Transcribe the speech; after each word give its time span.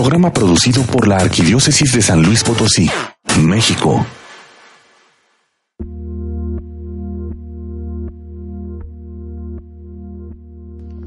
Programa 0.00 0.32
producido 0.32 0.82
por 0.84 1.08
la 1.08 1.16
Arquidiócesis 1.16 1.92
de 1.92 2.02
San 2.02 2.22
Luis 2.22 2.44
Potosí, 2.44 2.88
México. 3.42 4.06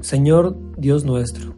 Señor 0.02 0.58
Dios 0.78 1.06
nuestro, 1.06 1.56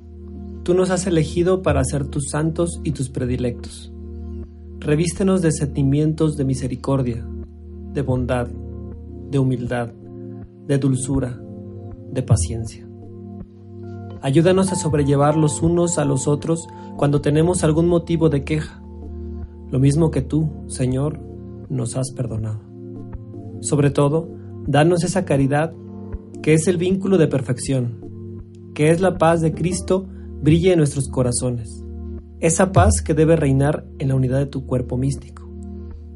tú 0.61 0.75
nos 0.75 0.91
has 0.91 1.07
elegido 1.07 1.63
para 1.63 1.83
ser 1.83 2.05
tus 2.05 2.29
santos 2.29 2.79
y 2.83 2.91
tus 2.91 3.09
predilectos. 3.09 3.91
Revístenos 4.77 5.41
de 5.41 5.53
sentimientos 5.53 6.35
de 6.35 6.45
misericordia, 6.45 7.25
de 7.93 8.01
bondad, 8.03 8.47
de 9.31 9.39
humildad, 9.39 9.91
de 10.67 10.77
dulzura, 10.77 11.41
de 12.11 12.21
paciencia. 12.21 12.87
Ayúdanos 14.23 14.71
a 14.71 14.75
sobrellevar 14.75 15.35
los 15.35 15.61
unos 15.61 15.97
a 15.97 16.05
los 16.05 16.29
otros 16.29 16.69
cuando 16.95 17.19
tenemos 17.19 17.65
algún 17.65 17.89
motivo 17.89 18.29
de 18.29 18.45
queja, 18.45 18.81
lo 19.69 19.79
mismo 19.79 20.11
que 20.11 20.21
tú, 20.21 20.49
Señor, 20.67 21.19
nos 21.67 21.97
has 21.97 22.11
perdonado. 22.11 22.61
Sobre 23.59 23.89
todo, 23.89 24.29
danos 24.65 25.03
esa 25.03 25.25
caridad 25.25 25.73
que 26.41 26.53
es 26.53 26.69
el 26.69 26.77
vínculo 26.77 27.17
de 27.17 27.27
perfección, 27.27 27.99
que 28.73 28.91
es 28.91 29.01
la 29.01 29.17
paz 29.17 29.41
de 29.41 29.53
Cristo 29.53 30.07
brille 30.41 30.71
en 30.71 30.77
nuestros 30.77 31.09
corazones, 31.09 31.83
esa 32.39 32.71
paz 32.71 33.01
que 33.01 33.13
debe 33.13 33.35
reinar 33.35 33.85
en 33.99 34.07
la 34.07 34.15
unidad 34.15 34.39
de 34.39 34.45
tu 34.45 34.65
cuerpo 34.65 34.95
místico, 34.95 35.49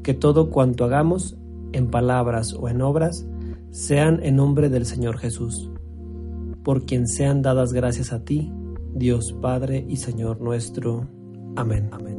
que 0.02 0.14
todo 0.14 0.50
cuanto 0.50 0.86
hagamos, 0.86 1.36
en 1.72 1.90
palabras 1.90 2.54
o 2.54 2.70
en 2.70 2.80
obras, 2.80 3.26
sean 3.70 4.20
en 4.22 4.36
nombre 4.36 4.70
del 4.70 4.86
Señor 4.86 5.18
Jesús 5.18 5.70
por 6.68 6.84
quien 6.84 7.08
sean 7.08 7.40
dadas 7.40 7.72
gracias 7.72 8.12
a 8.12 8.26
ti, 8.26 8.52
Dios 8.92 9.34
Padre 9.40 9.86
y 9.88 9.96
Señor 9.96 10.42
nuestro. 10.42 11.08
Amén. 11.56 11.88
Amén. 11.92 12.17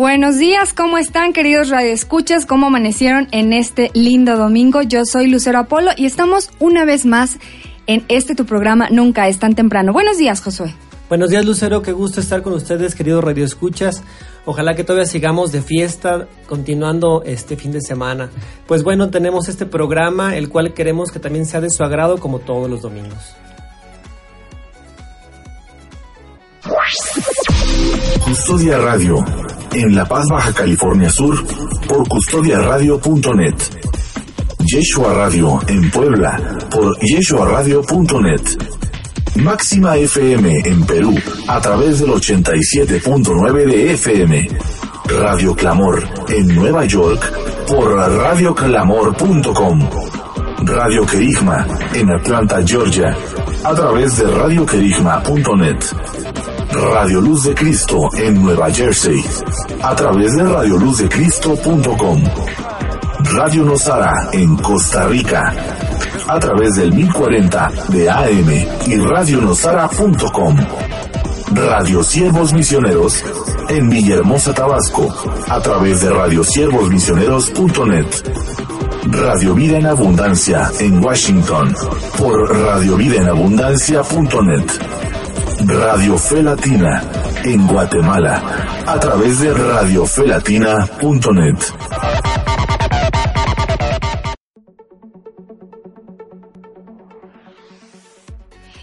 Buenos 0.00 0.38
días, 0.38 0.72
¿cómo 0.72 0.96
están 0.96 1.34
queridos 1.34 1.68
radioescuchas? 1.68 2.46
¿Cómo 2.46 2.68
amanecieron 2.68 3.28
en 3.32 3.52
este 3.52 3.90
lindo 3.92 4.38
domingo? 4.38 4.80
Yo 4.80 5.04
soy 5.04 5.26
Lucero 5.26 5.58
Apolo 5.58 5.90
y 5.94 6.06
estamos 6.06 6.50
una 6.58 6.86
vez 6.86 7.04
más 7.04 7.36
en 7.86 8.06
este 8.08 8.34
tu 8.34 8.46
programa 8.46 8.88
Nunca 8.88 9.28
es 9.28 9.38
tan 9.38 9.54
temprano. 9.54 9.92
Buenos 9.92 10.16
días, 10.16 10.40
Josué. 10.40 10.74
Buenos 11.10 11.28
días, 11.28 11.44
Lucero, 11.44 11.82
qué 11.82 11.92
gusto 11.92 12.18
estar 12.18 12.40
con 12.40 12.54
ustedes, 12.54 12.94
queridos 12.94 13.22
radioescuchas. 13.22 14.02
Ojalá 14.46 14.74
que 14.74 14.84
todavía 14.84 15.04
sigamos 15.04 15.52
de 15.52 15.60
fiesta, 15.60 16.26
continuando 16.48 17.22
este 17.26 17.56
fin 17.56 17.70
de 17.70 17.82
semana. 17.82 18.30
Pues 18.66 18.82
bueno, 18.82 19.10
tenemos 19.10 19.50
este 19.50 19.66
programa, 19.66 20.34
el 20.34 20.48
cual 20.48 20.72
queremos 20.72 21.12
que 21.12 21.18
también 21.18 21.44
sea 21.44 21.60
de 21.60 21.68
su 21.68 21.84
agrado 21.84 22.16
como 22.16 22.38
todos 22.38 22.70
los 22.70 22.80
domingos. 22.80 23.34
Custodia 28.24 28.78
Radio 28.78 29.22
en 29.72 29.94
La 29.94 30.04
Paz, 30.04 30.24
Baja 30.30 30.52
California 30.52 31.10
Sur, 31.10 31.44
por 31.86 32.08
custodiaradio.net. 32.08 33.54
Yeshua 34.66 35.14
Radio 35.14 35.60
en 35.66 35.90
Puebla, 35.90 36.58
por 36.70 36.96
yeshuaradio.net. 37.00 38.42
Máxima 39.36 39.96
FM 39.96 40.52
en 40.64 40.84
Perú, 40.84 41.14
a 41.48 41.60
través 41.60 42.00
del 42.00 42.10
87.9 42.10 43.66
de 43.66 43.92
FM. 43.92 44.48
Radio 45.18 45.54
Clamor 45.54 46.06
en 46.28 46.54
Nueva 46.54 46.84
York, 46.84 47.32
por 47.68 47.96
radioclamor.com. 47.96 49.88
Radio 50.62 51.06
Querigma 51.06 51.66
en 51.94 52.12
Atlanta, 52.12 52.60
Georgia, 52.64 53.16
a 53.64 53.74
través 53.74 54.18
de 54.18 54.30
radioquerigma.net. 54.30 56.49
Radio 56.72 57.20
Luz 57.20 57.44
de 57.44 57.54
Cristo 57.54 58.08
en 58.16 58.42
Nueva 58.42 58.68
Jersey, 58.70 59.22
a 59.82 59.94
través 59.94 60.34
de 60.36 60.44
radioluzdecristo.com. 60.44 62.24
Radio 63.34 63.64
Nosara 63.64 64.30
en 64.32 64.56
Costa 64.56 65.06
Rica, 65.08 65.52
a 66.28 66.38
través 66.38 66.76
del 66.76 66.92
1040 66.92 67.72
de 67.88 68.08
AM 68.08 68.48
y 68.86 68.96
radionosara.com. 68.98 70.56
Radio 71.52 72.04
Siervos 72.04 72.52
Misioneros 72.52 73.24
en 73.68 73.90
Villahermosa, 73.90 74.54
Tabasco, 74.54 75.12
a 75.48 75.60
través 75.60 76.02
de 76.02 76.10
radiosiervosmisioneros.net. 76.10 78.06
Radio 79.06 79.54
Vida 79.54 79.78
en 79.78 79.86
Abundancia 79.86 80.70
en 80.78 81.04
Washington, 81.04 81.74
por 82.16 82.56
radiovidaenabundancia.net. 82.56 85.19
Radio 85.66 86.16
Fe 86.16 86.42
Latina 86.42 87.02
en 87.44 87.66
Guatemala 87.66 88.42
a 88.86 88.98
través 88.98 89.40
de 89.40 89.52
radiofelatina.net. 89.52 91.58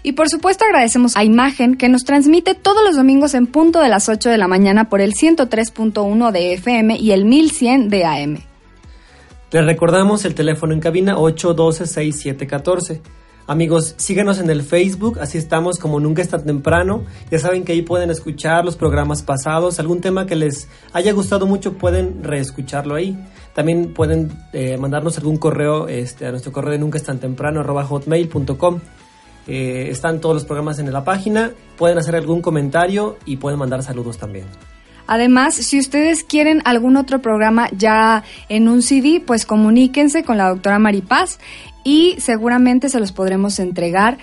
Y 0.04 0.12
por 0.12 0.28
supuesto 0.28 0.64
agradecemos 0.64 1.16
a 1.16 1.24
Imagen 1.24 1.76
que 1.76 1.88
nos 1.88 2.04
transmite 2.04 2.54
todos 2.54 2.84
los 2.84 2.94
domingos 2.96 3.34
en 3.34 3.48
punto 3.48 3.80
de 3.80 3.88
las 3.88 4.08
8 4.08 4.30
de 4.30 4.38
la 4.38 4.46
mañana 4.46 4.88
por 4.88 5.00
el 5.00 5.14
103.1 5.14 6.30
de 6.30 6.52
FM 6.54 6.96
y 6.96 7.10
el 7.10 7.24
1100 7.24 7.88
de 7.88 8.04
AM. 8.04 8.38
Les 9.50 9.64
recordamos 9.64 10.24
el 10.24 10.34
teléfono 10.34 10.74
en 10.74 10.80
cabina 10.80 11.16
812-6714. 11.16 13.00
Amigos, 13.48 13.94
síguenos 13.96 14.38
en 14.40 14.50
el 14.50 14.62
Facebook, 14.62 15.20
así 15.20 15.38
estamos 15.38 15.78
como 15.78 16.00
nunca 16.00 16.20
está 16.20 16.38
temprano. 16.38 17.04
Ya 17.30 17.38
saben 17.38 17.64
que 17.64 17.72
ahí 17.72 17.80
pueden 17.80 18.10
escuchar 18.10 18.62
los 18.62 18.76
programas 18.76 19.22
pasados, 19.22 19.80
algún 19.80 20.02
tema 20.02 20.26
que 20.26 20.36
les 20.36 20.68
haya 20.92 21.14
gustado 21.14 21.46
mucho 21.46 21.72
pueden 21.72 22.22
reescucharlo 22.22 22.94
ahí. 22.94 23.18
También 23.54 23.94
pueden 23.94 24.30
eh, 24.52 24.76
mandarnos 24.76 25.16
algún 25.16 25.38
correo 25.38 25.88
este, 25.88 26.26
a 26.26 26.30
nuestro 26.30 26.52
correo 26.52 26.72
de 26.72 26.78
nunca 26.78 26.98
es 26.98 27.04
tan 27.04 27.20
temprano 27.20 27.64
hotmail.com. 27.64 28.80
Eh, 29.46 29.88
están 29.90 30.20
todos 30.20 30.34
los 30.34 30.44
programas 30.44 30.78
en 30.78 30.92
la 30.92 31.02
página, 31.02 31.52
pueden 31.78 31.96
hacer 31.96 32.16
algún 32.16 32.42
comentario 32.42 33.16
y 33.24 33.38
pueden 33.38 33.58
mandar 33.58 33.82
saludos 33.82 34.18
también. 34.18 34.44
Además, 35.08 35.54
si 35.54 35.78
ustedes 35.78 36.22
quieren 36.22 36.60
algún 36.66 36.98
otro 36.98 37.22
programa 37.22 37.70
ya 37.72 38.24
en 38.50 38.68
un 38.68 38.82
CD, 38.82 39.22
pues 39.26 39.46
comuníquense 39.46 40.22
con 40.22 40.36
la 40.36 40.50
doctora 40.50 40.78
Maripaz 40.78 41.38
y 41.84 42.16
seguramente 42.18 42.88
se 42.88 43.00
los 43.00 43.12
podremos 43.12 43.58
entregar 43.58 44.18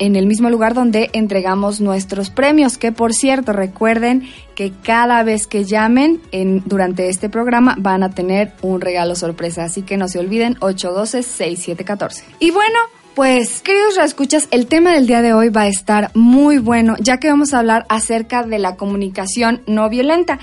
en 0.00 0.16
el 0.16 0.26
mismo 0.26 0.48
lugar 0.48 0.72
donde 0.72 1.10
entregamos 1.12 1.80
nuestros 1.80 2.30
premios, 2.30 2.78
que 2.78 2.90
por 2.90 3.12
cierto 3.12 3.52
recuerden 3.52 4.26
que 4.54 4.72
cada 4.82 5.22
vez 5.22 5.46
que 5.46 5.64
llamen 5.64 6.22
en, 6.32 6.62
durante 6.64 7.10
este 7.10 7.28
programa 7.28 7.76
van 7.78 8.02
a 8.02 8.10
tener 8.10 8.52
un 8.62 8.80
regalo 8.80 9.14
sorpresa, 9.14 9.64
así 9.64 9.82
que 9.82 9.98
no 9.98 10.08
se 10.08 10.18
olviden 10.18 10.56
812-6714. 10.56 12.22
Y 12.38 12.50
bueno, 12.50 12.78
pues 13.14 13.60
queridos 13.60 13.98
escuchas, 13.98 14.48
el 14.50 14.66
tema 14.66 14.94
del 14.94 15.06
día 15.06 15.20
de 15.20 15.34
hoy 15.34 15.50
va 15.50 15.62
a 15.62 15.68
estar 15.68 16.10
muy 16.14 16.56
bueno, 16.56 16.96
ya 16.98 17.18
que 17.18 17.28
vamos 17.28 17.52
a 17.52 17.58
hablar 17.58 17.84
acerca 17.90 18.42
de 18.42 18.58
la 18.58 18.76
comunicación 18.76 19.60
no 19.66 19.90
violenta. 19.90 20.38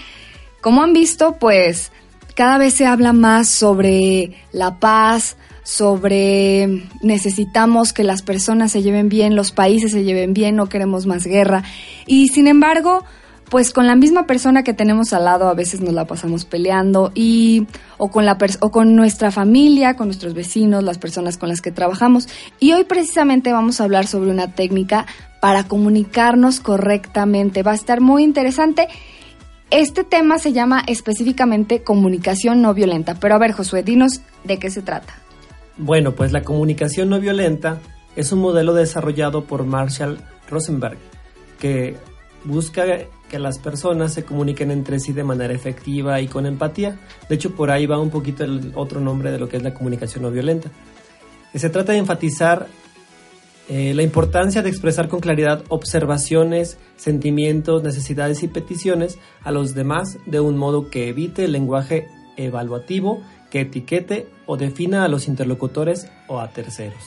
Como 0.61 0.83
han 0.83 0.93
visto, 0.93 1.37
pues 1.39 1.91
cada 2.35 2.59
vez 2.59 2.75
se 2.75 2.85
habla 2.85 3.11
más 3.11 3.49
sobre 3.49 4.33
la 4.51 4.79
paz, 4.79 5.35
sobre 5.67 6.87
necesitamos 7.01 7.91
que 7.91 8.05
las 8.05 8.21
personas 8.21 8.71
se 8.71 8.81
lleven 8.81 9.09
bien, 9.09 9.35
los 9.35 9.51
países 9.51 9.91
se 9.91 10.05
lleven 10.05 10.33
bien, 10.33 10.55
no 10.55 10.69
queremos 10.69 11.05
más 11.05 11.25
guerra. 11.25 11.61
Y 12.05 12.29
sin 12.29 12.47
embargo, 12.47 13.03
pues 13.49 13.73
con 13.73 13.85
la 13.85 13.97
misma 13.97 14.25
persona 14.27 14.63
que 14.63 14.73
tenemos 14.73 15.11
al 15.11 15.25
lado 15.25 15.49
a 15.49 15.53
veces 15.53 15.81
nos 15.81 15.93
la 15.93 16.05
pasamos 16.05 16.45
peleando 16.45 17.11
y 17.13 17.67
o 17.97 18.09
con 18.09 18.25
la 18.25 18.37
o 18.61 18.71
con 18.71 18.95
nuestra 18.95 19.29
familia, 19.29 19.97
con 19.97 20.07
nuestros 20.07 20.33
vecinos, 20.33 20.85
las 20.85 20.99
personas 20.99 21.37
con 21.37 21.49
las 21.49 21.59
que 21.59 21.73
trabajamos. 21.73 22.29
Y 22.61 22.71
hoy 22.71 22.85
precisamente 22.85 23.51
vamos 23.51 23.81
a 23.81 23.83
hablar 23.83 24.07
sobre 24.07 24.31
una 24.31 24.53
técnica 24.53 25.05
para 25.41 25.65
comunicarnos 25.65 26.61
correctamente. 26.61 27.61
Va 27.61 27.73
a 27.73 27.75
estar 27.75 27.99
muy 27.99 28.23
interesante. 28.23 28.87
Este 29.69 30.05
tema 30.05 30.39
se 30.39 30.53
llama 30.53 30.81
específicamente 30.87 31.83
comunicación 31.83 32.61
no 32.61 32.73
violenta. 32.73 33.15
Pero 33.15 33.35
a 33.35 33.37
ver, 33.37 33.51
Josué, 33.51 33.83
dinos 33.83 34.21
de 34.45 34.59
qué 34.59 34.69
se 34.69 34.81
trata. 34.81 35.26
Bueno, 35.77 36.13
pues 36.13 36.31
la 36.31 36.41
comunicación 36.41 37.09
no 37.09 37.19
violenta 37.19 37.79
es 38.15 38.31
un 38.31 38.39
modelo 38.39 38.73
desarrollado 38.73 39.43
por 39.43 39.63
Marshall 39.63 40.17
Rosenberg 40.49 40.97
que 41.59 41.95
busca 42.43 42.83
que 43.29 43.39
las 43.39 43.59
personas 43.59 44.13
se 44.13 44.23
comuniquen 44.23 44.71
entre 44.71 44.99
sí 44.99 45.13
de 45.13 45.23
manera 45.23 45.53
efectiva 45.53 46.19
y 46.21 46.27
con 46.27 46.45
empatía. 46.45 46.97
De 47.29 47.35
hecho, 47.35 47.55
por 47.55 47.69
ahí 47.69 47.85
va 47.85 47.99
un 47.99 48.09
poquito 48.09 48.43
el 48.43 48.71
otro 48.75 49.01
nombre 49.01 49.31
de 49.31 49.37
lo 49.37 49.49
que 49.49 49.57
es 49.57 49.63
la 49.63 49.73
comunicación 49.73 50.23
no 50.23 50.31
violenta. 50.31 50.71
Se 51.53 51.69
trata 51.69 51.91
de 51.91 51.99
enfatizar 51.99 52.67
eh, 53.69 53.93
la 53.93 54.03
importancia 54.03 54.61
de 54.61 54.69
expresar 54.69 55.09
con 55.09 55.19
claridad 55.19 55.63
observaciones, 55.67 56.77
sentimientos, 56.95 57.83
necesidades 57.83 58.41
y 58.43 58.47
peticiones 58.47 59.19
a 59.43 59.51
los 59.51 59.75
demás 59.75 60.17
de 60.25 60.39
un 60.39 60.57
modo 60.57 60.89
que 60.89 61.09
evite 61.09 61.45
el 61.45 61.51
lenguaje 61.51 62.07
evaluativo, 62.37 63.21
que 63.49 63.61
etiquete 63.61 64.27
o 64.45 64.57
defina 64.57 65.03
a 65.03 65.07
los 65.07 65.27
interlocutores 65.27 66.07
o 66.27 66.39
a 66.39 66.49
terceros. 66.49 67.01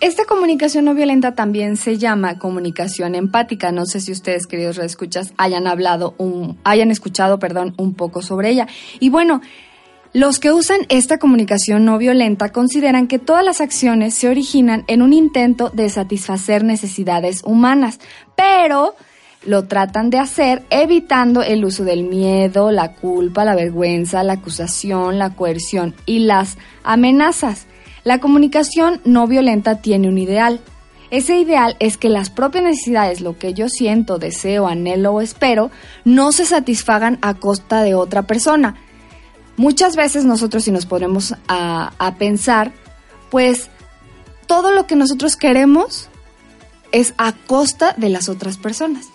Esta 0.00 0.26
comunicación 0.26 0.84
no 0.84 0.94
violenta 0.94 1.34
también 1.34 1.78
se 1.78 1.96
llama 1.96 2.38
comunicación 2.38 3.14
empática. 3.14 3.72
No 3.72 3.86
sé 3.86 4.00
si 4.00 4.12
ustedes, 4.12 4.46
queridos 4.46 4.76
reescuchas, 4.76 5.32
hayan 5.38 5.66
hablado 5.66 6.14
un, 6.18 6.58
hayan 6.64 6.90
escuchado, 6.90 7.38
perdón, 7.38 7.74
un 7.78 7.94
poco 7.94 8.20
sobre 8.20 8.50
ella. 8.50 8.66
Y 9.00 9.08
bueno, 9.08 9.40
los 10.12 10.38
que 10.38 10.52
usan 10.52 10.80
esta 10.90 11.18
comunicación 11.18 11.86
no 11.86 11.96
violenta 11.96 12.50
consideran 12.50 13.06
que 13.06 13.18
todas 13.18 13.44
las 13.44 13.62
acciones 13.62 14.14
se 14.14 14.28
originan 14.28 14.84
en 14.86 15.00
un 15.00 15.14
intento 15.14 15.70
de 15.70 15.88
satisfacer 15.88 16.62
necesidades 16.62 17.42
humanas, 17.44 17.98
pero 18.36 18.96
lo 19.46 19.64
tratan 19.64 20.10
de 20.10 20.18
hacer 20.18 20.64
evitando 20.70 21.42
el 21.42 21.64
uso 21.64 21.84
del 21.84 22.02
miedo, 22.04 22.70
la 22.70 22.92
culpa, 22.92 23.44
la 23.44 23.54
vergüenza, 23.54 24.22
la 24.22 24.34
acusación, 24.34 25.18
la 25.18 25.30
coerción 25.30 25.94
y 26.04 26.20
las 26.20 26.58
amenazas. 26.82 27.66
La 28.04 28.18
comunicación 28.20 29.00
no 29.04 29.26
violenta 29.26 29.80
tiene 29.80 30.08
un 30.08 30.18
ideal. 30.18 30.60
Ese 31.10 31.38
ideal 31.38 31.76
es 31.78 31.96
que 31.96 32.08
las 32.08 32.30
propias 32.30 32.64
necesidades, 32.64 33.20
lo 33.20 33.38
que 33.38 33.54
yo 33.54 33.68
siento, 33.68 34.18
deseo, 34.18 34.66
anhelo 34.66 35.12
o 35.12 35.20
espero, 35.20 35.70
no 36.04 36.32
se 36.32 36.44
satisfagan 36.44 37.18
a 37.22 37.34
costa 37.34 37.82
de 37.82 37.94
otra 37.94 38.22
persona. 38.22 38.76
Muchas 39.56 39.96
veces 39.96 40.24
nosotros 40.24 40.64
si 40.64 40.72
nos 40.72 40.86
ponemos 40.86 41.34
a, 41.48 41.92
a 41.98 42.14
pensar, 42.16 42.72
pues 43.30 43.70
todo 44.46 44.72
lo 44.72 44.86
que 44.86 44.96
nosotros 44.96 45.36
queremos 45.36 46.08
es 46.92 47.14
a 47.18 47.32
costa 47.32 47.94
de 47.96 48.08
las 48.08 48.28
otras 48.28 48.56
personas. 48.56 49.08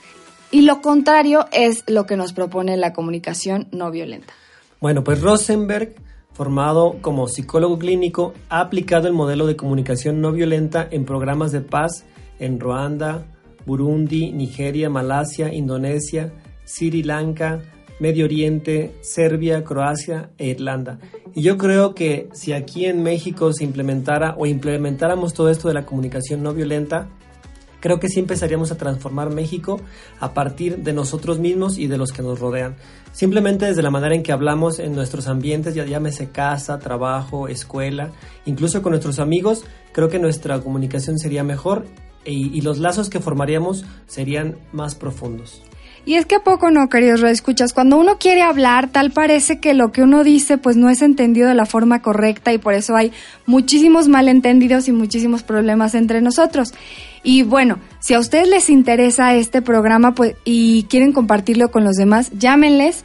Y 0.52 0.62
lo 0.62 0.82
contrario 0.82 1.48
es 1.52 1.84
lo 1.88 2.06
que 2.06 2.18
nos 2.18 2.34
propone 2.34 2.78
la 2.78 2.94
comunicación 2.94 3.68
no 3.72 3.90
violenta. 3.90 4.34
Bueno, 4.80 5.04
pues 5.04 5.22
Rosenberg 5.22 5.96
formado 6.34 6.96
como 7.02 7.28
psicólogo 7.28 7.78
clínico, 7.78 8.34
ha 8.50 8.62
aplicado 8.62 9.08
el 9.08 9.14
modelo 9.14 9.48
de 9.48 9.56
comunicación 9.56 10.22
no 10.22 10.32
violenta 10.32 10.88
en 10.90 11.06
programas 11.06 11.52
de 11.52 11.62
paz 11.62 12.06
en 12.40 12.60
Ruanda, 12.60 13.26
Burundi, 13.66 14.32
Nigeria, 14.32 14.90
Malasia, 14.90 15.54
Indonesia, 15.54 16.34
Sri 16.66 17.04
Lanka, 17.04 17.62
Medio 18.00 18.26
Oriente, 18.26 18.96
Serbia, 19.02 19.64
Croacia 19.64 20.32
e 20.38 20.48
Irlanda. 20.48 20.98
Y 21.36 21.44
yo 21.44 21.58
creo 21.58 21.94
que 21.94 22.30
si 22.34 22.54
aquí 22.54 22.86
en 22.86 23.04
México 23.04 23.54
se 23.54 23.64
implementara 23.64 24.34
o 24.38 24.48
implementáramos 24.48 25.34
todo 25.34 25.50
esto 25.50 25.68
de 25.68 25.76
la 25.76 25.86
comunicación 25.86 26.42
no 26.42 26.54
violenta, 26.54 27.10
creo 27.82 28.00
que 28.00 28.08
sí 28.08 28.22
empezaríamos 28.22 28.72
a 28.72 28.78
transformar 28.78 29.30
México 29.30 29.82
a 30.22 30.34
partir 30.34 30.78
de 30.78 30.94
nosotros 30.94 31.40
mismos 31.40 31.78
y 31.78 31.88
de 31.88 31.98
los 31.98 32.14
que 32.14 32.22
nos 32.22 32.40
rodean. 32.40 32.78
Simplemente 33.12 33.66
desde 33.66 33.82
la 33.82 33.92
manera 33.92 34.16
en 34.16 34.24
que 34.24 34.32
hablamos 34.32 34.80
en 34.80 34.96
nuestros 34.96 35.28
ambientes, 35.28 35.76
ya 35.76 35.86
llámese 35.86 36.30
casa, 36.30 36.80
trabajo, 36.80 37.50
escuela, 37.50 38.12
incluso 38.46 38.82
con 38.82 38.92
nuestros 38.92 39.20
amigos, 39.20 39.66
creo 39.92 40.08
que 40.08 40.20
nuestra 40.20 40.62
comunicación 40.62 41.20
sería 41.20 41.44
mejor 41.44 41.86
y, 42.24 42.58
y 42.58 42.62
los 42.62 42.78
lazos 42.78 43.10
que 43.10 43.20
formaríamos 43.20 43.84
serían 44.08 44.58
más 44.72 44.96
profundos. 44.96 45.62
Y 46.04 46.16
es 46.16 46.26
que 46.26 46.36
a 46.36 46.44
poco 46.44 46.72
no, 46.72 46.90
queridos 46.90 47.22
escuchas, 47.24 47.74
cuando 47.74 47.98
uno 47.98 48.18
quiere 48.18 48.42
hablar, 48.42 48.90
tal 48.90 49.12
parece 49.12 49.60
que 49.60 49.76
lo 49.76 49.92
que 49.92 50.02
uno 50.02 50.24
dice 50.24 50.58
pues 50.58 50.76
no 50.76 50.90
es 50.90 51.02
entendido 51.04 51.48
de 51.48 51.54
la 51.54 51.68
forma 51.68 52.02
correcta 52.02 52.52
y 52.52 52.58
por 52.58 52.74
eso 52.74 52.96
hay 52.96 53.12
muchísimos 53.46 54.08
malentendidos 54.08 54.88
y 54.88 54.92
muchísimos 54.92 55.44
problemas 55.44 55.94
entre 55.94 56.22
nosotros. 56.22 56.74
Y 57.24 57.44
bueno, 57.44 57.78
si 58.00 58.16
a 58.16 58.20
ustedes 58.20 58.48
les 58.48 58.70
interesa 58.70 59.36
este 59.36 59.62
programa 59.62 60.16
pues, 60.16 60.36
y 60.44 60.84
quieren 60.84 61.14
compartirlo 61.14 61.70
con 61.70 61.84
los 61.84 61.96
demás, 61.96 62.32
llámenles 62.38 63.04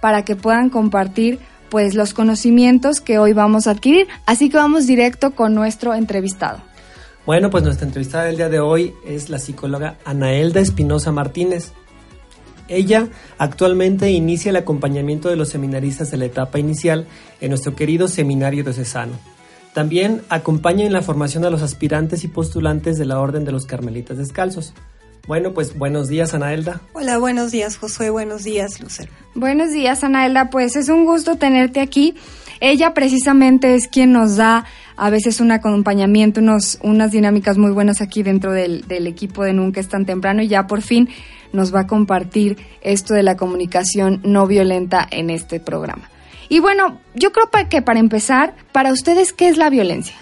para 0.00 0.24
que 0.24 0.34
puedan 0.34 0.70
compartir 0.70 1.38
pues 1.68 1.94
los 1.94 2.14
conocimientos 2.14 3.00
que 3.00 3.18
hoy 3.18 3.34
vamos 3.34 3.66
a 3.66 3.72
adquirir. 3.72 4.08
Así 4.24 4.48
que 4.48 4.56
vamos 4.56 4.86
directo 4.86 5.32
con 5.32 5.54
nuestro 5.54 5.94
entrevistado. 5.94 6.62
Bueno, 7.26 7.50
pues 7.50 7.62
nuestra 7.62 7.86
entrevistada 7.86 8.24
del 8.24 8.36
día 8.36 8.48
de 8.48 8.60
hoy 8.60 8.94
es 9.06 9.28
la 9.28 9.38
psicóloga 9.38 9.96
Anaelda 10.04 10.60
Espinosa 10.60 11.12
Martínez. 11.12 11.72
Ella 12.70 13.08
actualmente 13.36 14.10
inicia 14.10 14.50
el 14.50 14.56
acompañamiento 14.56 15.28
de 15.28 15.36
los 15.36 15.48
seminaristas 15.48 16.10
de 16.10 16.16
la 16.16 16.26
etapa 16.26 16.58
inicial 16.58 17.06
en 17.40 17.50
nuestro 17.50 17.74
querido 17.74 18.06
seminario 18.06 18.62
de 18.62 18.72
Cesano. 18.72 19.12
También 19.74 20.22
acompaña 20.28 20.86
en 20.86 20.92
la 20.92 21.02
formación 21.02 21.44
a 21.44 21.50
los 21.50 21.62
aspirantes 21.62 22.22
y 22.24 22.28
postulantes 22.28 22.96
de 22.96 23.04
la 23.04 23.20
Orden 23.20 23.44
de 23.44 23.52
los 23.52 23.66
Carmelitas 23.66 24.18
Descalzos. 24.18 24.72
Bueno, 25.26 25.52
pues 25.52 25.76
buenos 25.76 26.08
días, 26.08 26.32
Anaelda. 26.32 26.80
Hola, 26.92 27.18
buenos 27.18 27.50
días, 27.50 27.76
Josué. 27.76 28.10
Buenos 28.10 28.44
días, 28.44 28.80
Lucero. 28.80 29.12
Buenos 29.34 29.72
días, 29.72 30.02
Anaelda. 30.02 30.50
Pues 30.50 30.76
es 30.76 30.88
un 30.88 31.04
gusto 31.04 31.36
tenerte 31.36 31.80
aquí. 31.80 32.14
Ella 32.60 32.94
precisamente 32.94 33.74
es 33.74 33.88
quien 33.88 34.12
nos 34.12 34.36
da 34.36 34.64
a 34.96 35.10
veces 35.10 35.40
un 35.40 35.50
acompañamiento, 35.50 36.40
unos, 36.40 36.78
unas 36.82 37.10
dinámicas 37.10 37.58
muy 37.58 37.72
buenas 37.72 38.00
aquí 38.00 38.22
dentro 38.22 38.52
del, 38.52 38.86
del 38.86 39.06
equipo 39.06 39.44
de 39.44 39.52
Nunca 39.52 39.80
es 39.80 39.88
tan 39.88 40.04
temprano 40.04 40.42
y 40.42 40.48
ya 40.48 40.66
por 40.66 40.82
fin 40.82 41.08
nos 41.52 41.74
va 41.74 41.80
a 41.80 41.86
compartir 41.86 42.58
esto 42.80 43.14
de 43.14 43.22
la 43.22 43.36
comunicación 43.36 44.20
no 44.24 44.46
violenta 44.46 45.06
en 45.10 45.30
este 45.30 45.60
programa. 45.60 46.10
Y 46.48 46.58
bueno, 46.58 47.00
yo 47.14 47.30
creo 47.30 47.48
que 47.68 47.80
para 47.80 48.00
empezar, 48.00 48.54
para 48.72 48.92
ustedes, 48.92 49.32
¿qué 49.32 49.48
es 49.48 49.56
la 49.56 49.70
violencia? 49.70 50.16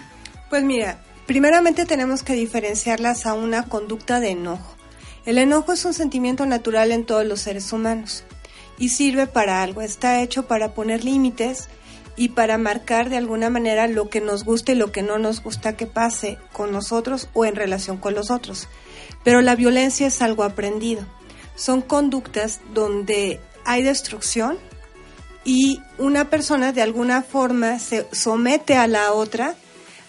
Pues 0.49 0.63
mira, 0.63 0.99
primeramente 1.25 1.85
tenemos 1.85 2.21
que 2.21 2.33
diferenciarlas 2.33 3.25
a 3.25 3.33
una 3.33 3.63
conducta 3.63 4.19
de 4.19 4.29
enojo. 4.29 4.75
El 5.25 5.39
enojo 5.39 5.73
es 5.73 5.85
un 5.85 5.93
sentimiento 5.93 6.45
natural 6.45 6.91
en 6.91 7.05
todos 7.05 7.25
los 7.25 7.41
seres 7.41 7.73
humanos 7.73 8.23
y 8.77 8.89
sirve 8.89 9.27
para 9.27 9.63
algo, 9.63 9.81
está 9.81 10.21
hecho 10.21 10.47
para 10.47 10.73
poner 10.73 11.03
límites 11.03 11.67
y 12.15 12.29
para 12.29 12.57
marcar 12.57 13.09
de 13.09 13.17
alguna 13.17 13.49
manera 13.49 13.87
lo 13.87 14.09
que 14.09 14.21
nos 14.21 14.43
gusta 14.43 14.71
y 14.71 14.75
lo 14.75 14.91
que 14.91 15.01
no 15.01 15.17
nos 15.17 15.41
gusta 15.41 15.75
que 15.75 15.87
pase 15.87 16.37
con 16.53 16.71
nosotros 16.71 17.29
o 17.33 17.45
en 17.45 17.55
relación 17.55 17.97
con 17.97 18.13
los 18.13 18.29
otros. 18.29 18.67
Pero 19.23 19.41
la 19.41 19.55
violencia 19.55 20.07
es 20.07 20.21
algo 20.21 20.43
aprendido 20.43 21.05
son 21.59 21.81
conductas 21.81 22.61
donde 22.73 23.41
hay 23.65 23.83
destrucción 23.83 24.57
y 25.43 25.81
una 25.97 26.29
persona 26.29 26.71
de 26.71 26.81
alguna 26.81 27.21
forma 27.21 27.79
se 27.79 28.07
somete 28.11 28.75
a 28.75 28.87
la 28.87 29.11
otra 29.11 29.55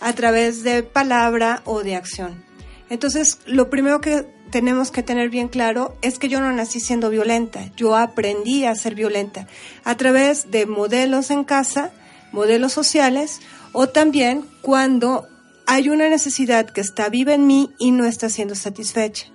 a 0.01 0.13
través 0.13 0.63
de 0.63 0.83
palabra 0.83 1.63
o 1.65 1.83
de 1.83 1.97
acción. 1.97 2.45
Entonces, 2.89 3.39
lo 3.47 3.69
primero 3.69 4.01
que 4.01 4.27
tenemos 4.51 4.91
que 4.91 5.03
tener 5.03 5.29
bien 5.29 5.49
claro 5.49 5.97
es 6.03 6.19
que 6.19 6.29
yo 6.29 6.41
no 6.41 6.53
nací 6.53 6.81
siendo 6.81 7.11
violenta, 7.11 7.71
yo 7.77 7.97
aprendí 7.97 8.65
a 8.65 8.75
ser 8.75 8.95
violenta 8.95 9.47
a 9.85 9.97
través 9.97 10.51
de 10.51 10.67
modelos 10.67 11.31
en 11.31 11.45
casa, 11.45 11.91
modelos 12.33 12.73
sociales 12.73 13.41
o 13.73 13.89
también 13.89 14.45
cuando 14.63 15.29
hay 15.67 15.89
una 15.89 16.09
necesidad 16.09 16.71
que 16.71 16.81
está 16.81 17.09
viva 17.09 17.35
en 17.35 17.47
mí 17.47 17.71
y 17.79 17.91
no 17.91 18.05
está 18.05 18.29
siendo 18.29 18.55
satisfecha. 18.55 19.27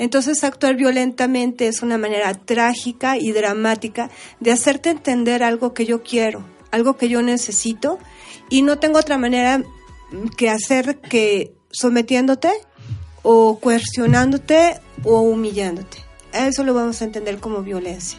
Entonces 0.00 0.44
actuar 0.44 0.76
violentamente 0.76 1.68
es 1.68 1.82
una 1.82 1.98
manera 1.98 2.32
trágica 2.32 3.18
y 3.18 3.32
dramática 3.32 4.08
de 4.40 4.50
hacerte 4.50 4.88
entender 4.88 5.42
algo 5.42 5.74
que 5.74 5.84
yo 5.84 6.02
quiero, 6.02 6.42
algo 6.70 6.96
que 6.96 7.10
yo 7.10 7.20
necesito 7.20 7.98
y 8.48 8.62
no 8.62 8.78
tengo 8.78 8.98
otra 8.98 9.18
manera 9.18 9.62
que 10.38 10.48
hacer 10.48 11.00
que 11.00 11.52
sometiéndote 11.70 12.50
o 13.20 13.58
coercionándote 13.60 14.80
o 15.04 15.20
humillándote. 15.20 15.98
Eso 16.32 16.64
lo 16.64 16.72
vamos 16.72 17.02
a 17.02 17.04
entender 17.04 17.36
como 17.36 17.60
violencia. 17.62 18.18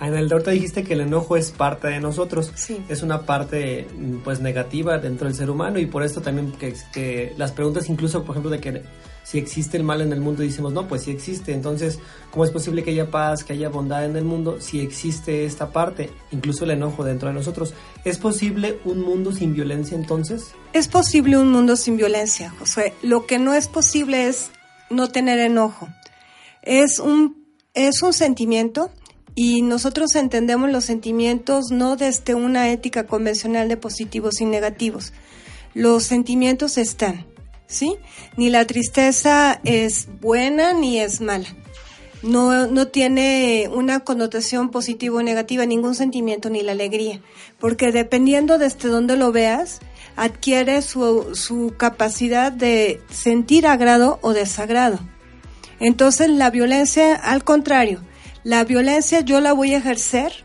Ana, 0.00 0.18
el 0.18 0.32
ahorita 0.32 0.50
dijiste 0.50 0.82
que 0.82 0.94
el 0.94 1.02
enojo 1.02 1.36
es 1.36 1.52
parte 1.52 1.86
de 1.86 2.00
nosotros. 2.00 2.50
Sí. 2.56 2.82
Es 2.88 3.04
una 3.04 3.26
parte 3.26 3.86
pues 4.24 4.40
negativa 4.40 4.98
dentro 4.98 5.28
del 5.28 5.36
ser 5.36 5.50
humano 5.50 5.78
y 5.78 5.86
por 5.86 6.02
esto 6.02 6.20
también 6.20 6.50
que, 6.50 6.74
que 6.92 7.32
las 7.36 7.52
preguntas 7.52 7.88
incluso, 7.88 8.24
por 8.24 8.34
ejemplo, 8.34 8.50
de 8.50 8.60
que 8.60 8.82
si 9.24 9.38
existe 9.38 9.76
el 9.76 9.84
mal 9.84 10.00
en 10.00 10.12
el 10.12 10.20
mundo, 10.20 10.42
decimos, 10.42 10.72
no, 10.72 10.88
pues 10.88 11.02
sí 11.02 11.10
existe. 11.10 11.52
Entonces, 11.52 11.98
¿cómo 12.30 12.44
es 12.44 12.50
posible 12.50 12.82
que 12.82 12.90
haya 12.90 13.10
paz, 13.10 13.44
que 13.44 13.52
haya 13.52 13.68
bondad 13.68 14.04
en 14.04 14.16
el 14.16 14.24
mundo 14.24 14.60
si 14.60 14.80
existe 14.80 15.44
esta 15.44 15.70
parte, 15.70 16.10
incluso 16.32 16.64
el 16.64 16.72
enojo 16.72 17.04
dentro 17.04 17.28
de 17.28 17.34
nosotros? 17.34 17.74
¿Es 18.04 18.18
posible 18.18 18.78
un 18.84 19.00
mundo 19.00 19.32
sin 19.32 19.54
violencia 19.54 19.96
entonces? 19.96 20.52
Es 20.72 20.88
posible 20.88 21.38
un 21.38 21.52
mundo 21.52 21.76
sin 21.76 21.96
violencia, 21.96 22.50
José. 22.58 22.94
Lo 23.02 23.26
que 23.26 23.38
no 23.38 23.54
es 23.54 23.68
posible 23.68 24.28
es 24.28 24.50
no 24.90 25.08
tener 25.08 25.38
enojo. 25.38 25.88
Es 26.62 26.98
un, 26.98 27.46
es 27.74 28.02
un 28.02 28.12
sentimiento 28.12 28.90
y 29.34 29.62
nosotros 29.62 30.14
entendemos 30.14 30.70
los 30.70 30.84
sentimientos 30.84 31.70
no 31.70 31.96
desde 31.96 32.34
una 32.34 32.70
ética 32.70 33.06
convencional 33.06 33.68
de 33.68 33.76
positivos 33.76 34.40
y 34.40 34.44
negativos. 34.44 35.12
Los 35.74 36.04
sentimientos 36.04 36.76
están 36.76 37.31
¿sí? 37.72 37.96
Ni 38.36 38.50
la 38.50 38.66
tristeza 38.66 39.60
es 39.64 40.08
buena 40.20 40.72
ni 40.72 41.00
es 41.00 41.20
mala. 41.20 41.48
No, 42.22 42.68
no 42.68 42.86
tiene 42.86 43.68
una 43.72 44.00
connotación 44.00 44.70
positiva 44.70 45.18
o 45.18 45.22
negativa, 45.22 45.66
ningún 45.66 45.96
sentimiento 45.96 46.50
ni 46.50 46.62
la 46.62 46.70
alegría, 46.70 47.20
porque 47.58 47.90
dependiendo 47.90 48.58
desde 48.58 48.88
dónde 48.88 49.16
lo 49.16 49.32
veas, 49.32 49.80
adquiere 50.14 50.82
su, 50.82 51.34
su 51.34 51.74
capacidad 51.76 52.52
de 52.52 53.00
sentir 53.10 53.66
agrado 53.66 54.20
o 54.22 54.32
desagrado. 54.32 55.00
Entonces 55.80 56.30
la 56.30 56.50
violencia, 56.50 57.16
al 57.16 57.42
contrario, 57.42 58.00
la 58.44 58.62
violencia 58.62 59.20
yo 59.20 59.40
la 59.40 59.52
voy 59.52 59.74
a 59.74 59.78
ejercer 59.78 60.41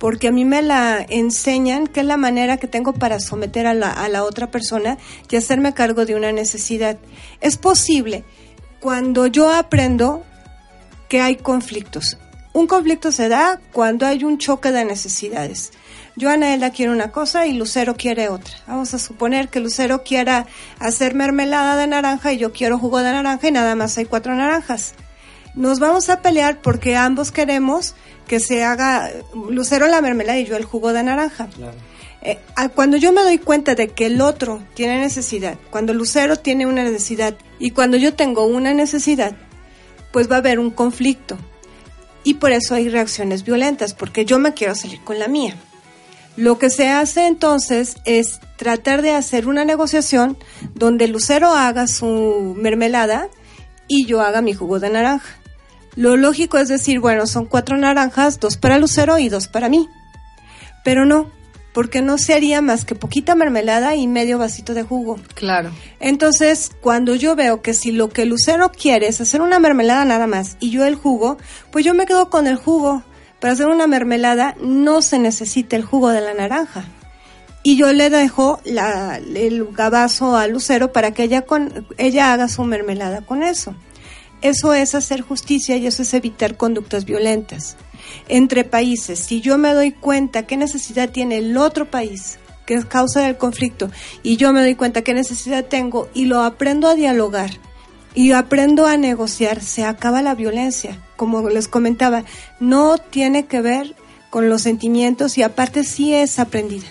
porque 0.00 0.28
a 0.28 0.32
mí 0.32 0.44
me 0.44 0.62
la 0.62 1.04
enseñan 1.08 1.86
que 1.86 2.00
es 2.00 2.06
la 2.06 2.16
manera 2.16 2.56
que 2.56 2.66
tengo 2.66 2.94
para 2.94 3.20
someter 3.20 3.66
a 3.66 3.74
la, 3.74 3.92
a 3.92 4.08
la 4.08 4.24
otra 4.24 4.50
persona 4.50 4.98
y 5.30 5.36
hacerme 5.36 5.74
cargo 5.74 6.06
de 6.06 6.16
una 6.16 6.32
necesidad. 6.32 6.98
Es 7.40 7.58
posible 7.58 8.24
cuando 8.80 9.26
yo 9.26 9.52
aprendo 9.52 10.24
que 11.08 11.20
hay 11.20 11.36
conflictos. 11.36 12.18
Un 12.52 12.66
conflicto 12.66 13.12
se 13.12 13.28
da 13.28 13.60
cuando 13.72 14.06
hay 14.06 14.24
un 14.24 14.38
choque 14.38 14.72
de 14.72 14.84
necesidades. 14.84 15.72
Yo, 16.16 16.30
Anaela, 16.30 16.70
quiero 16.70 16.92
una 16.92 17.12
cosa 17.12 17.46
y 17.46 17.52
Lucero 17.52 17.94
quiere 17.94 18.28
otra. 18.28 18.54
Vamos 18.66 18.94
a 18.94 18.98
suponer 18.98 19.48
que 19.48 19.60
Lucero 19.60 20.02
quiera 20.02 20.46
hacer 20.78 21.14
mermelada 21.14 21.76
de 21.76 21.86
naranja 21.86 22.32
y 22.32 22.38
yo 22.38 22.52
quiero 22.52 22.78
jugo 22.78 22.98
de 22.98 23.12
naranja 23.12 23.48
y 23.48 23.52
nada 23.52 23.74
más 23.74 23.96
hay 23.98 24.06
cuatro 24.06 24.34
naranjas. 24.34 24.94
Nos 25.54 25.80
vamos 25.80 26.08
a 26.08 26.22
pelear 26.22 26.60
porque 26.60 26.96
ambos 26.96 27.32
queremos 27.32 27.94
que 28.26 28.40
se 28.40 28.62
haga 28.62 29.10
Lucero 29.48 29.88
la 29.88 30.00
mermelada 30.00 30.38
y 30.38 30.44
yo 30.44 30.56
el 30.56 30.64
jugo 30.64 30.92
de 30.92 31.02
naranja. 31.02 31.48
Eh, 32.22 32.38
cuando 32.74 32.96
yo 32.96 33.12
me 33.12 33.22
doy 33.22 33.38
cuenta 33.38 33.74
de 33.74 33.88
que 33.88 34.06
el 34.06 34.20
otro 34.20 34.62
tiene 34.74 35.00
necesidad, 35.00 35.58
cuando 35.70 35.94
Lucero 35.94 36.36
tiene 36.36 36.66
una 36.66 36.84
necesidad 36.84 37.34
y 37.58 37.70
cuando 37.70 37.96
yo 37.96 38.14
tengo 38.14 38.44
una 38.44 38.74
necesidad, 38.74 39.34
pues 40.12 40.30
va 40.30 40.36
a 40.36 40.38
haber 40.38 40.58
un 40.58 40.70
conflicto. 40.70 41.38
Y 42.22 42.34
por 42.34 42.52
eso 42.52 42.74
hay 42.74 42.88
reacciones 42.88 43.44
violentas, 43.44 43.94
porque 43.94 44.24
yo 44.24 44.38
me 44.38 44.52
quiero 44.52 44.74
salir 44.74 45.00
con 45.02 45.18
la 45.18 45.26
mía. 45.26 45.56
Lo 46.36 46.58
que 46.58 46.70
se 46.70 46.88
hace 46.88 47.26
entonces 47.26 47.96
es 48.04 48.40
tratar 48.56 49.02
de 49.02 49.12
hacer 49.12 49.48
una 49.48 49.64
negociación 49.64 50.38
donde 50.74 51.08
Lucero 51.08 51.48
haga 51.52 51.86
su 51.86 52.54
mermelada 52.56 53.28
y 53.88 54.06
yo 54.06 54.20
haga 54.20 54.40
mi 54.42 54.52
jugo 54.52 54.78
de 54.78 54.90
naranja. 54.90 55.39
Lo 55.96 56.16
lógico 56.16 56.58
es 56.58 56.68
decir, 56.68 57.00
bueno, 57.00 57.26
son 57.26 57.46
cuatro 57.46 57.76
naranjas, 57.76 58.40
dos 58.40 58.56
para 58.56 58.78
Lucero 58.78 59.18
y 59.18 59.28
dos 59.28 59.48
para 59.48 59.68
mí. 59.68 59.88
Pero 60.84 61.04
no, 61.04 61.30
porque 61.72 62.02
no 62.02 62.18
se 62.18 62.34
haría 62.34 62.60
más 62.62 62.84
que 62.84 62.94
poquita 62.94 63.34
mermelada 63.34 63.94
y 63.94 64.06
medio 64.06 64.38
vasito 64.38 64.74
de 64.74 64.82
jugo. 64.82 65.18
Claro. 65.34 65.70
Entonces, 66.00 66.70
cuando 66.80 67.14
yo 67.14 67.36
veo 67.36 67.62
que 67.62 67.74
si 67.74 67.92
lo 67.92 68.08
que 68.08 68.24
Lucero 68.24 68.70
quiere 68.70 69.08
es 69.08 69.20
hacer 69.20 69.40
una 69.40 69.58
mermelada 69.58 70.04
nada 70.04 70.26
más 70.26 70.56
y 70.60 70.70
yo 70.70 70.84
el 70.84 70.94
jugo, 70.94 71.38
pues 71.70 71.84
yo 71.84 71.94
me 71.94 72.06
quedo 72.06 72.30
con 72.30 72.46
el 72.46 72.56
jugo. 72.56 73.02
Para 73.40 73.54
hacer 73.54 73.68
una 73.68 73.86
mermelada 73.86 74.54
no 74.60 75.00
se 75.00 75.18
necesita 75.18 75.76
el 75.76 75.84
jugo 75.84 76.10
de 76.10 76.20
la 76.20 76.34
naranja. 76.34 76.84
Y 77.62 77.76
yo 77.76 77.92
le 77.92 78.10
dejo 78.10 78.60
la, 78.64 79.18
el 79.18 79.66
gabazo 79.72 80.36
a 80.36 80.46
Lucero 80.46 80.92
para 80.92 81.12
que 81.12 81.24
ella, 81.24 81.42
con, 81.42 81.86
ella 81.98 82.32
haga 82.32 82.48
su 82.48 82.64
mermelada 82.64 83.20
con 83.20 83.42
eso. 83.42 83.74
Eso 84.42 84.72
es 84.72 84.94
hacer 84.94 85.20
justicia 85.20 85.76
y 85.76 85.86
eso 85.86 86.02
es 86.02 86.14
evitar 86.14 86.56
conductas 86.56 87.04
violentas. 87.04 87.76
Entre 88.28 88.64
países, 88.64 89.18
si 89.18 89.40
yo 89.40 89.58
me 89.58 89.74
doy 89.74 89.92
cuenta 89.92 90.46
qué 90.46 90.56
necesidad 90.56 91.10
tiene 91.10 91.38
el 91.38 91.56
otro 91.56 91.90
país, 91.90 92.38
que 92.64 92.74
es 92.74 92.86
causa 92.86 93.20
del 93.20 93.36
conflicto, 93.36 93.90
y 94.22 94.36
yo 94.36 94.52
me 94.52 94.60
doy 94.60 94.76
cuenta 94.76 95.02
qué 95.02 95.12
necesidad 95.12 95.66
tengo 95.66 96.08
y 96.14 96.24
lo 96.24 96.42
aprendo 96.42 96.88
a 96.88 96.94
dialogar 96.94 97.50
y 98.14 98.32
aprendo 98.32 98.86
a 98.86 98.96
negociar, 98.96 99.60
se 99.60 99.84
acaba 99.84 100.22
la 100.22 100.34
violencia. 100.34 100.98
Como 101.16 101.48
les 101.48 101.68
comentaba, 101.68 102.24
no 102.58 102.98
tiene 102.98 103.46
que 103.46 103.60
ver 103.60 103.94
con 104.30 104.48
los 104.48 104.62
sentimientos 104.62 105.38
y 105.38 105.42
aparte 105.42 105.84
sí 105.84 106.14
es 106.14 106.38
aprendida. 106.38 106.86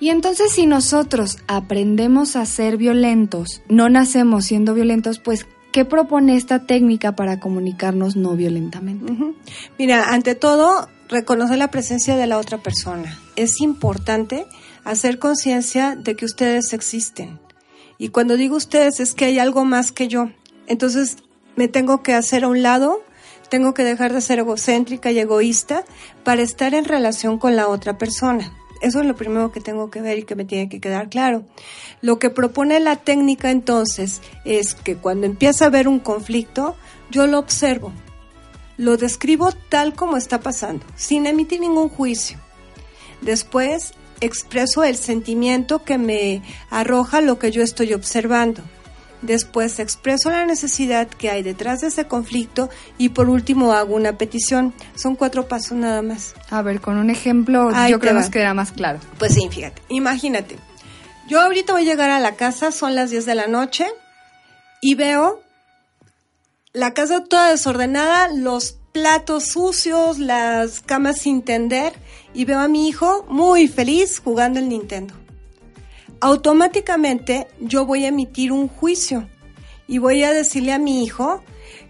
Y 0.00 0.10
entonces 0.10 0.52
si 0.52 0.66
nosotros 0.66 1.38
aprendemos 1.46 2.36
a 2.36 2.44
ser 2.46 2.76
violentos, 2.76 3.62
no 3.68 3.88
nacemos 3.88 4.46
siendo 4.46 4.74
violentos, 4.74 5.18
pues 5.18 5.46
¿Qué 5.72 5.86
propone 5.86 6.36
esta 6.36 6.66
técnica 6.66 7.16
para 7.16 7.40
comunicarnos 7.40 8.14
no 8.14 8.36
violentamente? 8.36 9.10
Mira, 9.78 10.12
ante 10.12 10.34
todo, 10.34 10.86
reconocer 11.08 11.56
la 11.56 11.70
presencia 11.70 12.14
de 12.16 12.26
la 12.26 12.36
otra 12.36 12.58
persona. 12.58 13.18
Es 13.36 13.60
importante 13.62 14.46
hacer 14.84 15.18
conciencia 15.18 15.96
de 15.96 16.14
que 16.14 16.26
ustedes 16.26 16.74
existen. 16.74 17.40
Y 17.96 18.08
cuando 18.08 18.36
digo 18.36 18.56
ustedes 18.56 19.00
es 19.00 19.14
que 19.14 19.24
hay 19.24 19.38
algo 19.38 19.64
más 19.64 19.92
que 19.92 20.08
yo. 20.08 20.30
Entonces 20.66 21.16
me 21.56 21.68
tengo 21.68 22.02
que 22.02 22.14
hacer 22.14 22.44
a 22.44 22.48
un 22.48 22.62
lado, 22.62 23.02
tengo 23.48 23.72
que 23.72 23.84
dejar 23.84 24.12
de 24.12 24.20
ser 24.20 24.40
egocéntrica 24.40 25.10
y 25.10 25.18
egoísta 25.18 25.84
para 26.22 26.42
estar 26.42 26.74
en 26.74 26.84
relación 26.84 27.38
con 27.38 27.56
la 27.56 27.68
otra 27.68 27.96
persona. 27.96 28.52
Eso 28.82 29.00
es 29.00 29.06
lo 29.06 29.14
primero 29.14 29.52
que 29.52 29.60
tengo 29.60 29.90
que 29.90 30.02
ver 30.02 30.18
y 30.18 30.24
que 30.24 30.34
me 30.34 30.44
tiene 30.44 30.68
que 30.68 30.80
quedar 30.80 31.08
claro. 31.08 31.44
Lo 32.00 32.18
que 32.18 32.30
propone 32.30 32.80
la 32.80 32.96
técnica 32.96 33.50
entonces 33.50 34.20
es 34.44 34.74
que 34.74 34.96
cuando 34.96 35.24
empieza 35.26 35.64
a 35.64 35.68
haber 35.68 35.86
un 35.86 36.00
conflicto, 36.00 36.76
yo 37.08 37.28
lo 37.28 37.38
observo, 37.38 37.92
lo 38.76 38.96
describo 38.96 39.52
tal 39.68 39.94
como 39.94 40.16
está 40.16 40.40
pasando, 40.40 40.84
sin 40.96 41.26
emitir 41.26 41.60
ningún 41.60 41.88
juicio. 41.88 42.38
Después 43.20 43.94
expreso 44.20 44.82
el 44.82 44.96
sentimiento 44.96 45.84
que 45.84 45.96
me 45.96 46.42
arroja 46.68 47.20
lo 47.20 47.38
que 47.38 47.52
yo 47.52 47.62
estoy 47.62 47.94
observando. 47.94 48.62
Después 49.22 49.78
expreso 49.78 50.30
la 50.30 50.44
necesidad 50.44 51.08
que 51.08 51.30
hay 51.30 51.42
detrás 51.42 51.80
de 51.80 51.86
ese 51.86 52.06
conflicto 52.06 52.68
y 52.98 53.10
por 53.10 53.28
último 53.28 53.72
hago 53.72 53.94
una 53.94 54.18
petición. 54.18 54.74
Son 54.96 55.14
cuatro 55.14 55.46
pasos 55.46 55.78
nada 55.78 56.02
más. 56.02 56.34
A 56.50 56.60
ver, 56.62 56.80
con 56.80 56.96
un 56.96 57.08
ejemplo 57.08 57.70
yo 57.88 58.00
creo 58.00 58.20
que 58.20 58.30
quedará 58.30 58.52
más 58.52 58.72
claro. 58.72 58.98
Pues 59.18 59.34
sí, 59.34 59.48
fíjate, 59.48 59.80
imagínate. 59.88 60.56
Yo 61.28 61.40
ahorita 61.40 61.72
voy 61.72 61.82
a 61.82 61.84
llegar 61.84 62.10
a 62.10 62.18
la 62.18 62.34
casa, 62.34 62.72
son 62.72 62.96
las 62.96 63.10
10 63.10 63.24
de 63.26 63.34
la 63.36 63.46
noche 63.46 63.86
y 64.80 64.96
veo 64.96 65.40
la 66.72 66.92
casa 66.94 67.22
toda 67.22 67.50
desordenada, 67.50 68.28
los 68.28 68.76
platos 68.92 69.44
sucios, 69.44 70.18
las 70.18 70.80
camas 70.80 71.18
sin 71.18 71.42
tender 71.42 71.92
y 72.34 72.44
veo 72.44 72.58
a 72.58 72.68
mi 72.68 72.88
hijo 72.88 73.24
muy 73.28 73.68
feliz 73.68 74.20
jugando 74.22 74.58
el 74.58 74.68
Nintendo 74.68 75.21
automáticamente 76.22 77.48
yo 77.58 77.84
voy 77.84 78.04
a 78.04 78.08
emitir 78.08 78.52
un 78.52 78.68
juicio 78.68 79.28
y 79.88 79.98
voy 79.98 80.22
a 80.22 80.32
decirle 80.32 80.72
a 80.72 80.78
mi 80.78 81.02
hijo, 81.02 81.42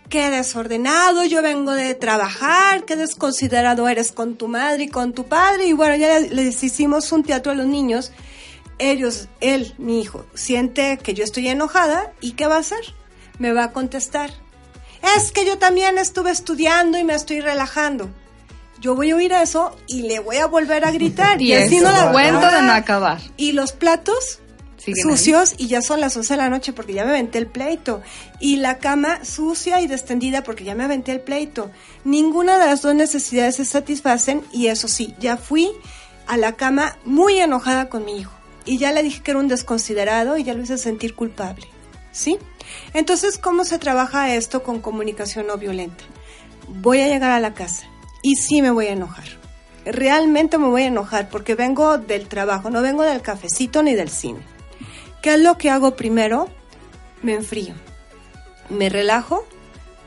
qué 0.08 0.30
desordenado, 0.30 1.22
yo 1.24 1.42
vengo 1.42 1.72
de 1.72 1.94
trabajar, 1.94 2.86
qué 2.86 2.96
desconsiderado 2.96 3.86
eres 3.88 4.10
con 4.10 4.36
tu 4.36 4.48
madre 4.48 4.84
y 4.84 4.88
con 4.88 5.12
tu 5.12 5.24
padre. 5.24 5.66
Y 5.66 5.74
bueno, 5.74 5.96
ya 5.96 6.18
les 6.18 6.64
hicimos 6.64 7.12
un 7.12 7.24
teatro 7.24 7.52
a 7.52 7.54
los 7.54 7.66
niños. 7.66 8.10
Ellos, 8.78 9.28
él, 9.40 9.74
mi 9.76 10.00
hijo, 10.00 10.24
siente 10.32 10.96
que 10.96 11.12
yo 11.12 11.24
estoy 11.24 11.48
enojada 11.48 12.14
y 12.22 12.32
¿qué 12.32 12.46
va 12.46 12.56
a 12.56 12.60
hacer? 12.60 12.94
Me 13.38 13.52
va 13.52 13.64
a 13.64 13.72
contestar. 13.72 14.30
Es 15.14 15.30
que 15.30 15.44
yo 15.44 15.58
también 15.58 15.98
estuve 15.98 16.30
estudiando 16.30 16.98
y 16.98 17.04
me 17.04 17.14
estoy 17.14 17.42
relajando 17.42 18.08
yo 18.82 18.96
voy 18.96 19.12
a 19.12 19.16
oír 19.16 19.32
eso 19.32 19.76
y 19.86 20.02
le 20.02 20.18
voy 20.18 20.36
a 20.36 20.46
volver 20.46 20.84
a 20.84 20.90
gritar. 20.90 21.40
y, 21.40 21.54
así 21.54 21.78
no 21.78 21.90
la 21.92 22.10
cuento 22.10 22.50
de 22.50 22.62
no 22.62 22.72
acabar. 22.72 23.20
Y 23.36 23.52
los 23.52 23.72
platos 23.72 24.40
sucios 24.76 25.54
y 25.56 25.68
ya 25.68 25.80
son 25.80 26.00
las 26.00 26.16
11 26.16 26.34
de 26.34 26.36
la 26.36 26.50
noche 26.50 26.72
porque 26.72 26.92
ya 26.92 27.04
me 27.04 27.12
aventé 27.12 27.38
el 27.38 27.46
pleito. 27.46 28.02
Y 28.40 28.56
la 28.56 28.78
cama 28.78 29.24
sucia 29.24 29.80
y 29.80 29.86
destendida 29.86 30.42
porque 30.42 30.64
ya 30.64 30.74
me 30.74 30.82
aventé 30.82 31.12
el 31.12 31.20
pleito. 31.20 31.70
Ninguna 32.04 32.58
de 32.58 32.66
las 32.66 32.82
dos 32.82 32.96
necesidades 32.96 33.56
se 33.56 33.64
satisfacen 33.64 34.42
y 34.52 34.66
eso 34.66 34.88
sí, 34.88 35.14
ya 35.20 35.36
fui 35.36 35.70
a 36.26 36.36
la 36.36 36.56
cama 36.56 36.98
muy 37.04 37.38
enojada 37.38 37.88
con 37.88 38.04
mi 38.04 38.18
hijo. 38.18 38.32
Y 38.64 38.78
ya 38.78 38.90
le 38.90 39.04
dije 39.04 39.22
que 39.22 39.30
era 39.30 39.40
un 39.40 39.48
desconsiderado 39.48 40.38
y 40.38 40.42
ya 40.44 40.54
lo 40.54 40.62
hice 40.62 40.76
sentir 40.76 41.14
culpable. 41.14 41.68
¿Sí? 42.10 42.36
Entonces, 42.94 43.38
¿cómo 43.38 43.64
se 43.64 43.78
trabaja 43.78 44.34
esto 44.34 44.64
con 44.64 44.80
comunicación 44.80 45.46
no 45.46 45.56
violenta? 45.56 46.02
Voy 46.68 47.00
a 47.00 47.06
llegar 47.06 47.30
a 47.30 47.40
la 47.40 47.54
casa 47.54 47.91
y 48.22 48.36
sí 48.36 48.62
me 48.62 48.70
voy 48.70 48.86
a 48.86 48.92
enojar. 48.92 49.24
Realmente 49.84 50.58
me 50.58 50.68
voy 50.68 50.82
a 50.82 50.86
enojar 50.86 51.28
porque 51.28 51.54
vengo 51.54 51.98
del 51.98 52.28
trabajo, 52.28 52.70
no 52.70 52.82
vengo 52.82 53.02
del 53.02 53.20
cafecito 53.20 53.82
ni 53.82 53.94
del 53.94 54.08
cine. 54.08 54.40
¿Qué 55.20 55.34
es 55.34 55.40
lo 55.40 55.58
que 55.58 55.70
hago 55.70 55.96
primero? 55.96 56.48
Me 57.22 57.34
enfrío, 57.34 57.74
me 58.68 58.88
relajo 58.88 59.44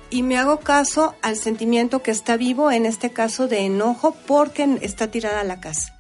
y 0.10 0.24
me 0.24 0.38
hago 0.38 0.60
caso 0.60 1.15
al 1.22 1.36
sentimiento 1.36 2.01
que 2.01 2.12
está 2.12 2.38
vivo, 2.38 2.72
en 2.72 2.86
este 2.86 3.12
caso 3.12 3.48
de 3.48 3.65
enojo, 3.65 4.15
porque 4.25 4.77
está 4.81 5.12
tirada 5.12 5.43
la 5.43 5.60
casa. 5.60 5.93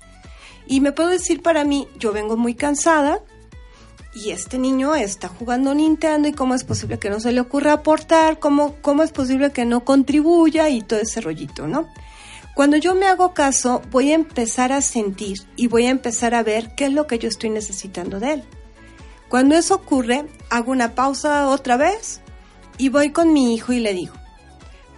Y 0.67 0.81
me 0.81 0.91
puedo 0.91 1.09
decir 1.09 1.41
para 1.41 1.63
mí, 1.63 1.87
yo 1.97 2.11
vengo 2.11 2.37
muy 2.37 2.55
cansada 2.55 3.21
y 4.15 4.31
este 4.31 4.57
niño 4.57 4.95
está 4.95 5.27
jugando 5.27 5.75
Nintendo 5.75 6.29
y 6.29 6.31
cómo 6.31 6.55
es 6.55 6.63
posible 6.63 6.97
que 6.97 7.09
no 7.09 7.19
se 7.19 7.33
le 7.33 7.41
ocurra 7.41 7.73
aportar, 7.73 8.39
cómo, 8.39 8.75
cómo 8.81 9.03
es 9.03 9.11
posible 9.11 9.51
que 9.51 9.65
no 9.65 9.83
contribuya 9.83 10.69
y 10.69 10.81
todo 10.81 11.01
ese 11.01 11.19
rollito, 11.19 11.67
¿no? 11.67 11.89
Cuando 12.55 12.77
yo 12.77 12.95
me 12.95 13.07
hago 13.07 13.33
caso, 13.33 13.81
voy 13.91 14.13
a 14.13 14.15
empezar 14.15 14.71
a 14.71 14.79
sentir 14.79 15.39
y 15.57 15.67
voy 15.67 15.87
a 15.87 15.89
empezar 15.89 16.33
a 16.33 16.43
ver 16.43 16.73
qué 16.75 16.85
es 16.85 16.93
lo 16.93 17.05
que 17.05 17.19
yo 17.19 17.27
estoy 17.27 17.49
necesitando 17.49 18.21
de 18.21 18.33
él. 18.33 18.43
Cuando 19.27 19.55
eso 19.55 19.75
ocurre, 19.75 20.25
hago 20.49 20.71
una 20.71 20.95
pausa 20.95 21.49
otra 21.49 21.75
vez 21.75 22.21
y 22.77 22.87
voy 22.87 23.11
con 23.11 23.33
mi 23.33 23.53
hijo 23.53 23.73
y 23.73 23.79
le 23.79 23.93
digo, 23.93 24.13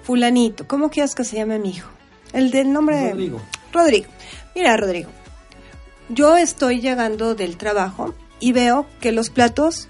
fulanito, 0.03 0.67
¿cómo 0.67 0.91
quieres 0.91 1.15
que 1.15 1.23
se 1.23 1.37
llame 1.37 1.57
mi 1.57 1.71
hijo? 1.71 1.89
El 2.33 2.51
del 2.51 2.71
nombre 2.71 3.09
Rodrigo. 3.09 3.41
Rodrigo. 3.73 4.07
Mira, 4.55 4.77
Rodrigo, 4.77 5.09
yo 6.09 6.37
estoy 6.37 6.81
llegando 6.81 7.33
del 7.33 7.57
trabajo 7.57 8.13
y 8.39 8.51
veo 8.51 8.85
que 9.01 9.11
los 9.11 9.29
platos 9.29 9.87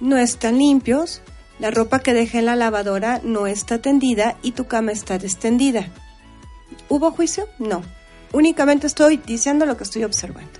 no 0.00 0.18
están 0.18 0.58
limpios, 0.58 1.22
la 1.58 1.70
ropa 1.70 2.00
que 2.00 2.12
dejé 2.12 2.40
en 2.40 2.46
la 2.46 2.56
lavadora 2.56 3.20
no 3.22 3.46
está 3.46 3.80
tendida 3.80 4.36
y 4.42 4.52
tu 4.52 4.66
cama 4.66 4.92
está 4.92 5.14
extendida. 5.14 5.88
¿Hubo 6.88 7.10
juicio? 7.12 7.48
No. 7.58 7.82
Únicamente 8.32 8.86
estoy 8.86 9.18
diciendo 9.18 9.66
lo 9.66 9.76
que 9.76 9.84
estoy 9.84 10.04
observando. 10.04 10.58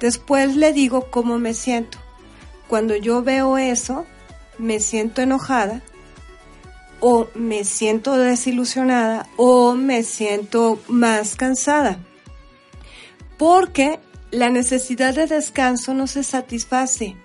Después 0.00 0.56
le 0.56 0.72
digo 0.72 1.10
cómo 1.10 1.38
me 1.38 1.54
siento. 1.54 1.98
Cuando 2.68 2.96
yo 2.96 3.22
veo 3.22 3.56
eso, 3.56 4.04
me 4.58 4.80
siento 4.80 5.22
enojada 5.22 5.82
o 7.00 7.28
me 7.34 7.64
siento 7.64 8.16
desilusionada 8.16 9.28
o 9.36 9.74
me 9.74 10.02
siento 10.02 10.80
más 10.88 11.36
cansada. 11.36 11.98
Porque 13.38 14.00
la 14.34 14.50
necesidad 14.50 15.14
de 15.14 15.26
descanso 15.26 15.94
no 15.94 16.06
se 16.06 16.24
satisface. 16.24 17.16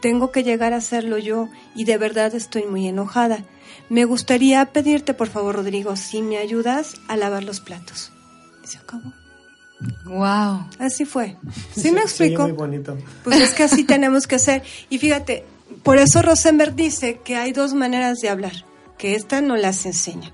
Tengo 0.00 0.30
que 0.32 0.42
llegar 0.42 0.72
a 0.72 0.78
hacerlo 0.78 1.18
yo 1.18 1.48
y 1.74 1.84
de 1.84 1.98
verdad 1.98 2.34
estoy 2.34 2.64
muy 2.64 2.88
enojada. 2.88 3.44
Me 3.88 4.04
gustaría 4.04 4.64
pedirte, 4.72 5.14
por 5.14 5.28
favor, 5.28 5.56
Rodrigo, 5.56 5.96
si 5.96 6.22
me 6.22 6.38
ayudas 6.38 6.94
a 7.08 7.16
lavar 7.16 7.44
los 7.44 7.60
platos. 7.60 8.10
Y 8.64 8.68
se 8.68 8.78
acabó. 8.78 9.12
Wow. 10.06 10.66
Así 10.78 11.04
fue. 11.04 11.36
¿Sí 11.76 11.92
me 11.92 12.00
explico? 12.00 12.42
muy 12.42 12.52
bonito. 12.52 12.96
Pues 13.22 13.40
es 13.40 13.52
que 13.52 13.64
así 13.64 13.84
tenemos 13.86 14.26
que 14.26 14.36
hacer. 14.36 14.62
Y 14.88 14.98
fíjate, 14.98 15.44
por 15.82 15.98
eso 15.98 16.22
Rosenberg 16.22 16.74
dice 16.74 17.20
que 17.22 17.36
hay 17.36 17.52
dos 17.52 17.74
maneras 17.74 18.18
de 18.20 18.30
hablar, 18.30 18.64
que 18.96 19.14
esta 19.14 19.42
no 19.42 19.56
las 19.56 19.84
enseñan. 19.84 20.32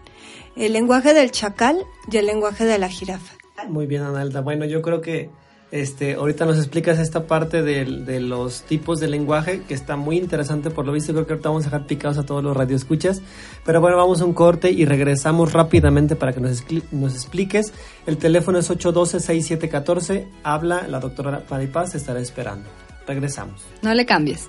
El 0.55 0.75
lenguaje 0.75 1.14
del 1.14 1.33
chacal 1.33 1.79
y 2.11 2.17
el 2.17 2.26
lenguaje 2.26 2.64
de 2.64 2.79
la 2.79 2.88
jirafa. 2.88 3.35
Muy 3.69 3.87
bien, 3.87 4.02
Analda. 4.02 4.41
Bueno, 4.41 4.64
yo 4.67 4.83
creo 4.83 5.00
que 5.00 5.31
este, 5.73 6.14
ahorita 6.14 6.45
nos 6.45 6.59
explicas 6.59 6.99
esta 7.00 7.26
parte 7.26 7.62
del- 7.62 8.05
de, 8.05 8.21
los 8.21 8.62
tipos 8.62 9.00
de 9.00 9.09
lenguaje 9.09 9.62
que 9.67 9.75
está 9.75 9.97
muy 9.97 10.19
interesante 10.19 10.71
por 10.71 10.87
lo 10.87 10.93
visto. 10.93 11.12
Creo 11.12 11.26
que 11.26 11.33
ahorita 11.33 11.49
vamos 11.49 11.64
a 11.64 11.71
dejar 11.71 11.87
picados 11.87 12.19
a 12.19 12.23
todos 12.25 12.45
los 12.45 12.57
radioescuchas. 12.57 13.23
Pero 13.64 13.81
bueno, 13.81 13.97
vamos 13.97 14.21
a 14.21 14.25
un 14.26 14.35
corte 14.35 14.71
y 14.71 14.85
regresamos 14.85 15.52
rápidamente 15.52 16.14
para 16.14 16.33
que 16.33 16.41
nos, 16.41 16.62
expli- 16.64 16.85
nos 16.93 17.14
expliques. 17.14 17.73
El 18.07 18.19
teléfono 18.19 18.59
es 18.59 18.71
812-6714. 18.71 20.26
Habla 20.45 20.87
la 20.88 21.00
doctora 21.00 21.43
Maripaz, 21.50 21.95
estará 21.95 22.21
esperando. 22.21 22.69
Regresamos. 23.07 23.62
No 23.83 23.93
le 23.95 24.07
cambies. 24.07 24.49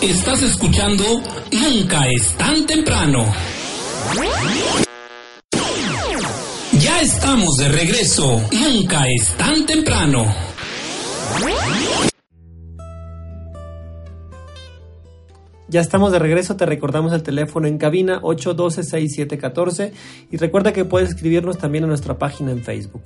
Estás 0.00 0.42
escuchando 0.42 1.04
Nunca 1.52 2.00
es 2.10 2.32
tan 2.36 2.66
temprano. 2.66 3.24
Ya 6.72 7.00
estamos 7.02 7.56
de 7.56 7.68
regreso. 7.68 8.40
Nunca 8.52 9.06
es 9.06 9.36
tan 9.36 9.66
temprano. 9.66 10.24
Ya 15.68 15.82
estamos 15.82 16.12
de 16.12 16.18
regreso, 16.18 16.56
te 16.56 16.64
recordamos 16.64 17.12
el 17.12 17.22
teléfono 17.22 17.66
en 17.66 17.76
cabina 17.76 18.22
812-6714 18.22 19.92
y 20.30 20.36
recuerda 20.38 20.72
que 20.72 20.86
puedes 20.86 21.10
escribirnos 21.10 21.58
también 21.58 21.84
en 21.84 21.88
nuestra 21.88 22.16
página 22.16 22.52
en 22.52 22.62
Facebook. 22.62 23.02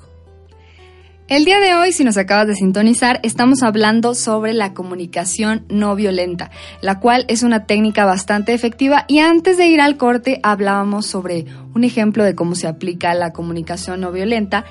El 1.32 1.46
día 1.46 1.60
de 1.60 1.72
hoy, 1.74 1.92
si 1.92 2.04
nos 2.04 2.18
acabas 2.18 2.46
de 2.46 2.54
sintonizar, 2.54 3.18
estamos 3.22 3.62
hablando 3.62 4.14
sobre 4.14 4.52
la 4.52 4.74
comunicación 4.74 5.64
no 5.70 5.96
violenta, 5.96 6.50
la 6.82 7.00
cual 7.00 7.24
es 7.26 7.42
una 7.42 7.64
técnica 7.64 8.04
bastante 8.04 8.52
efectiva 8.52 9.06
y 9.08 9.20
antes 9.20 9.56
de 9.56 9.66
ir 9.66 9.80
al 9.80 9.96
corte 9.96 10.40
hablábamos 10.42 11.06
sobre 11.06 11.46
un 11.74 11.84
ejemplo 11.84 12.22
de 12.22 12.34
cómo 12.34 12.54
se 12.54 12.68
aplica 12.68 13.14
la 13.14 13.32
comunicación 13.32 14.02
no 14.02 14.12
violenta. 14.12 14.66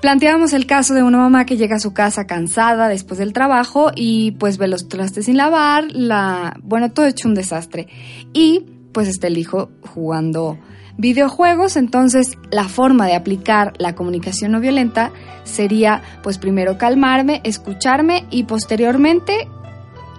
Planteábamos 0.00 0.52
el 0.52 0.66
caso 0.66 0.94
de 0.94 1.02
una 1.02 1.18
mamá 1.18 1.46
que 1.46 1.56
llega 1.56 1.74
a 1.74 1.80
su 1.80 1.92
casa 1.92 2.28
cansada 2.28 2.86
después 2.86 3.18
del 3.18 3.32
trabajo 3.32 3.90
y 3.92 4.36
pues 4.38 4.58
ve 4.58 4.68
los 4.68 4.88
trastes 4.88 5.24
sin 5.24 5.36
lavar, 5.36 5.86
la, 5.90 6.60
bueno, 6.62 6.92
todo 6.92 7.06
hecho 7.06 7.26
un 7.26 7.34
desastre. 7.34 7.88
Y 8.32 8.66
pues 8.92 9.08
está 9.08 9.26
el 9.26 9.36
hijo 9.36 9.72
jugando 9.92 10.60
videojuegos, 10.98 11.76
entonces 11.76 12.36
la 12.50 12.68
forma 12.68 13.06
de 13.06 13.14
aplicar 13.14 13.72
la 13.78 13.94
comunicación 13.94 14.52
no 14.52 14.60
violenta 14.60 15.10
sería 15.44 16.02
pues 16.22 16.38
primero 16.38 16.78
calmarme, 16.78 17.40
escucharme 17.44 18.26
y 18.30 18.44
posteriormente 18.44 19.48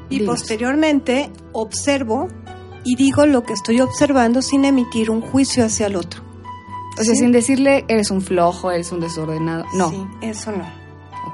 Y 0.09 0.19
posteriormente 0.21 1.29
observo 1.53 2.27
y 2.83 2.95
digo 2.95 3.25
lo 3.25 3.43
que 3.43 3.53
estoy 3.53 3.79
observando 3.81 4.41
sin 4.41 4.65
emitir 4.65 5.09
un 5.09 5.21
juicio 5.21 5.65
hacia 5.65 5.87
el 5.87 5.95
otro. 5.95 6.21
o 6.99 7.03
sea, 7.03 7.15
Sí. 7.15 7.21
sin 7.21 7.31
decirle 7.31 7.85
eres 7.87 8.11
un 8.11 8.21
flojo, 8.21 8.69
eres 8.69 8.91
un 8.91 8.99
desordenado, 8.99 9.65
no. 9.73 9.89
Sí, 9.89 10.05
eso 10.21 10.51
no. 10.51 10.65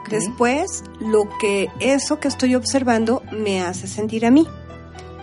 Después, 0.10 0.84
lo 1.00 1.28
que 1.40 1.68
eso 1.80 2.20
que 2.20 2.28
estoy 2.30 2.56
observando 2.56 3.22
me 3.32 3.62
hace 3.62 3.86
sentir 3.88 4.26
a 4.26 4.32
mí 4.32 4.48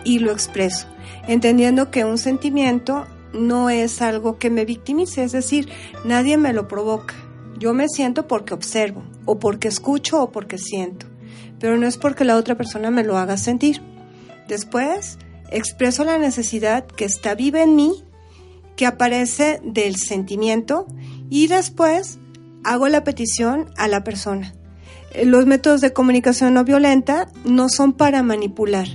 y 0.03 0.19
lo 0.19 0.31
expreso, 0.31 0.87
entendiendo 1.27 1.89
que 1.91 2.05
un 2.05 2.17
sentimiento 2.17 3.05
no 3.37 3.69
es 3.69 4.01
algo 4.01 4.37
que 4.37 4.49
me 4.49 4.65
victimice, 4.65 5.23
es 5.23 5.31
decir, 5.31 5.69
nadie 6.03 6.37
me 6.37 6.53
lo 6.53 6.67
provoca. 6.67 7.15
Yo 7.57 7.73
me 7.73 7.87
siento 7.89 8.27
porque 8.27 8.53
observo, 8.53 9.03
o 9.25 9.39
porque 9.39 9.67
escucho, 9.67 10.21
o 10.21 10.31
porque 10.31 10.57
siento, 10.57 11.07
pero 11.59 11.77
no 11.77 11.87
es 11.87 11.97
porque 11.97 12.23
la 12.23 12.35
otra 12.35 12.55
persona 12.55 12.91
me 12.91 13.03
lo 13.03 13.17
haga 13.17 13.37
sentir. 13.37 13.81
Después, 14.47 15.17
expreso 15.51 16.03
la 16.03 16.17
necesidad 16.17 16.85
que 16.85 17.05
está 17.05 17.35
viva 17.35 17.63
en 17.63 17.75
mí, 17.75 18.03
que 18.75 18.85
aparece 18.85 19.59
del 19.63 19.95
sentimiento, 19.95 20.87
y 21.29 21.47
después 21.47 22.19
hago 22.63 22.87
la 22.89 23.03
petición 23.03 23.71
a 23.77 23.87
la 23.87 24.03
persona. 24.03 24.53
Eh, 25.13 25.25
Los 25.25 25.45
métodos 25.45 25.81
de 25.81 25.93
comunicación 25.93 26.53
no 26.53 26.63
violenta 26.63 27.27
no 27.43 27.69
son 27.69 27.93
para 27.93 28.21
manipular, 28.23 28.87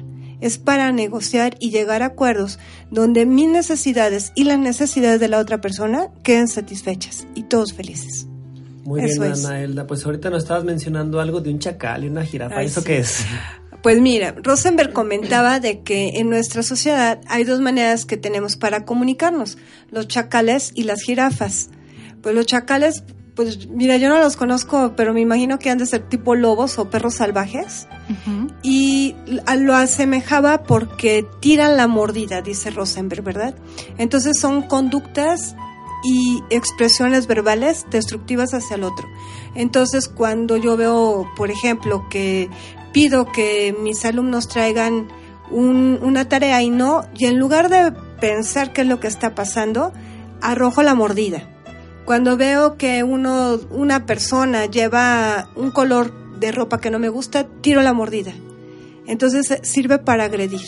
es 0.42 0.58
para 0.58 0.92
negociar 0.92 1.56
y 1.58 1.70
llegar 1.70 2.02
a 2.02 2.06
acuerdos 2.06 2.58
donde 2.90 3.24
mis 3.24 3.48
necesidades 3.48 4.32
y 4.34 4.44
las 4.44 4.58
necesidades 4.58 5.20
de 5.20 5.28
la 5.28 5.38
otra 5.38 5.62
persona 5.62 6.08
queden 6.22 6.48
satisfechas 6.48 7.26
y 7.34 7.44
todos 7.44 7.72
felices. 7.72 8.26
Muy 8.84 9.04
Eso 9.04 9.22
bien, 9.22 9.32
es. 9.32 9.44
Ana 9.44 9.60
Elda. 9.62 9.86
Pues 9.86 10.04
ahorita 10.04 10.28
nos 10.28 10.42
estabas 10.42 10.64
mencionando 10.64 11.20
algo 11.20 11.40
de 11.40 11.50
un 11.50 11.58
chacal 11.58 12.04
y 12.04 12.08
una 12.08 12.24
jirafa. 12.24 12.58
Ay, 12.58 12.66
¿Eso 12.66 12.80
sí. 12.80 12.86
qué 12.86 12.98
es? 12.98 13.24
Pues 13.82 14.00
mira, 14.00 14.34
Rosenberg 14.40 14.92
comentaba 14.92 15.58
de 15.58 15.80
que 15.80 16.20
en 16.20 16.30
nuestra 16.30 16.62
sociedad 16.62 17.20
hay 17.26 17.42
dos 17.42 17.60
maneras 17.60 18.04
que 18.04 18.16
tenemos 18.16 18.56
para 18.56 18.84
comunicarnos, 18.84 19.58
los 19.90 20.06
chacales 20.06 20.70
y 20.74 20.84
las 20.84 21.02
jirafas. 21.02 21.70
Pues 22.22 22.34
los 22.34 22.46
chacales, 22.46 23.02
pues 23.34 23.66
mira, 23.68 23.96
yo 23.96 24.08
no 24.08 24.18
los 24.18 24.36
conozco, 24.36 24.92
pero 24.96 25.14
me 25.14 25.20
imagino 25.20 25.58
que 25.58 25.70
han 25.70 25.78
de 25.78 25.86
ser 25.86 26.02
tipo 26.08 26.34
lobos 26.34 26.78
o 26.78 26.90
perros 26.90 27.14
salvajes. 27.14 27.86
Y 28.62 29.16
lo 29.58 29.74
asemejaba 29.74 30.64
porque 30.64 31.24
tiran 31.40 31.76
la 31.76 31.86
mordida, 31.88 32.42
dice 32.42 32.70
Rosenberg, 32.70 33.22
¿verdad? 33.22 33.54
Entonces 33.98 34.38
son 34.38 34.62
conductas 34.62 35.54
y 36.04 36.42
expresiones 36.50 37.26
verbales 37.26 37.86
destructivas 37.90 38.54
hacia 38.54 38.76
el 38.76 38.84
otro. 38.84 39.06
Entonces 39.54 40.08
cuando 40.08 40.56
yo 40.56 40.76
veo, 40.76 41.26
por 41.36 41.50
ejemplo, 41.50 42.06
que 42.10 42.50
pido 42.92 43.30
que 43.32 43.74
mis 43.80 44.04
alumnos 44.04 44.48
traigan 44.48 45.08
un- 45.50 45.98
una 46.02 46.28
tarea 46.28 46.60
y 46.62 46.70
no, 46.70 47.02
y 47.16 47.26
en 47.26 47.38
lugar 47.38 47.68
de 47.70 47.92
pensar 48.20 48.72
qué 48.72 48.82
es 48.82 48.86
lo 48.86 49.00
que 49.00 49.06
está 49.08 49.34
pasando, 49.34 49.92
arrojo 50.40 50.82
la 50.82 50.94
mordida. 50.94 51.48
Cuando 52.04 52.36
veo 52.36 52.76
que 52.76 53.04
uno, 53.04 53.60
una 53.70 54.06
persona 54.06 54.66
lleva 54.66 55.48
un 55.54 55.70
color 55.70 56.12
de 56.40 56.50
ropa 56.50 56.80
que 56.80 56.90
no 56.90 56.98
me 56.98 57.08
gusta, 57.08 57.46
tiro 57.60 57.82
la 57.82 57.92
mordida. 57.92 58.32
Entonces 59.06 59.50
eh, 59.50 59.60
sirve 59.62 59.98
para 59.98 60.24
agredir. 60.24 60.60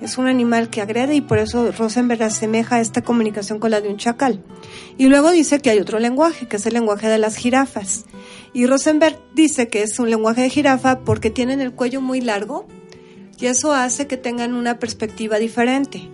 Es 0.00 0.18
un 0.18 0.26
animal 0.26 0.68
que 0.68 0.80
agrede 0.80 1.14
y 1.14 1.20
por 1.20 1.38
eso 1.38 1.70
Rosenberg 1.70 2.24
asemeja 2.24 2.80
esta 2.80 3.02
comunicación 3.02 3.60
con 3.60 3.70
la 3.70 3.80
de 3.80 3.88
un 3.88 3.98
chacal. 3.98 4.42
Y 4.98 5.06
luego 5.06 5.30
dice 5.30 5.60
que 5.60 5.70
hay 5.70 5.78
otro 5.78 6.00
lenguaje, 6.00 6.48
que 6.48 6.56
es 6.56 6.66
el 6.66 6.74
lenguaje 6.74 7.08
de 7.08 7.18
las 7.18 7.36
jirafas. 7.36 8.04
Y 8.52 8.66
Rosenberg 8.66 9.16
dice 9.32 9.68
que 9.68 9.84
es 9.84 10.00
un 10.00 10.10
lenguaje 10.10 10.42
de 10.42 10.50
jirafa 10.50 11.00
porque 11.00 11.30
tienen 11.30 11.60
el 11.60 11.72
cuello 11.72 12.00
muy 12.00 12.20
largo 12.20 12.66
y 13.38 13.46
eso 13.46 13.72
hace 13.72 14.08
que 14.08 14.16
tengan 14.16 14.54
una 14.54 14.78
perspectiva 14.78 15.38
diferente. 15.38 16.08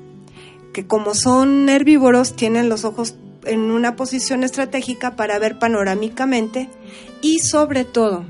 Que 0.74 0.86
como 0.86 1.14
son 1.14 1.70
herbívoros, 1.70 2.36
tienen 2.36 2.68
los 2.68 2.84
ojos 2.84 3.16
en 3.48 3.70
una 3.70 3.96
posición 3.96 4.44
estratégica 4.44 5.16
para 5.16 5.38
ver 5.38 5.58
panorámicamente 5.58 6.68
y 7.22 7.40
sobre 7.40 7.84
todo 7.84 8.24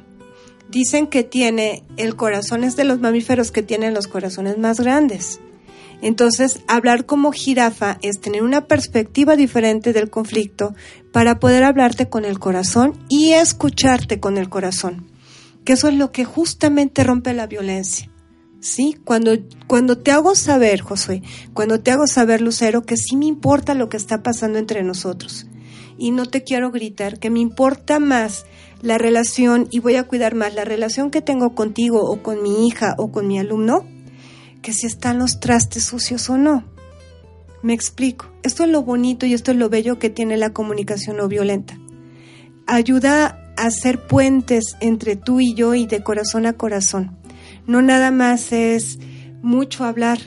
dicen 0.68 1.07
que 1.07 1.24
tiene 1.24 1.85
el 1.96 2.16
corazón 2.16 2.64
es 2.64 2.76
de 2.76 2.85
los 2.85 3.00
mamíferos 3.00 3.50
que 3.50 3.62
tienen 3.62 3.94
los 3.94 4.07
corazones 4.07 4.59
más 4.59 4.81
grandes 4.81 5.40
Entonces, 6.00 6.61
hablar 6.68 7.07
como 7.07 7.33
jirafa 7.33 7.98
es 8.02 8.20
tener 8.20 8.42
una 8.42 8.66
perspectiva 8.66 9.35
diferente 9.35 9.92
del 9.92 10.11
conflicto 10.11 10.74
para 11.12 11.40
poder 11.40 11.64
hablarte 11.64 12.09
con 12.09 12.24
el 12.24 12.38
corazón 12.38 12.92
y 13.09 13.33
escucharte 13.33 14.20
con 14.20 14.38
el 14.38 14.48
corazón. 14.48 15.11
Que 15.64 15.72
eso 15.72 15.88
es 15.88 15.94
lo 15.94 16.12
que 16.12 16.24
justamente 16.24 17.02
rompe 17.02 17.35
la 17.35 17.48
violencia. 17.48 18.09
¿Sí? 18.61 18.97
Cuando, 19.05 19.33
cuando 19.66 19.99
te 19.99 20.11
hago 20.11 20.35
saber, 20.35 20.81
Josué, 20.81 21.23
cuando 21.55 21.81
te 21.81 21.90
hago 21.90 22.07
saber, 22.07 22.40
Lucero, 22.40 22.83
que 22.83 22.97
sí 22.97 23.16
me 23.16 23.27
importa 23.27 23.75
lo 23.75 23.88
que 23.88 23.97
está 23.97 24.23
pasando 24.23 24.59
entre 24.59 24.83
nosotros. 24.83 25.47
Y 25.97 26.11
no 26.11 26.27
te 26.27 26.42
quiero 26.42 26.71
gritar, 26.71 27.18
que 27.18 27.31
me 27.31 27.40
importa 27.40 28.01
más 28.01 28.47
la 28.83 28.99
relación 28.99 29.68
y 29.71 29.81
voy 29.81 29.97
a 29.97 30.05
cuidar 30.05 30.35
más 30.35 30.55
la 30.55 30.64
relación 30.64 31.11
que 31.11 31.23
tengo 31.23 31.55
contigo 31.55 32.01
o 32.03 32.23
con 32.23 32.42
mi 32.42 32.66
hija 32.66 32.94
o 32.99 33.11
con 33.11 33.27
mi 33.27 33.38
alumno 33.38 33.85
que 34.62 34.73
si 34.73 34.87
están 34.87 35.18
los 35.18 35.40
trastes 35.40 35.85
sucios 35.85 36.29
o 36.31 36.37
no. 36.37 36.64
Me 37.62 37.75
explico. 37.75 38.27
Esto 38.42 38.64
es 38.64 38.71
lo 38.71 38.83
bonito 38.83 39.27
y 39.27 39.35
esto 39.35 39.51
es 39.51 39.57
lo 39.57 39.68
bello 39.68 39.99
que 39.99 40.11
tiene 40.11 40.37
la 40.37 40.53
comunicación 40.53 41.16
no 41.16 41.29
violenta. 41.29 41.79
Ayuda 42.66 43.53
a 43.57 43.66
hacer 43.66 44.07
puentes 44.07 44.77
entre 44.81 45.16
tú 45.16 45.40
y 45.40 45.55
yo 45.55 45.75
y 45.75 45.87
de 45.87 46.03
corazón 46.03 46.47
a 46.47 46.53
corazón. 46.53 47.16
No 47.68 47.83
nada 47.83 48.11
más 48.11 48.50
es 48.50 48.98
mucho 49.40 49.85
hablar, 49.85 50.18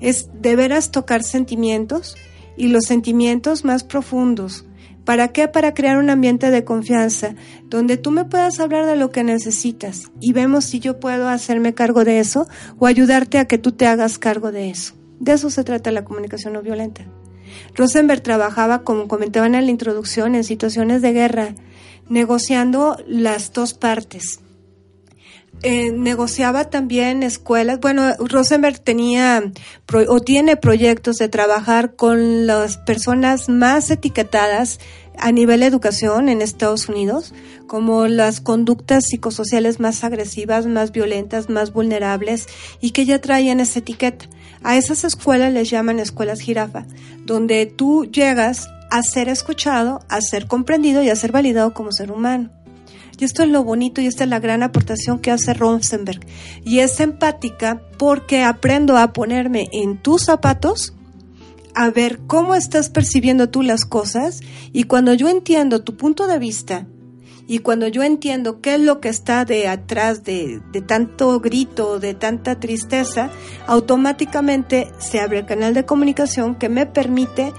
es 0.00 0.30
de 0.40 0.56
veras 0.56 0.90
tocar 0.90 1.22
sentimientos 1.22 2.16
y 2.56 2.68
los 2.68 2.86
sentimientos 2.86 3.64
más 3.64 3.84
profundos, 3.84 4.64
¿Para 5.06 5.28
qué? 5.28 5.46
Para 5.46 5.72
crear 5.72 5.98
un 5.98 6.10
ambiente 6.10 6.50
de 6.50 6.64
confianza 6.64 7.36
donde 7.66 7.96
tú 7.96 8.10
me 8.10 8.24
puedas 8.24 8.58
hablar 8.58 8.86
de 8.86 8.96
lo 8.96 9.12
que 9.12 9.22
necesitas 9.22 10.10
y 10.20 10.32
vemos 10.32 10.64
si 10.64 10.80
yo 10.80 10.98
puedo 10.98 11.28
hacerme 11.28 11.74
cargo 11.74 12.04
de 12.04 12.18
eso 12.18 12.48
o 12.80 12.86
ayudarte 12.86 13.38
a 13.38 13.44
que 13.44 13.56
tú 13.56 13.70
te 13.70 13.86
hagas 13.86 14.18
cargo 14.18 14.50
de 14.50 14.68
eso. 14.68 14.94
De 15.20 15.32
eso 15.32 15.48
se 15.48 15.62
trata 15.62 15.92
la 15.92 16.04
comunicación 16.04 16.54
no 16.54 16.60
violenta. 16.60 17.06
Rosenberg 17.76 18.20
trabajaba, 18.20 18.82
como 18.82 19.06
comentaban 19.06 19.54
en 19.54 19.66
la 19.66 19.70
introducción, 19.70 20.34
en 20.34 20.42
situaciones 20.42 21.02
de 21.02 21.12
guerra, 21.12 21.54
negociando 22.08 22.96
las 23.06 23.52
dos 23.52 23.74
partes. 23.74 24.40
Eh, 25.62 25.90
negociaba 25.90 26.70
también 26.70 27.22
escuelas. 27.22 27.80
Bueno, 27.80 28.14
Rosenberg 28.18 28.78
tenía 28.78 29.42
o 30.08 30.20
tiene 30.20 30.56
proyectos 30.56 31.16
de 31.16 31.28
trabajar 31.28 31.96
con 31.96 32.46
las 32.46 32.76
personas 32.76 33.48
más 33.48 33.90
etiquetadas 33.90 34.78
a 35.18 35.32
nivel 35.32 35.60
de 35.60 35.66
educación 35.66 36.28
en 36.28 36.42
Estados 36.42 36.88
Unidos, 36.88 37.32
como 37.66 38.06
las 38.06 38.40
conductas 38.40 39.04
psicosociales 39.08 39.80
más 39.80 40.04
agresivas, 40.04 40.66
más 40.66 40.92
violentas, 40.92 41.48
más 41.48 41.72
vulnerables 41.72 42.46
y 42.80 42.90
que 42.90 43.06
ya 43.06 43.20
traían 43.20 43.60
esa 43.60 43.78
etiqueta. 43.78 44.26
A 44.62 44.76
esas 44.76 45.04
escuelas 45.04 45.52
les 45.52 45.70
llaman 45.70 45.98
escuelas 46.00 46.40
jirafa, 46.40 46.86
donde 47.24 47.66
tú 47.66 48.04
llegas 48.04 48.68
a 48.90 49.02
ser 49.02 49.28
escuchado, 49.28 50.00
a 50.08 50.20
ser 50.20 50.46
comprendido 50.46 51.02
y 51.02 51.08
a 51.08 51.16
ser 51.16 51.32
validado 51.32 51.72
como 51.72 51.92
ser 51.92 52.12
humano. 52.12 52.50
Y 53.18 53.24
esto 53.24 53.42
es 53.42 53.48
lo 53.48 53.64
bonito 53.64 54.00
y 54.00 54.06
esta 54.06 54.24
es 54.24 54.30
la 54.30 54.40
gran 54.40 54.62
aportación 54.62 55.18
que 55.18 55.30
hace 55.30 55.54
Rosenberg. 55.54 56.20
Y 56.64 56.80
es 56.80 57.00
empática 57.00 57.82
porque 57.98 58.42
aprendo 58.42 58.96
a 58.96 59.12
ponerme 59.12 59.68
en 59.72 59.96
tus 60.02 60.24
zapatos, 60.24 60.94
a 61.74 61.90
ver 61.90 62.20
cómo 62.26 62.54
estás 62.54 62.88
percibiendo 62.88 63.48
tú 63.50 63.62
las 63.62 63.84
cosas 63.84 64.40
y 64.72 64.84
cuando 64.84 65.12
yo 65.14 65.28
entiendo 65.28 65.82
tu 65.82 65.96
punto 65.96 66.26
de 66.26 66.38
vista 66.38 66.86
y 67.46 67.58
cuando 67.58 67.86
yo 67.86 68.02
entiendo 68.02 68.60
qué 68.60 68.74
es 68.74 68.80
lo 68.80 69.00
que 69.00 69.08
está 69.08 69.44
de 69.44 69.68
atrás 69.68 70.24
de, 70.24 70.60
de, 70.72 70.80
tanto 70.80 71.38
grito, 71.38 72.00
de 72.00 72.14
tanta 72.14 72.58
tristeza, 72.58 73.30
automáticamente 73.66 74.88
se 74.98 75.20
abre 75.20 75.40
el 75.40 75.46
canal 75.46 75.74
de 75.74 75.84
comunicación 75.84 76.56
que 76.56 76.68
me 76.68 76.86
permite 76.86 77.52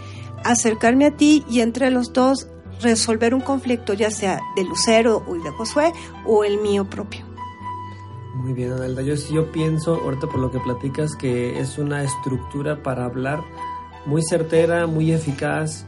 acercarme 0.43 1.05
a 1.05 1.15
ti 1.15 1.45
y 1.49 1.61
entre 1.61 1.91
los 1.91 2.11
dos 2.11 2.47
resolver 2.81 3.33
un 3.33 3.41
conflicto, 3.41 3.93
ya 3.93 4.11
sea 4.11 4.39
de 4.55 4.63
Lucero 4.63 5.23
o 5.27 5.35
de 5.35 5.49
Josué 5.51 5.93
o 6.25 6.43
el 6.43 6.59
mío 6.59 6.85
propio. 6.85 7.25
Muy 8.35 8.53
bien, 8.53 8.71
Analda. 8.71 9.01
Yo, 9.01 9.15
yo 9.15 9.51
pienso, 9.51 9.95
ahorita 9.95 10.27
por 10.27 10.39
lo 10.39 10.51
que 10.51 10.59
platicas, 10.59 11.15
que 11.15 11.59
es 11.59 11.77
una 11.77 12.03
estructura 12.03 12.83
para 12.83 13.05
hablar 13.05 13.41
muy 14.05 14.21
certera, 14.21 14.85
muy 14.87 15.11
eficaz. 15.11 15.85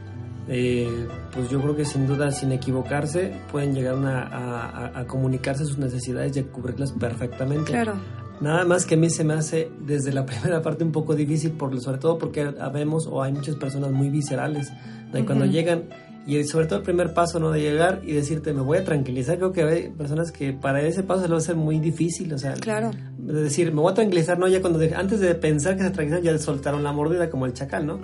Eh, 0.48 1.08
pues 1.32 1.48
yo 1.48 1.60
creo 1.60 1.76
que 1.76 1.84
sin 1.84 2.08
duda, 2.08 2.32
sin 2.32 2.50
equivocarse, 2.50 3.32
pueden 3.52 3.72
llegar 3.72 3.94
a, 4.04 4.98
a, 4.98 5.06
comunicarse 5.06 5.64
sus 5.64 5.78
necesidades 5.78 6.36
y 6.36 6.40
a 6.40 6.46
cubrirlas 6.46 6.90
perfectamente. 6.90 7.70
Claro. 7.70 7.94
Nada 8.40 8.64
más 8.64 8.84
que 8.84 8.94
a 8.94 8.98
mí 8.98 9.10
se 9.10 9.22
me 9.22 9.34
hace 9.34 9.70
desde 9.80 10.12
la 10.12 10.26
primera 10.26 10.60
parte 10.60 10.82
un 10.82 10.92
poco 10.92 11.14
difícil, 11.14 11.52
por, 11.52 11.80
sobre 11.80 11.98
todo 11.98 12.18
porque 12.18 12.44
vemos 12.72 13.06
o 13.06 13.22
hay 13.22 13.32
muchas 13.32 13.54
personas 13.56 13.92
muy 13.92 14.10
viscerales. 14.10 14.72
De 15.12 15.24
Cuando 15.24 15.44
llegan 15.44 15.84
y 16.26 16.44
sobre 16.44 16.66
todo 16.66 16.78
el 16.80 16.84
primer 16.84 17.14
paso, 17.14 17.40
¿no? 17.40 17.50
De 17.50 17.60
llegar 17.60 18.02
y 18.04 18.12
decirte, 18.12 18.52
me 18.52 18.60
voy 18.60 18.78
a 18.78 18.84
tranquilizar. 18.84 19.38
Creo 19.38 19.52
que 19.52 19.62
hay 19.62 19.88
personas 19.88 20.30
que 20.30 20.52
para 20.52 20.82
ese 20.82 21.02
paso 21.02 21.22
se 21.22 21.28
lo 21.28 21.34
va 21.34 21.38
a 21.38 21.42
hacer 21.42 21.56
muy 21.56 21.78
difícil, 21.78 22.32
o 22.32 22.38
sea. 22.38 22.54
Claro. 22.54 22.90
De 23.18 23.42
decir, 23.42 23.72
me 23.72 23.80
voy 23.80 23.92
a 23.92 23.94
tranquilizar, 23.94 24.38
¿no? 24.38 24.46
Ya 24.46 24.60
cuando, 24.60 24.80
antes 24.96 25.20
de 25.20 25.34
pensar 25.34 25.76
que 25.76 25.82
se 25.82 25.90
tranquilizan, 25.90 26.22
ya 26.22 26.38
soltaron 26.38 26.82
la 26.82 26.92
mordida 26.92 27.30
como 27.30 27.46
el 27.46 27.54
chacal, 27.54 27.86
¿no? 27.86 28.00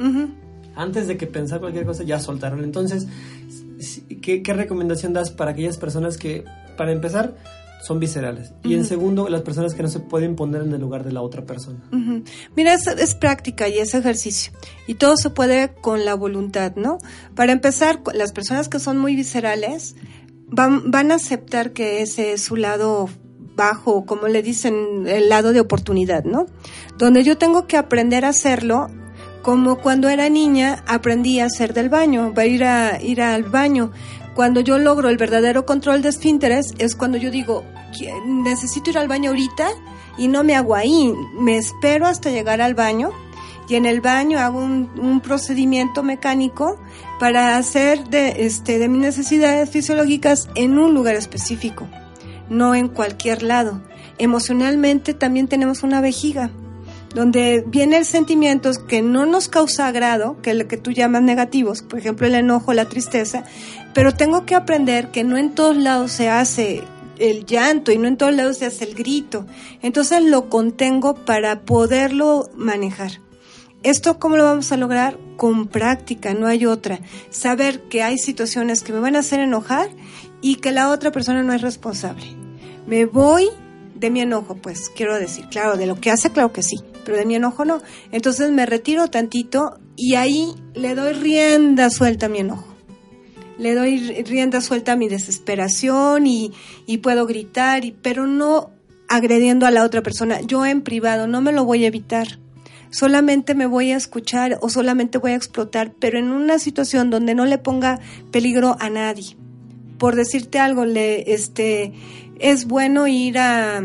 Antes 0.75 1.09
de 1.09 1.17
que 1.17 1.27
pensar 1.27 1.61
cualquier 1.61 1.87
cosa, 1.87 2.05
ya 2.05 2.19
soltaron. 2.19 2.65
Entonces, 2.65 3.07
¿qué, 4.23 4.43
¿qué 4.43 4.53
recomendación 4.53 5.13
das 5.13 5.31
para 5.31 5.53
aquellas 5.53 5.77
personas 5.77 6.17
que, 6.17 6.45
para 6.77 6.93
empezar, 6.93 7.35
son 7.83 8.01
viscerales. 8.01 8.53
Y 8.65 8.75
en 8.75 8.85
segundo, 8.85 9.29
las 9.29 9.43
personas 9.43 9.75
que 9.75 9.83
no 9.83 9.89
se 9.89 10.01
pueden 10.01 10.37
poner 10.37 10.63
en 10.63 10.73
el 10.73 10.81
lugar 10.81 11.05
de 11.05 11.13
la 11.13 11.23
otra 11.23 11.45
persona. 11.45 11.79
Mira, 12.57 12.75
es, 12.75 13.15
práctica 13.15 13.69
y 13.69 13.79
es 13.79 13.95
ejercicio. 13.95 14.53
Y 14.87 14.95
todo 14.95 15.17
se 15.17 15.31
puede 15.31 15.73
con 15.75 16.05
la 16.05 16.15
voluntad, 16.15 16.75
¿no? 16.77 16.99
Para 17.35 17.53
empezar, 17.53 18.01
las 18.15 18.33
personas 18.33 18.69
que 18.69 18.79
son 18.79 18.99
muy 18.99 19.15
viscerales 19.15 19.95
van, 20.49 20.91
van 20.91 21.13
a 21.13 21.17
aceptar 21.17 21.73
que 21.73 22.03
ese 22.03 22.33
es 22.33 22.43
su 22.43 22.57
lado 22.57 23.09
bajo, 23.57 24.05
como 24.05 24.29
le 24.29 24.43
dicen, 24.43 25.07
el 25.07 25.29
lado 25.29 25.53
de 25.53 25.61
oportunidad, 25.61 26.25
¿no? 26.25 26.47
Donde 26.99 27.25
yo 27.25 27.39
tengo 27.39 27.67
que 27.67 27.77
aprender 27.77 28.25
a 28.25 28.29
hacerlo 28.29 28.89
como 29.47 29.79
cuando 29.79 30.09
era 30.09 30.29
niña 30.29 30.83
aprendí 30.89 31.39
a 31.39 31.45
hacer 31.45 31.73
del 31.73 31.89
baño, 31.89 32.35
va 32.37 32.43
a 32.43 32.47
ir 32.47 32.65
a 32.65 33.01
ir 33.01 33.23
al 33.23 33.45
baño. 33.45 33.93
Cuando 34.37 34.61
yo 34.61 34.79
logro 34.79 35.09
el 35.09 35.17
verdadero 35.17 35.65
control 35.65 36.03
de 36.03 36.11
esfínteres 36.11 36.75
es 36.77 36.95
cuando 36.95 37.17
yo 37.17 37.31
digo, 37.31 37.65
necesito 38.27 38.91
ir 38.91 38.99
al 38.99 39.09
baño 39.09 39.31
ahorita 39.31 39.67
y 40.19 40.29
no 40.29 40.45
me 40.45 40.55
hago 40.55 40.75
ahí, 40.75 41.11
me 41.41 41.57
espero 41.57 42.07
hasta 42.07 42.29
llegar 42.29 42.61
al 42.61 42.75
baño 42.75 43.13
y 43.67 43.77
en 43.77 43.87
el 43.87 44.03
baño 44.03 44.39
hago 44.39 44.59
un, 44.59 45.21
procedimiento 45.25 46.03
mecánico 46.03 46.79
para 47.19 47.57
hacer 47.57 48.05
de, 48.11 48.45
este, 48.45 48.79
de 48.79 48.89
mis 48.89 49.01
necesidades 49.01 49.71
fisiológicas 49.71 50.51
en 50.55 50.79
un 50.79 50.93
lugar 50.93 51.15
específico, 51.15 51.89
no 52.51 52.75
en 52.75 52.89
cualquier 52.89 53.43
lado. 53.43 53.81
Emocionalmente 54.19 55.15
también 55.15 55.49
tenemos 55.49 55.83
una 55.83 56.03
vejiga 56.03 56.51
donde 57.17 57.65
vienen 57.67 58.05
sentimientos 58.05 58.79
que 58.79 59.01
no 59.01 59.25
nos 59.25 59.49
causa 59.49 59.87
agrado, 59.87 60.37
que 60.43 60.51
es 60.51 60.57
lo 60.59 60.69
que 60.69 60.77
tú 60.77 60.91
llamas 60.91 61.23
negativos, 61.23 61.81
por 61.81 61.99
ejemplo 61.99 62.27
el 62.27 62.35
enojo, 62.35 62.75
la 62.75 62.91
tristeza, 62.91 63.43
pero 63.95 64.13
tengo 64.13 64.45
que 64.45 64.55
aprender 64.55 65.11
que 65.13 65.25
no 65.25 65.39
en 65.39 65.55
todos 65.55 65.79
lados 65.79 66.13
se 66.13 66.29
hace 66.29 66.85
el 67.19 67.47
llanto 67.47 67.91
y 67.91 67.97
no 67.97 68.07
en 68.07 68.19
todos 68.19 68.35
lados 68.35 68.59
se 68.59 68.67
hace 68.67 68.85
el 68.85 68.95
grito. 68.95 69.47
Entonces 69.81 70.23
lo 70.25 70.51
contengo 70.51 71.15
para 71.15 71.63
poderlo 71.63 72.51
manejar. 72.55 73.13
¿Esto 73.83 74.19
cómo 74.19 74.37
lo 74.37 74.45
vamos 74.45 74.71
a 74.73 74.77
lograr? 74.77 75.17
Con 75.39 75.69
práctica, 75.69 76.35
no 76.35 76.47
hay 76.47 76.67
otra. 76.67 77.01
Saber 77.31 77.85
que 77.85 78.03
hay 78.03 78.19
situaciones 78.19 78.83
que 78.83 78.93
me 78.93 79.01
van 79.01 79.17
a 79.17 79.21
hacer 79.21 79.41
enojar 79.41 79.89
y 80.43 80.57
que 80.57 80.71
la 80.71 80.91
otra 80.91 81.13
persona 81.13 81.43
no 81.43 81.55
es 81.55 81.63
responsable. 81.63 82.27
Me 82.87 83.07
voy 83.07 83.49
de 83.95 84.11
mi 84.11 84.21
enojo, 84.21 84.57
pues 84.57 84.91
quiero 84.95 85.19
decir, 85.19 85.47
claro, 85.47 85.79
de 85.79 85.87
lo 85.87 85.99
que 85.99 86.11
hace, 86.11 86.31
claro 86.31 86.53
que 86.53 86.63
sí, 86.63 86.77
pero 87.07 87.17
de 87.17 87.25
mi 87.25 87.37
enojo 87.37 87.65
no. 87.65 87.81
Entonces 88.13 88.51
me 88.51 88.67
retiro 88.67 89.09
tantito 89.09 89.79
y 89.97 90.17
ahí 90.17 90.55
le 90.75 90.95
doy 90.95 91.15
rienda 91.15 91.89
suelta 91.89 92.27
a 92.27 92.29
mi 92.29 92.41
enojo 92.41 92.77
le 93.59 93.75
doy 93.75 93.99
rienda 94.23 94.61
suelta 94.61 94.93
a 94.93 94.97
mi 94.97 95.09
desesperación 95.09 96.27
y, 96.27 96.53
puedo 97.03 97.27
gritar, 97.27 97.85
y, 97.85 97.93
pero 97.93 98.27
no 98.27 98.71
agrediendo 99.09 99.67
a 99.67 99.71
la 99.71 99.85
otra 99.85 100.03
persona. 100.03 100.41
Yo 100.41 100.67
en 100.67 100.83
privado 100.83 101.27
no 101.27 101.41
me 101.41 101.53
lo 101.53 101.65
voy 101.65 101.85
a 101.85 101.89
evitar. 101.89 102.39
Solamente 102.91 103.55
me 103.55 103.67
voy 103.67 103.93
a 103.93 103.97
escuchar 103.97 104.59
o 104.61 104.69
solamente 104.69 105.19
voy 105.19 105.33
a 105.33 105.37
explotar, 105.37 105.93
pero 105.99 106.19
en 106.19 106.31
una 106.31 106.59
situación 106.59 107.11
donde 107.11 107.35
no 107.35 107.45
le 107.45 107.59
ponga 107.59 108.01
peligro 108.31 108.77
a 108.79 108.91
nadie. 108.91 109.37
Por 109.99 110.15
decirte 110.15 110.59
algo, 110.59 110.85
le, 110.85 111.33
este, 111.33 111.93
es 112.39 112.67
bueno 112.67 113.07
ir 113.07 113.39
a, 113.39 113.83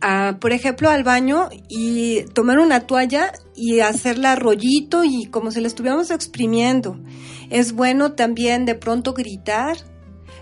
a, 0.00 0.38
por 0.40 0.52
ejemplo, 0.52 0.90
al 0.90 1.04
baño 1.04 1.48
y 1.68 2.22
tomar 2.32 2.58
una 2.58 2.80
toalla 2.80 3.32
y 3.54 3.80
hacerla 3.80 4.36
rollito 4.36 5.04
y 5.04 5.26
como 5.26 5.50
si 5.50 5.60
la 5.60 5.68
estuviéramos 5.68 6.10
exprimiendo. 6.10 6.98
Es 7.50 7.72
bueno 7.72 8.12
también 8.12 8.64
de 8.64 8.74
pronto 8.74 9.12
gritar. 9.12 9.76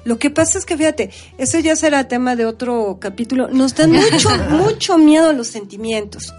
Lo 0.04 0.18
que 0.18 0.30
pasa 0.30 0.58
es 0.58 0.64
que, 0.64 0.76
fíjate, 0.76 1.10
eso 1.38 1.58
ya 1.58 1.76
será 1.76 2.08
tema 2.08 2.36
de 2.36 2.46
otro 2.46 2.98
capítulo. 3.00 3.48
Nos 3.48 3.74
dan 3.74 3.92
mucho, 3.92 4.30
mucho 4.50 4.98
miedo 4.98 5.32
los 5.32 5.48
sentimientos. 5.48 6.32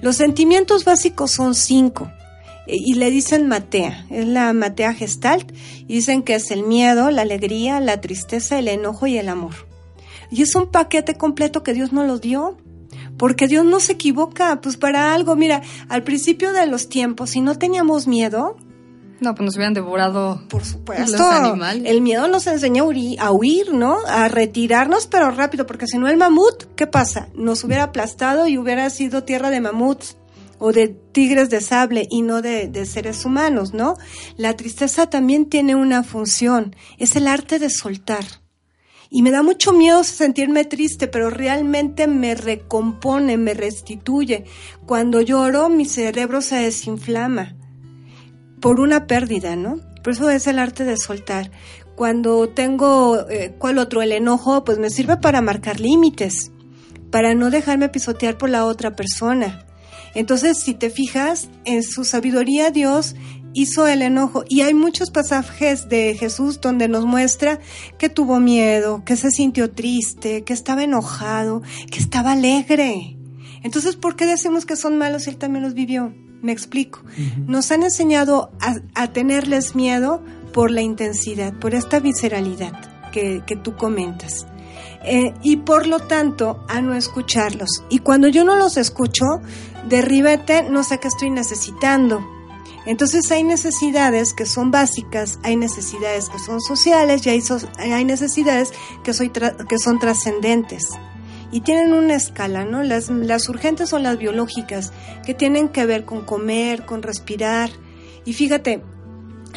Los 0.00 0.16
sentimientos 0.16 0.84
básicos 0.84 1.30
son 1.30 1.54
cinco. 1.54 2.10
E, 2.66 2.76
y 2.76 2.94
le 2.94 3.10
dicen 3.10 3.48
matea, 3.48 4.06
es 4.10 4.26
la 4.26 4.52
matea 4.52 4.94
gestalt, 4.94 5.52
y 5.86 5.94
dicen 5.94 6.22
que 6.22 6.36
es 6.36 6.50
el 6.50 6.62
miedo, 6.62 7.10
la 7.10 7.22
alegría, 7.22 7.80
la 7.80 8.00
tristeza, 8.00 8.58
el 8.58 8.68
enojo 8.68 9.06
y 9.06 9.18
el 9.18 9.28
amor. 9.28 9.54
Y 10.30 10.42
es 10.42 10.54
un 10.54 10.70
paquete 10.70 11.16
completo 11.16 11.62
que 11.62 11.74
Dios 11.74 11.92
nos 11.92 12.06
lo 12.06 12.18
dio 12.18 12.56
porque 13.22 13.46
Dios 13.46 13.64
no 13.64 13.78
se 13.78 13.92
equivoca, 13.92 14.60
pues 14.60 14.76
para 14.76 15.14
algo, 15.14 15.36
mira, 15.36 15.62
al 15.88 16.02
principio 16.02 16.52
de 16.52 16.66
los 16.66 16.88
tiempos, 16.88 17.30
si 17.30 17.40
no 17.40 17.56
teníamos 17.56 18.08
miedo, 18.08 18.56
no, 19.20 19.36
pues 19.36 19.44
nos 19.44 19.54
hubieran 19.54 19.74
devorado 19.74 20.42
por 20.48 20.64
supuesto, 20.64 21.12
los 21.12 21.20
animales. 21.20 21.84
El 21.86 22.00
miedo 22.00 22.26
nos 22.26 22.48
enseña 22.48 22.82
a 22.82 23.30
huir, 23.30 23.74
¿no? 23.74 23.98
A 24.08 24.26
retirarnos, 24.26 25.06
pero 25.06 25.30
rápido, 25.30 25.66
porque 25.66 25.86
si 25.86 25.98
no 25.98 26.08
el 26.08 26.16
mamut, 26.16 26.64
¿qué 26.74 26.88
pasa? 26.88 27.28
Nos 27.32 27.62
hubiera 27.62 27.84
aplastado 27.84 28.48
y 28.48 28.58
hubiera 28.58 28.90
sido 28.90 29.22
tierra 29.22 29.50
de 29.50 29.60
mamuts 29.60 30.16
o 30.58 30.72
de 30.72 30.88
tigres 30.88 31.48
de 31.48 31.60
sable 31.60 32.08
y 32.10 32.22
no 32.22 32.42
de, 32.42 32.66
de, 32.66 32.86
seres 32.86 33.24
humanos, 33.24 33.72
¿no? 33.72 33.98
La 34.36 34.56
tristeza 34.56 35.06
también 35.08 35.46
tiene 35.46 35.76
una 35.76 36.02
función, 36.02 36.74
es 36.98 37.14
el 37.14 37.28
arte 37.28 37.60
de 37.60 37.70
soltar. 37.70 38.41
Y 39.14 39.20
me 39.20 39.30
da 39.30 39.42
mucho 39.42 39.74
miedo 39.74 40.04
sentirme 40.04 40.64
triste, 40.64 41.06
pero 41.06 41.28
realmente 41.28 42.06
me 42.06 42.34
recompone, 42.34 43.36
me 43.36 43.52
restituye. 43.52 44.44
Cuando 44.86 45.20
lloro, 45.20 45.68
mi 45.68 45.84
cerebro 45.84 46.40
se 46.40 46.56
desinflama 46.56 47.54
por 48.62 48.80
una 48.80 49.06
pérdida, 49.06 49.54
¿no? 49.54 49.80
Por 50.02 50.14
eso 50.14 50.30
es 50.30 50.46
el 50.46 50.58
arte 50.58 50.84
de 50.84 50.96
soltar. 50.96 51.50
Cuando 51.94 52.48
tengo, 52.48 53.28
eh, 53.28 53.54
¿cuál 53.58 53.76
otro? 53.76 54.00
El 54.00 54.12
enojo, 54.12 54.64
pues 54.64 54.78
me 54.78 54.88
sirve 54.88 55.18
para 55.18 55.42
marcar 55.42 55.78
límites, 55.78 56.50
para 57.10 57.34
no 57.34 57.50
dejarme 57.50 57.90
pisotear 57.90 58.38
por 58.38 58.48
la 58.48 58.64
otra 58.64 58.96
persona. 58.96 59.66
Entonces, 60.14 60.58
si 60.58 60.72
te 60.72 60.88
fijas, 60.88 61.50
en 61.66 61.82
su 61.82 62.04
sabiduría 62.04 62.70
Dios 62.70 63.14
hizo 63.54 63.86
el 63.86 64.02
enojo. 64.02 64.44
Y 64.48 64.62
hay 64.62 64.74
muchos 64.74 65.10
pasajes 65.10 65.88
de 65.88 66.14
Jesús 66.14 66.60
donde 66.60 66.88
nos 66.88 67.04
muestra 67.04 67.58
que 67.98 68.08
tuvo 68.08 68.40
miedo, 68.40 69.02
que 69.04 69.16
se 69.16 69.30
sintió 69.30 69.70
triste, 69.70 70.44
que 70.44 70.52
estaba 70.52 70.84
enojado, 70.84 71.62
que 71.90 71.98
estaba 71.98 72.32
alegre. 72.32 73.16
Entonces, 73.62 73.96
¿por 73.96 74.16
qué 74.16 74.26
decimos 74.26 74.66
que 74.66 74.76
son 74.76 74.98
malos 74.98 75.24
si 75.24 75.30
él 75.30 75.36
también 75.36 75.64
los 75.64 75.74
vivió? 75.74 76.12
Me 76.42 76.52
explico. 76.52 77.00
Nos 77.46 77.70
han 77.70 77.84
enseñado 77.84 78.50
a, 78.94 79.06
tenerles 79.12 79.76
miedo 79.76 80.22
por 80.52 80.72
la 80.72 80.82
intensidad, 80.82 81.52
por 81.54 81.74
esta 81.74 82.00
visceralidad 82.00 82.72
que, 83.12 83.42
tú 83.62 83.76
comentas. 83.76 84.46
Eh, 85.04 85.34
y 85.42 85.58
por 85.58 85.86
lo 85.86 86.00
tanto 86.00 86.64
a 86.68 86.80
no 86.80 86.94
escucharlos. 86.94 87.84
Y 87.90 88.00
cuando 88.00 88.26
yo 88.26 88.42
no 88.42 88.56
los 88.56 88.76
escucho, 88.76 89.24
derribete, 89.88 90.64
no 90.68 90.82
sé 90.82 90.98
qué 90.98 91.08
estoy 91.08 91.30
necesitando. 91.30 92.24
Entonces 92.84 93.30
hay 93.30 93.44
necesidades 93.44 94.34
que 94.34 94.46
son 94.46 94.70
básicas, 94.70 95.38
hay 95.42 95.56
necesidades 95.56 96.28
que 96.28 96.38
son 96.38 96.60
sociales 96.60 97.24
y 97.26 97.30
hay, 97.30 97.42
hay 97.78 98.04
necesidades 98.04 98.72
que, 99.04 99.14
soy 99.14 99.30
que 99.30 99.78
son 99.78 99.98
trascendentes. 99.98 100.90
Y 101.52 101.60
tienen 101.60 101.92
una 101.92 102.14
escala, 102.14 102.64
¿no? 102.64 102.82
Las, 102.82 103.10
las 103.10 103.48
urgentes 103.48 103.90
son 103.90 104.02
las 104.02 104.18
biológicas, 104.18 104.92
que 105.24 105.34
tienen 105.34 105.68
que 105.68 105.84
ver 105.86 106.04
con 106.04 106.24
comer, 106.24 106.86
con 106.86 107.02
respirar. 107.02 107.70
Y 108.24 108.32
fíjate, 108.32 108.82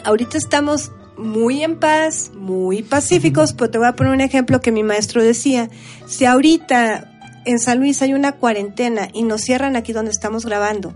ahorita 0.03 0.38
estamos 0.38 0.91
muy 1.17 1.63
en 1.63 1.79
paz, 1.79 2.31
muy 2.35 2.83
pacíficos, 2.83 3.53
pero 3.53 3.71
te 3.71 3.77
voy 3.77 3.88
a 3.88 3.93
poner 3.93 4.13
un 4.13 4.21
ejemplo 4.21 4.59
que 4.59 4.71
mi 4.71 4.83
maestro 4.83 5.23
decía. 5.23 5.69
Si 6.05 6.25
ahorita 6.25 7.14
en 7.45 7.60
San 7.60 7.79
Luis 7.79 8.01
hay 8.01 8.13
una 8.13 8.34
cuarentena 8.34 9.10
y 9.13 9.23
nos 9.23 9.41
cierran 9.41 9.75
aquí 9.75 9.93
donde 9.93 10.12
estamos 10.12 10.45
grabando. 10.45 10.95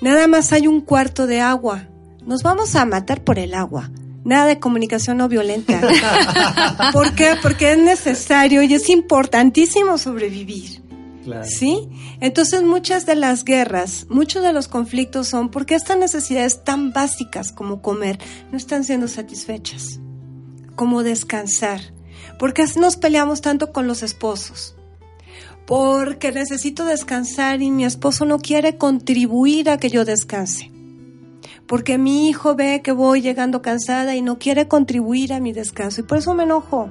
Nada 0.00 0.26
más 0.26 0.52
hay 0.52 0.66
un 0.66 0.80
cuarto 0.80 1.26
de 1.26 1.40
agua. 1.40 1.88
Nos 2.24 2.42
vamos 2.42 2.74
a 2.74 2.84
matar 2.84 3.22
por 3.22 3.38
el 3.38 3.54
agua. 3.54 3.90
Nada 4.24 4.46
de 4.46 4.58
comunicación 4.58 5.18
no 5.18 5.28
violenta. 5.28 5.80
¿Por 6.92 7.14
qué? 7.14 7.36
Porque 7.42 7.72
es 7.72 7.78
necesario 7.78 8.62
y 8.62 8.74
es 8.74 8.88
importantísimo 8.90 9.96
sobrevivir. 9.98 10.82
¿Sí? 11.44 11.88
Entonces 12.20 12.62
muchas 12.62 13.06
de 13.06 13.14
las 13.14 13.44
guerras, 13.44 14.06
muchos 14.08 14.42
de 14.42 14.52
los 14.52 14.68
conflictos 14.68 15.28
son 15.28 15.50
porque 15.50 15.74
estas 15.74 15.98
necesidades 15.98 16.64
tan 16.64 16.92
básicas 16.92 17.52
como 17.52 17.82
comer 17.82 18.18
no 18.50 18.56
están 18.56 18.84
siendo 18.84 19.06
satisfechas, 19.06 20.00
como 20.76 21.02
descansar. 21.02 21.80
porque 22.38 22.64
nos 22.76 22.96
peleamos 22.96 23.42
tanto 23.42 23.70
con 23.70 23.86
los 23.86 24.02
esposos? 24.02 24.74
Porque 25.70 26.32
necesito 26.32 26.84
descansar 26.84 27.62
y 27.62 27.70
mi 27.70 27.84
esposo 27.84 28.24
no 28.24 28.40
quiere 28.40 28.76
contribuir 28.76 29.70
a 29.70 29.78
que 29.78 29.88
yo 29.88 30.04
descanse. 30.04 30.72
Porque 31.68 31.96
mi 31.96 32.28
hijo 32.28 32.56
ve 32.56 32.82
que 32.82 32.90
voy 32.90 33.20
llegando 33.20 33.62
cansada 33.62 34.16
y 34.16 34.20
no 34.20 34.40
quiere 34.40 34.66
contribuir 34.66 35.32
a 35.32 35.38
mi 35.38 35.52
descanso 35.52 36.00
y 36.00 36.04
por 36.04 36.18
eso 36.18 36.34
me 36.34 36.42
enojo. 36.42 36.90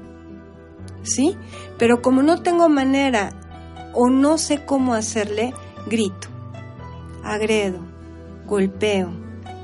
¿Sí? 1.04 1.36
Pero 1.78 2.02
como 2.02 2.22
no 2.22 2.42
tengo 2.42 2.70
manera 2.70 3.92
o 3.94 4.10
no 4.10 4.38
sé 4.38 4.64
cómo 4.64 4.94
hacerle, 4.94 5.54
grito, 5.88 6.30
agredo, 7.22 7.82
golpeo 8.48 9.12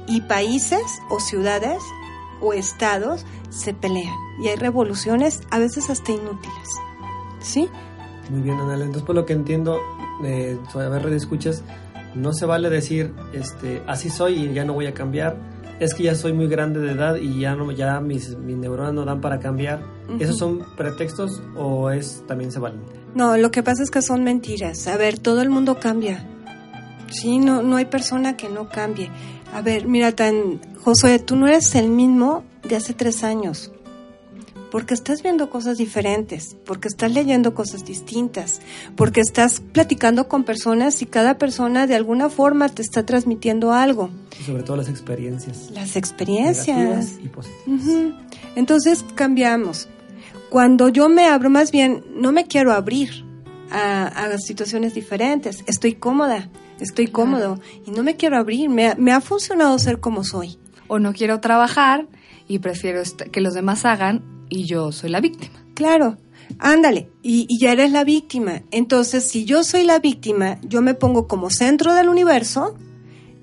y 0.10 0.19
países 0.19 0.84
o 1.10 1.21
ciudades 1.21 1.82
o 2.41 2.51
estados 2.51 3.25
se 3.49 3.73
pelean 3.73 4.17
y 4.43 4.49
hay 4.49 4.58
revoluciones 4.58 5.39
a 5.51 5.60
veces 5.60 5.89
hasta 5.89 6.12
inútiles. 6.12 6.67
¿Sí? 7.39 7.69
Muy 8.29 8.41
bien, 8.41 8.59
Anel. 8.59 8.81
Entonces, 8.81 9.03
por 9.03 9.15
lo 9.15 9.25
que 9.25 9.33
entiendo, 9.33 9.79
eh, 10.23 10.57
ver 10.73 11.03
red 11.03 11.13
escuchas, 11.13 11.63
no 12.15 12.33
se 12.33 12.45
vale 12.45 12.69
decir, 12.69 13.13
este, 13.33 13.83
así 13.88 14.09
soy 14.09 14.45
y 14.45 14.53
ya 14.53 14.65
no 14.65 14.73
voy 14.73 14.88
a 14.88 14.93
cambiar. 14.93 15.38
Es 15.79 15.93
que 15.93 16.03
ya 16.03 16.15
soy 16.15 16.31
muy 16.31 16.47
grande 16.47 16.79
de 16.79 16.93
edad 16.93 17.17
y 17.17 17.41
ya 17.41 17.53
no, 17.55 17.69
ya 17.71 17.99
mis, 17.99 18.38
mis 18.38 18.55
neuronas 18.55 18.93
no 18.93 19.03
dan 19.03 19.19
para 19.19 19.39
cambiar. 19.39 19.81
¿Esos 20.19 20.38
son 20.38 20.63
pretextos 20.77 21.41
o 21.57 21.89
es 21.89 22.23
también 22.27 22.51
se 22.51 22.59
vale? 22.59 22.77
No, 23.13 23.35
lo 23.35 23.51
que 23.51 23.61
pasa 23.61 23.83
es 23.83 23.91
que 23.91 24.01
son 24.01 24.23
mentiras. 24.23 24.88
A 24.88 24.95
ver, 24.95 25.19
todo 25.19 25.41
el 25.41 25.49
mundo 25.49 25.77
cambia. 25.79 26.25
Sí, 27.09 27.39
no, 27.39 27.61
no 27.61 27.75
hay 27.75 27.85
persona 27.85 28.38
que 28.38 28.47
no 28.47 28.69
cambie. 28.69 29.11
A 29.53 29.61
ver, 29.61 29.88
mira, 29.88 30.13
tan, 30.13 30.61
Josué, 30.81 31.19
tú 31.19 31.35
no 31.35 31.47
eres 31.47 31.75
el 31.75 31.89
mismo 31.89 32.45
de 32.63 32.77
hace 32.77 32.93
tres 32.93 33.23
años 33.23 33.71
porque 34.75 34.93
estás 34.93 35.23
viendo 35.23 35.49
cosas 35.49 35.77
diferentes, 35.77 36.57
porque 36.65 36.89
estás 36.89 37.09
leyendo 37.09 37.55
cosas 37.55 37.85
distintas, 37.85 38.59
porque 38.97 39.21
estás 39.21 39.61
platicando 39.61 40.27
con 40.27 40.43
personas 40.43 41.01
y 41.01 41.05
cada 41.05 41.38
persona 41.38 41.88
de 41.88 41.95
alguna 41.95 42.29
forma 42.29 42.67
te 42.67 42.81
está 42.81 43.05
transmitiendo 43.05 43.71
algo. 43.71 44.09
sobre 44.45 44.63
todo 44.63 44.75
las 44.75 44.89
experiencias. 44.89 45.71
Las 45.71 45.95
experiencias. 45.95 47.13
Y 47.23 47.29
positivas. 47.29 48.19
Entonces 48.57 49.05
cambiamos. 49.15 49.88
Cuando 50.49 50.89
yo 50.89 51.07
me 51.07 51.25
abro, 51.25 51.49
más 51.49 51.71
bien, 51.71 52.03
no 52.13 52.33
me 52.33 52.45
quiero 52.45 52.73
abrir 52.73 53.23
a, 53.71 54.27
situaciones 54.39 54.93
diferentes. 54.93 55.63
Estoy 55.67 55.93
cómoda, 55.93 56.49
estoy 56.81 57.07
cómodo 57.07 57.61
y 57.85 57.91
no 57.91 58.03
me 58.03 58.17
quiero 58.17 58.38
abrir. 58.38 58.69
Me, 58.69 58.93
me 58.95 59.13
ha 59.13 59.21
funcionado 59.21 59.79
ser 59.79 60.01
como 60.01 60.25
soy. 60.25 60.57
O 60.89 60.99
no 60.99 61.13
quiero 61.13 61.39
trabajar 61.39 62.07
y 62.49 62.59
prefiero 62.59 63.01
que 63.31 63.39
los 63.39 63.53
demás 63.53 63.85
hagan 63.85 64.34
y 64.49 64.65
yo 64.65 64.91
soy 64.91 65.10
la 65.10 65.21
víctima. 65.21 65.65
Claro, 65.73 66.17
ándale, 66.60 67.12
y, 67.21 67.47
ya 67.60 67.71
eres 67.71 67.91
la 67.91 68.03
víctima. 68.03 68.63
Entonces, 68.71 69.23
si 69.25 69.45
yo 69.45 69.63
soy 69.63 69.84
la 69.84 69.99
víctima, 69.99 70.60
yo 70.62 70.81
me 70.81 70.93
pongo 70.93 71.27
como 71.27 71.49
centro 71.49 71.93
del 71.93 72.10
universo 72.10 72.75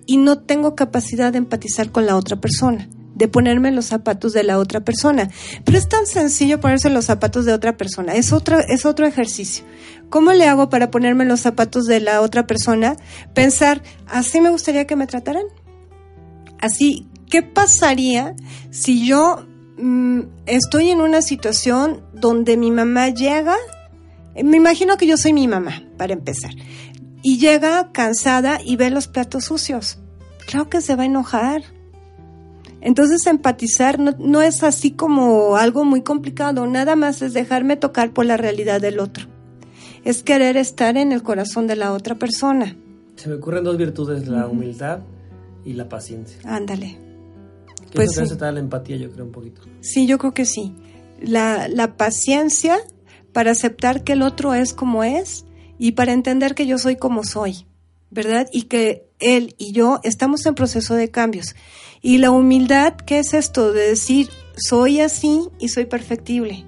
y 0.07 0.17
no 0.17 0.39
tengo 0.39 0.75
capacidad 0.75 1.33
de 1.33 1.39
empatizar 1.39 1.91
con 1.93 2.07
la 2.07 2.17
otra 2.17 2.41
persona, 2.41 2.89
de 3.15 3.29
ponerme 3.29 3.71
los 3.71 3.87
zapatos 3.87 4.33
de 4.33 4.45
la 4.45 4.59
otra 4.59 4.81
persona. 4.81 5.31
Pero 5.65 5.79
es 5.79 5.89
tan 5.89 6.07
sencillo 6.07 6.61
ponerse 6.61 6.91
los 6.91 7.05
zapatos 7.05 7.45
de 7.45 7.53
otra 7.53 7.77
persona, 7.77 8.15
es 8.15 8.33
otro, 8.33 8.59
es 8.59 8.87
otro 8.87 9.07
ejercicio. 9.07 9.65
¿Cómo 10.09 10.33
le 10.33 10.47
hago 10.47 10.69
para 10.69 10.91
ponerme 10.91 11.25
los 11.25 11.41
zapatos 11.41 11.85
de 11.85 12.01
la 12.01 12.21
otra 12.21 12.47
persona? 12.47 12.97
Pensar, 13.35 13.83
así 14.07 14.41
me 14.41 14.51
gustaría 14.51 14.87
que 14.87 14.97
me 14.97 15.07
trataran. 15.07 15.45
Así, 16.61 17.09
¿qué 17.31 17.43
pasaría 17.43 18.37
si 18.71 19.07
yo 19.07 19.47
Mm, 19.77 20.21
estoy 20.47 20.91
en 20.91 21.01
una 21.01 21.23
situación 21.23 22.03
donde 22.13 22.57
mi 22.57 22.71
mamá 22.71 23.09
llega, 23.09 23.57
eh, 24.35 24.45
me 24.45 24.57
imagino 24.57 24.97
que 24.97 25.07
yo 25.07 25.17
soy 25.17 25.33
mi 25.33 25.49
mamá, 25.49 25.83
para 25.97 26.13
empezar, 26.13 26.53
y 27.23 27.39
llega 27.39 27.91
cansada 27.93 28.59
y 28.65 28.77
ve 28.77 28.91
los 28.91 29.09
platos 29.09 29.45
sucios. 29.45 29.99
Claro 30.47 30.69
que 30.69 30.81
se 30.81 30.97
va 30.97 31.05
a 31.05 31.07
enojar. 31.07 31.63
Entonces 32.81 33.27
empatizar 33.27 33.99
no, 33.99 34.13
no 34.19 34.43
es 34.43 34.63
así 34.65 34.91
como 34.91 35.57
algo 35.57 35.85
muy 35.85 36.03
complicado, 36.03 36.67
nada 36.67 36.97
más 36.97 37.23
es 37.23 37.33
dejarme 37.33 37.77
tocar 37.77 38.13
por 38.13 38.27
la 38.27 38.37
realidad 38.37 38.81
del 38.81 38.99
otro. 38.99 39.27
Es 40.05 40.25
querer 40.25 40.57
estar 40.57 40.97
en 40.97 41.13
el 41.13 41.23
corazón 41.23 41.69
de 41.69 41.77
la 41.77 41.93
otra 41.93 42.17
persona. 42.17 42.77
Se 43.15 43.29
me 43.29 43.37
ocurren 43.37 43.63
dos 43.63 43.77
virtudes, 43.77 44.27
la 44.27 44.49
humildad 44.49 45.01
y 45.65 45.75
la 45.75 45.89
paciencia. 45.89 46.39
Ándale 46.45 47.12
pues 47.95 48.17
eso 48.17 48.37
te 48.37 48.45
da 48.45 48.53
la 48.53 48.61
empatía, 48.61 48.97
yo 48.97 49.11
creo, 49.11 49.25
un 49.25 49.33
poquito. 49.33 49.63
Sí, 49.81 50.07
yo 50.07 50.19
creo 50.19 50.35
que 50.35 50.45
sí. 50.45 50.75
la, 51.21 51.69
la 51.69 51.97
paciencia 51.97 52.79
para 53.33 53.53
aceptar 53.53 54.05
que 54.05 54.13
el 54.13 54.23
otro 54.23 54.55
es 54.55 54.73
como 54.73 55.05
es 55.05 55.45
y 55.79 55.93
para 55.93 56.13
entender 56.13 56.55
que 56.55 56.67
yo 56.67 56.79
soy 56.79 56.97
como 56.97 57.25
soy, 57.25 57.67
¿verdad? 58.11 58.47
Y 58.53 58.65
que 58.65 59.09
él 59.19 59.55
y 59.59 59.73
yo 59.73 60.01
estamos 60.03 60.45
en 60.47 60.55
proceso 60.55 60.95
de 60.95 61.11
cambios. 61.11 61.55
Y 62.03 62.19
la 62.19 62.31
humildad, 62.31 62.95
¿qué 62.97 63.21
es 63.21 63.33
esto? 63.33 63.73
De 63.73 63.89
decir, 63.89 64.29
soy 64.57 65.01
así 65.01 65.49
y 65.59 65.69
soy 65.69 65.87
perfectible. 65.87 66.65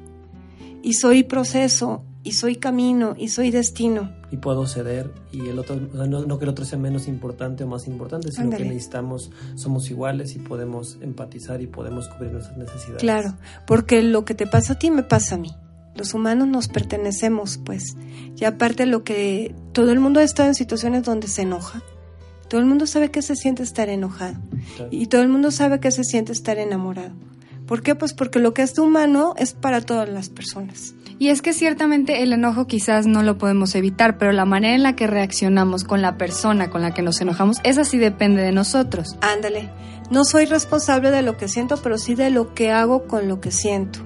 Y 0.82 0.94
soy 0.94 1.22
proceso, 1.22 2.04
y 2.24 2.32
soy 2.32 2.56
camino, 2.56 3.14
y 3.16 3.28
soy 3.28 3.50
destino. 3.50 4.10
Y 4.30 4.38
puedo 4.38 4.66
ceder, 4.66 5.12
y 5.30 5.46
el 5.46 5.58
otro, 5.58 5.76
no, 5.76 6.38
que 6.38 6.44
el 6.44 6.48
otro 6.48 6.64
sea 6.64 6.78
menos 6.78 7.06
importante 7.06 7.64
o 7.64 7.66
más 7.66 7.86
importante, 7.86 8.32
sino 8.32 8.50
que 8.50 8.64
necesitamos, 8.64 9.30
somos 9.54 9.90
iguales 9.90 10.34
y 10.34 10.38
podemos 10.38 10.98
empatizar 11.02 11.60
y 11.60 11.66
podemos 11.66 12.08
cubrir 12.08 12.32
nuestras 12.32 12.56
necesidades. 12.56 13.00
Claro, 13.00 13.36
porque 13.66 14.02
lo 14.02 14.24
que 14.24 14.34
te 14.34 14.46
pasa 14.46 14.72
a 14.72 14.78
ti 14.78 14.90
me 14.90 15.02
pasa 15.02 15.34
a 15.34 15.38
mí. 15.38 15.50
Los 15.94 16.14
humanos 16.14 16.48
nos 16.48 16.66
pertenecemos, 16.66 17.60
pues. 17.64 17.94
Y 18.36 18.44
aparte 18.44 18.86
lo 18.86 19.04
que 19.04 19.54
todo 19.72 19.92
el 19.92 20.00
mundo 20.00 20.18
ha 20.18 20.24
estado 20.24 20.48
en 20.48 20.54
situaciones 20.54 21.04
donde 21.04 21.28
se 21.28 21.42
enoja. 21.42 21.82
Todo 22.48 22.60
el 22.60 22.66
mundo 22.66 22.86
sabe 22.86 23.10
que 23.10 23.22
se 23.22 23.36
siente 23.36 23.62
estar 23.62 23.88
enojado. 23.88 24.36
Y 24.90 25.06
todo 25.06 25.22
el 25.22 25.28
mundo 25.28 25.50
sabe 25.50 25.78
que 25.78 25.90
se 25.90 26.04
siente 26.04 26.32
estar 26.32 26.58
enamorado. 26.58 27.14
¿Por 27.66 27.82
qué? 27.82 27.94
Pues 27.94 28.12
porque 28.12 28.38
lo 28.38 28.52
que 28.52 28.62
es 28.62 28.74
de 28.74 28.82
humano 28.82 29.34
es 29.38 29.54
para 29.54 29.80
todas 29.80 30.08
las 30.08 30.28
personas. 30.28 30.94
Y 31.18 31.28
es 31.28 31.42
que 31.42 31.52
ciertamente 31.52 32.22
el 32.22 32.32
enojo 32.32 32.66
quizás 32.66 33.06
no 33.06 33.22
lo 33.22 33.38
podemos 33.38 33.74
evitar, 33.74 34.18
pero 34.18 34.32
la 34.32 34.44
manera 34.44 34.74
en 34.74 34.82
la 34.82 34.96
que 34.96 35.06
reaccionamos 35.06 35.84
con 35.84 36.02
la 36.02 36.18
persona 36.18 36.70
con 36.70 36.82
la 36.82 36.92
que 36.92 37.02
nos 37.02 37.20
enojamos, 37.20 37.58
esa 37.62 37.84
sí 37.84 37.98
depende 37.98 38.42
de 38.42 38.52
nosotros. 38.52 39.16
Ándale, 39.20 39.70
no 40.10 40.24
soy 40.24 40.44
responsable 40.44 41.10
de 41.10 41.22
lo 41.22 41.36
que 41.36 41.48
siento, 41.48 41.78
pero 41.82 41.98
sí 41.98 42.14
de 42.14 42.30
lo 42.30 42.52
que 42.52 42.70
hago 42.72 43.06
con 43.06 43.28
lo 43.28 43.40
que 43.40 43.50
siento. 43.50 44.00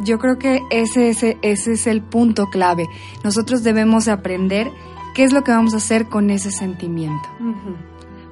Yo 0.00 0.18
creo 0.18 0.38
que 0.38 0.60
ese, 0.70 1.10
ese, 1.10 1.38
ese 1.42 1.72
es 1.72 1.86
el 1.86 2.02
punto 2.02 2.46
clave. 2.46 2.86
Nosotros 3.22 3.62
debemos 3.62 4.08
aprender 4.08 4.70
qué 5.14 5.24
es 5.24 5.32
lo 5.32 5.44
que 5.44 5.50
vamos 5.50 5.74
a 5.74 5.78
hacer 5.78 6.08
con 6.08 6.30
ese 6.30 6.50
sentimiento 6.50 7.28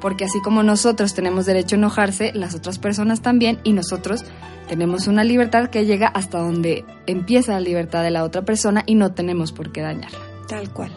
porque 0.01 0.25
así 0.25 0.41
como 0.43 0.63
nosotros 0.63 1.15
tenemos 1.15 1.47
derecho 1.47 1.77
a 1.77 1.79
enojarse, 1.79 2.33
las 2.35 2.55
otras 2.55 2.79
personas 2.79 3.23
también 3.23 3.59
y 3.65 3.73
nosotros 3.73 4.25
tenemos 4.69 5.07
una 5.07 5.25
libertad 5.25 5.69
que 5.69 5.87
llega 5.87 6.09
hasta 6.09 6.39
donde 6.39 6.85
empieza 7.07 7.53
la 7.53 7.61
libertad 7.61 8.03
de 8.03 8.11
la 8.11 8.25
otra 8.25 8.43
persona 8.43 8.83
y 8.87 8.95
no 8.95 9.13
tenemos 9.13 9.53
por 9.53 9.73
qué 9.73 9.83
dañarla. 9.83 10.19
Tal 10.49 10.71
cual. 10.71 10.93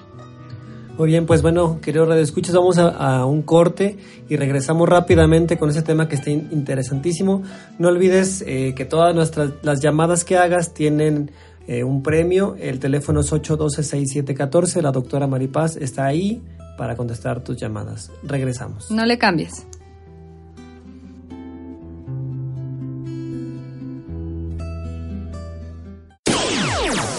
Muy 0.98 1.08
bien, 1.08 1.26
pues 1.26 1.42
bueno, 1.42 1.80
queridos 1.82 2.10
radioescuchas, 2.10 2.54
vamos 2.54 2.78
a, 2.78 3.26
un 3.26 3.42
corte 3.42 3.98
y 4.28 4.36
regresamos 4.36 4.90
rápidamente 4.90 5.58
con 5.58 5.70
ese 5.70 5.82
tema 5.82 6.10
que 6.10 6.16
está 6.16 6.30
interesantísimo. 6.30 7.42
No 7.78 7.88
olvides 7.88 8.44
eh, 8.46 8.74
que 8.76 8.84
todas 8.84 9.16
nuestras 9.16 9.52
las 9.62 9.80
llamadas 9.80 10.26
que 10.26 10.36
hagas 10.36 10.74
tienen 10.74 11.32
eh, 11.68 11.86
un 11.86 12.04
premio. 12.04 12.58
El 12.60 12.80
teléfono 12.80 13.22
es 13.22 13.32
812-6714. 13.32 14.82
La 14.82 14.92
doctora 14.92 15.26
Maripaz 15.26 15.78
está 15.78 16.06
ahí 16.06 16.42
para 16.80 16.96
contestar 16.96 17.44
tus 17.44 17.58
llamadas. 17.58 18.10
Regresamos. 18.24 18.90
No 18.90 19.06
le 19.06 19.18
cambies. 19.18 19.68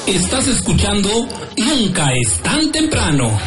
Estás 0.06 0.48
escuchando 0.48 1.28
Nunca 1.58 2.06
es 2.14 2.38
tan 2.42 2.72
temprano. 2.72 3.38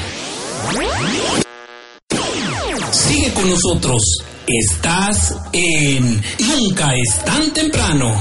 Sigue 2.92 3.34
con 3.34 3.50
nosotros. 3.50 4.02
Estás 4.46 5.36
en 5.52 6.22
Nunca 6.48 6.94
es 6.94 7.26
tan 7.26 7.52
temprano. 7.54 8.14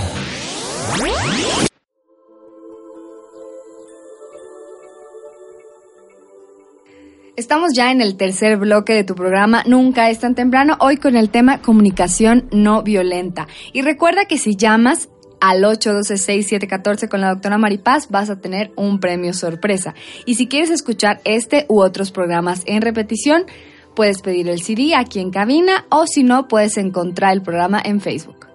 Estamos 7.34 7.70
ya 7.74 7.90
en 7.90 8.02
el 8.02 8.18
tercer 8.18 8.58
bloque 8.58 8.92
de 8.92 9.04
tu 9.04 9.14
programa 9.14 9.64
Nunca 9.66 10.10
es 10.10 10.18
tan 10.18 10.34
temprano, 10.34 10.76
hoy 10.80 10.98
con 10.98 11.16
el 11.16 11.30
tema 11.30 11.62
comunicación 11.62 12.46
no 12.52 12.82
violenta. 12.82 13.48
Y 13.72 13.80
recuerda 13.80 14.26
que 14.26 14.36
si 14.36 14.54
llamas 14.54 15.08
al 15.40 15.62
812-6714 15.62 17.08
con 17.08 17.22
la 17.22 17.30
doctora 17.30 17.56
Maripaz 17.56 18.10
vas 18.10 18.28
a 18.28 18.38
tener 18.38 18.70
un 18.76 19.00
premio 19.00 19.32
sorpresa. 19.32 19.94
Y 20.26 20.34
si 20.34 20.46
quieres 20.46 20.68
escuchar 20.68 21.22
este 21.24 21.64
u 21.70 21.80
otros 21.80 22.12
programas 22.12 22.64
en 22.66 22.82
repetición, 22.82 23.46
puedes 23.96 24.20
pedir 24.20 24.50
el 24.50 24.60
CD 24.60 24.94
aquí 24.94 25.18
en 25.18 25.30
cabina 25.30 25.86
o 25.88 26.06
si 26.06 26.24
no, 26.24 26.48
puedes 26.48 26.76
encontrar 26.76 27.32
el 27.32 27.40
programa 27.40 27.80
en 27.82 28.02
Facebook. 28.02 28.46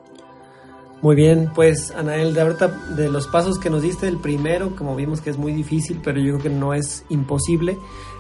Muy 1.02 1.16
bien, 1.16 1.52
pues 1.54 1.92
Anael, 1.92 2.34
de 2.34 2.42
ahorita 2.42 2.68
de 2.96 3.10
los 3.10 3.28
pasos 3.28 3.60
que 3.60 3.70
nos 3.70 3.84
diste, 3.84 4.08
el 4.08 4.18
primero, 4.18 4.76
como 4.76 4.96
vimos 4.96 5.22
que 5.22 5.30
es 5.30 5.38
muy 5.38 5.54
difícil, 5.54 6.00
pero 6.04 6.20
yo 6.20 6.34
creo 6.34 6.44
que 6.44 6.50
no 6.50 6.74
es 6.74 7.06
imposible, 7.10 7.78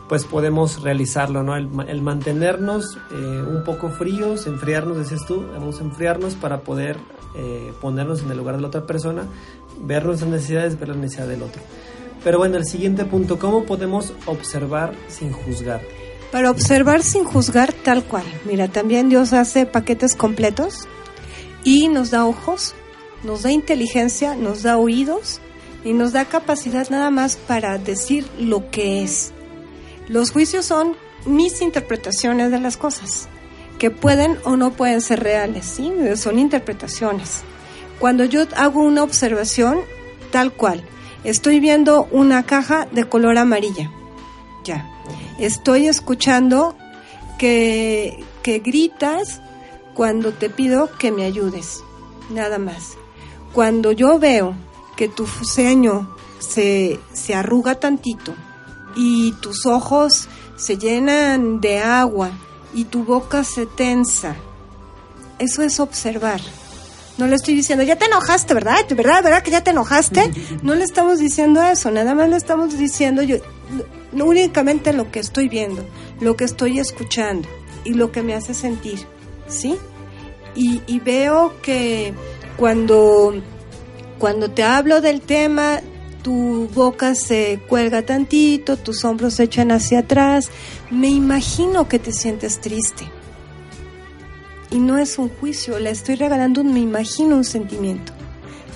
pues 0.08 0.26
podemos 0.26 0.82
realizarlo, 0.82 1.44
¿no? 1.44 1.56
El, 1.56 2.02
mantenernos 2.02 2.98
eh, 3.12 3.16
un 3.16 3.64
poco 3.64 3.90
fríos, 3.90 4.48
enfriarnos, 4.48 4.98
decías 4.98 5.26
tú, 5.26 5.46
vamos 5.52 5.80
a 5.80 5.84
enfriarnos 5.84 6.36
para 6.36 6.62
poder 6.62 6.98
eh, 7.36 7.74
ponernos 7.82 8.22
en 8.24 8.32
el 8.32 8.38
lugar 8.38 8.56
de 8.56 8.62
la 8.62 8.68
otra 8.68 8.86
persona, 8.86 9.24
ver 9.82 10.06
nuestras 10.06 10.30
necesidades, 10.30 10.80
ver 10.80 10.90
la 10.90 10.96
necesidad 10.96 11.28
del 11.28 11.44
otro. 11.44 11.62
Pero 12.24 12.38
bueno, 12.40 12.58
el 12.58 12.66
siguiente 12.66 13.06
punto, 13.06 13.38
¿cómo 13.38 13.66
podemos 13.66 14.14
observar 14.26 14.94
sin 15.08 15.32
juzgar? 15.32 15.82
Para 16.32 16.52
observar 16.52 17.04
sin 17.04 17.24
juzgar 17.24 17.74
tal 17.74 18.04
cual. 18.04 18.26
Mira, 18.46 18.68
también 18.68 19.10
Dios 19.10 19.34
hace 19.34 19.66
paquetes 19.66 20.16
completos 20.16 20.88
y 21.64 21.90
nos 21.90 22.12
da 22.12 22.26
ojos, 22.26 22.76
nos 23.24 23.44
da 23.44 23.52
inteligencia, 23.52 24.36
nos 24.36 24.64
da 24.64 24.78
oídos 24.78 25.42
y 25.84 25.94
nos 25.94 26.14
da 26.14 26.26
capacidad 26.26 26.90
nada 26.90 27.12
más 27.12 27.38
para 27.38 27.78
decir 27.78 28.26
lo 28.40 28.70
que 28.72 29.04
es 29.04 29.34
los 30.08 30.32
juicios 30.32 30.66
son 30.66 30.96
mis 31.26 31.62
interpretaciones 31.62 32.52
de 32.52 32.60
las 32.60 32.78
cosas, 32.78 33.28
que 33.78 33.92
pueden 33.92 34.38
o 34.44 34.56
no 34.56 34.72
pueden 34.72 35.02
ser 35.02 35.22
reales, 35.22 35.66
¿sí? 35.66 35.92
Son 36.16 36.40
interpretaciones. 36.40 37.44
Cuando 38.00 38.26
yo 38.26 38.46
hago 38.56 38.82
una 38.82 39.04
observación 39.04 39.80
tal 40.32 40.54
cual, 40.54 40.84
estoy 41.24 41.60
viendo 41.60 42.08
una 42.12 42.44
caja 42.44 42.88
de 42.92 43.06
color 43.06 43.38
amarilla, 43.38 43.92
ya. 44.64 44.90
Estoy 45.40 45.88
escuchando 45.88 46.76
que, 47.38 48.24
que 48.44 48.60
gritas 48.60 49.42
cuando 49.94 50.32
te 50.32 50.50
pido 50.50 50.90
que 50.98 51.12
me 51.12 51.26
ayudes, 51.26 51.84
nada 52.30 52.60
más. 52.60 52.98
Cuando 53.54 53.92
yo 53.92 54.20
veo 54.20 54.56
que 54.96 55.08
tu 55.08 55.26
ceño 55.28 56.16
se, 56.40 57.00
se 57.14 57.36
arruga 57.36 57.76
tantito, 57.76 58.34
y 58.98 59.34
tus 59.34 59.68
ojos 59.68 60.28
se 60.58 60.78
llenan 60.78 61.62
de 61.62 61.78
agua 61.78 62.32
y 62.74 62.86
tu 62.86 63.04
boca 63.04 63.44
se 63.44 63.68
tensa. 63.68 64.36
Eso 65.38 65.62
es 65.62 65.80
observar. 65.80 66.42
No 67.20 67.28
le 67.28 67.36
estoy 67.36 67.54
diciendo, 67.54 67.84
ya 67.84 67.96
te 67.96 68.06
enojaste, 68.06 68.56
¿verdad? 68.56 68.78
¿Verdad? 68.90 69.24
¿Verdad 69.24 69.44
que 69.44 69.52
ya 69.52 69.64
te 69.64 69.70
enojaste? 69.70 70.32
No 70.64 70.74
le 70.74 70.84
estamos 70.84 71.20
diciendo 71.20 71.62
eso, 71.62 71.92
nada 71.92 72.16
más 72.16 72.28
le 72.30 72.38
estamos 72.38 72.78
diciendo 72.78 73.22
yo, 73.22 73.38
únicamente 74.14 74.92
lo 74.94 75.12
que 75.12 75.20
estoy 75.20 75.48
viendo, 75.48 75.86
lo 76.20 76.36
que 76.36 76.46
estoy 76.46 76.80
escuchando 76.80 77.48
y 77.86 77.94
lo 77.94 78.12
que 78.12 78.24
me 78.24 78.34
hace 78.34 78.56
sentir, 78.56 79.00
¿sí? 79.48 79.78
Y, 80.56 80.82
y 80.88 81.00
veo 81.00 81.54
que 81.62 82.14
cuando, 82.58 83.36
cuando 84.18 84.50
te 84.50 84.64
hablo 84.64 85.02
del 85.02 85.22
tema, 85.22 85.82
tu 86.28 86.68
boca 86.74 87.16
se 87.16 87.58
cuelga 87.70 88.02
tantito, 88.02 88.76
tus 88.76 89.06
hombros 89.06 89.36
se 89.36 89.44
echan 89.44 89.72
hacia 89.72 90.00
atrás. 90.00 90.50
Me 90.92 91.08
imagino 91.08 91.88
que 91.88 92.00
te 92.00 92.12
sientes 92.12 92.60
triste. 92.60 93.10
Y 94.70 94.80
no 94.80 94.98
es 94.98 95.18
un 95.20 95.30
juicio, 95.30 95.80
le 95.80 95.90
estoy 95.90 96.16
regalando 96.16 96.60
un 96.60 96.74
me 96.74 96.82
imagino 96.82 97.38
un 97.38 97.46
sentimiento, 97.46 98.12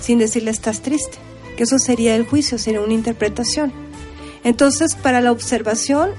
sin 0.00 0.18
decirle 0.18 0.50
estás 0.50 0.80
triste, 0.80 1.18
que 1.54 1.64
eso 1.64 1.78
sería 1.78 2.16
el 2.16 2.24
juicio, 2.24 2.56
sería 2.56 2.80
una 2.80 2.94
interpretación. 2.94 3.70
Entonces, 4.44 4.94
para 4.94 5.20
la 5.20 5.30
observación, 5.30 6.12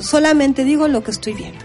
solamente 0.00 0.64
digo 0.64 0.88
lo 0.88 1.04
que 1.04 1.12
estoy 1.12 1.34
viendo, 1.34 1.64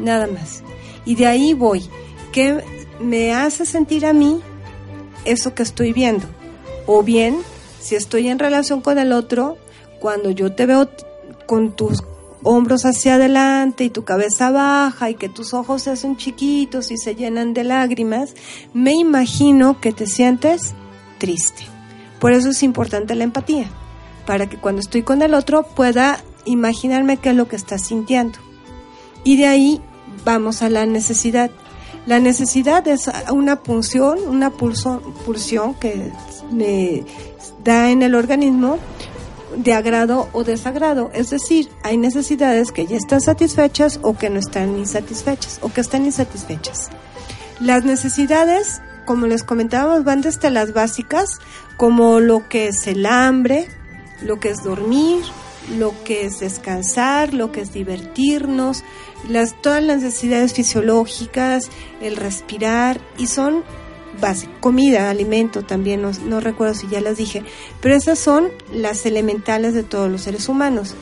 nada 0.00 0.26
más. 0.26 0.64
Y 1.04 1.14
de 1.14 1.28
ahí 1.28 1.54
voy, 1.54 1.88
¿qué 2.32 2.64
me 2.98 3.34
hace 3.34 3.66
sentir 3.66 4.04
a 4.04 4.12
mí 4.12 4.40
eso 5.24 5.54
que 5.54 5.62
estoy 5.62 5.92
viendo? 5.92 6.26
O 6.86 7.04
bien, 7.04 7.36
si 7.84 7.96
estoy 7.96 8.28
en 8.28 8.38
relación 8.38 8.80
con 8.80 8.98
el 8.98 9.12
otro, 9.12 9.58
cuando 10.00 10.30
yo 10.30 10.50
te 10.52 10.64
veo 10.64 10.88
con 11.44 11.76
tus 11.76 12.02
hombros 12.42 12.86
hacia 12.86 13.16
adelante 13.16 13.84
y 13.84 13.90
tu 13.90 14.04
cabeza 14.04 14.50
baja 14.50 15.10
y 15.10 15.16
que 15.16 15.28
tus 15.28 15.52
ojos 15.52 15.82
se 15.82 15.90
hacen 15.90 16.16
chiquitos 16.16 16.90
y 16.90 16.96
se 16.96 17.14
llenan 17.14 17.52
de 17.52 17.62
lágrimas, 17.62 18.34
me 18.72 18.94
imagino 18.94 19.82
que 19.82 19.92
te 19.92 20.06
sientes 20.06 20.72
triste. 21.18 21.64
Por 22.20 22.32
eso 22.32 22.48
es 22.48 22.62
importante 22.62 23.14
la 23.14 23.24
empatía, 23.24 23.66
para 24.24 24.48
que 24.48 24.56
cuando 24.56 24.80
estoy 24.80 25.02
con 25.02 25.20
el 25.20 25.34
otro 25.34 25.64
pueda 25.64 26.24
imaginarme 26.46 27.18
qué 27.18 27.30
es 27.30 27.36
lo 27.36 27.48
que 27.48 27.56
está 27.56 27.76
sintiendo. 27.76 28.38
Y 29.24 29.36
de 29.36 29.46
ahí 29.46 29.82
vamos 30.24 30.62
a 30.62 30.70
la 30.70 30.86
necesidad. 30.86 31.50
La 32.06 32.18
necesidad 32.18 32.88
es 32.88 33.10
una 33.30 33.62
punción, 33.62 34.18
una 34.26 34.48
pulso, 34.48 35.02
pulsión 35.26 35.74
que 35.74 36.10
me 36.50 37.04
da 37.64 37.90
en 37.90 38.02
el 38.02 38.14
organismo 38.14 38.78
de 39.56 39.72
agrado 39.72 40.28
o 40.32 40.44
desagrado. 40.44 41.10
Es 41.14 41.30
decir, 41.30 41.68
hay 41.82 41.96
necesidades 41.96 42.72
que 42.72 42.86
ya 42.86 42.96
están 42.96 43.20
satisfechas 43.20 43.98
o 44.02 44.16
que 44.16 44.30
no 44.30 44.38
están 44.38 44.76
insatisfechas 44.76 45.58
o 45.62 45.72
que 45.72 45.80
están 45.80 46.04
insatisfechas. 46.04 46.90
Las 47.60 47.84
necesidades, 47.84 48.82
como 49.06 49.26
les 49.26 49.44
comentábamos, 49.44 50.04
van 50.04 50.20
desde 50.20 50.50
las 50.50 50.72
básicas, 50.72 51.38
como 51.76 52.20
lo 52.20 52.48
que 52.48 52.68
es 52.68 52.86
el 52.86 53.06
hambre, 53.06 53.68
lo 54.22 54.40
que 54.40 54.50
es 54.50 54.62
dormir, 54.62 55.22
lo 55.78 55.94
que 56.04 56.26
es 56.26 56.40
descansar, 56.40 57.32
lo 57.32 57.52
que 57.52 57.60
es 57.60 57.72
divertirnos, 57.72 58.84
las, 59.28 59.60
todas 59.62 59.82
las 59.82 60.02
necesidades 60.02 60.52
fisiológicas, 60.52 61.70
el 62.00 62.16
respirar, 62.16 63.00
y 63.18 63.28
son 63.28 63.64
básicas, 64.20 64.56
comida, 64.60 65.10
alimento 65.10 65.62
también, 65.62 66.02
no, 66.02 66.10
no 66.26 66.40
recuerdo 66.40 66.74
si 66.74 66.88
ya 66.88 67.00
las 67.00 67.16
dije, 67.16 67.42
pero 67.80 67.94
esas 67.94 68.18
son 68.18 68.48
las 68.72 69.06
elementales 69.06 69.74
de 69.74 69.82
todos 69.82 70.10
los 70.10 70.22
seres 70.22 70.48
humanos. 70.48 70.94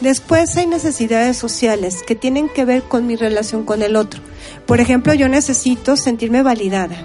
Después 0.00 0.56
hay 0.56 0.66
necesidades 0.66 1.36
sociales 1.36 2.02
que 2.06 2.14
tienen 2.14 2.48
que 2.48 2.64
ver 2.64 2.82
con 2.82 3.06
mi 3.06 3.16
relación 3.16 3.64
con 3.64 3.82
el 3.82 3.96
otro. 3.96 4.22
Por 4.66 4.80
ejemplo, 4.80 5.12
yo 5.12 5.28
necesito 5.28 5.96
sentirme 5.96 6.42
validada, 6.42 6.96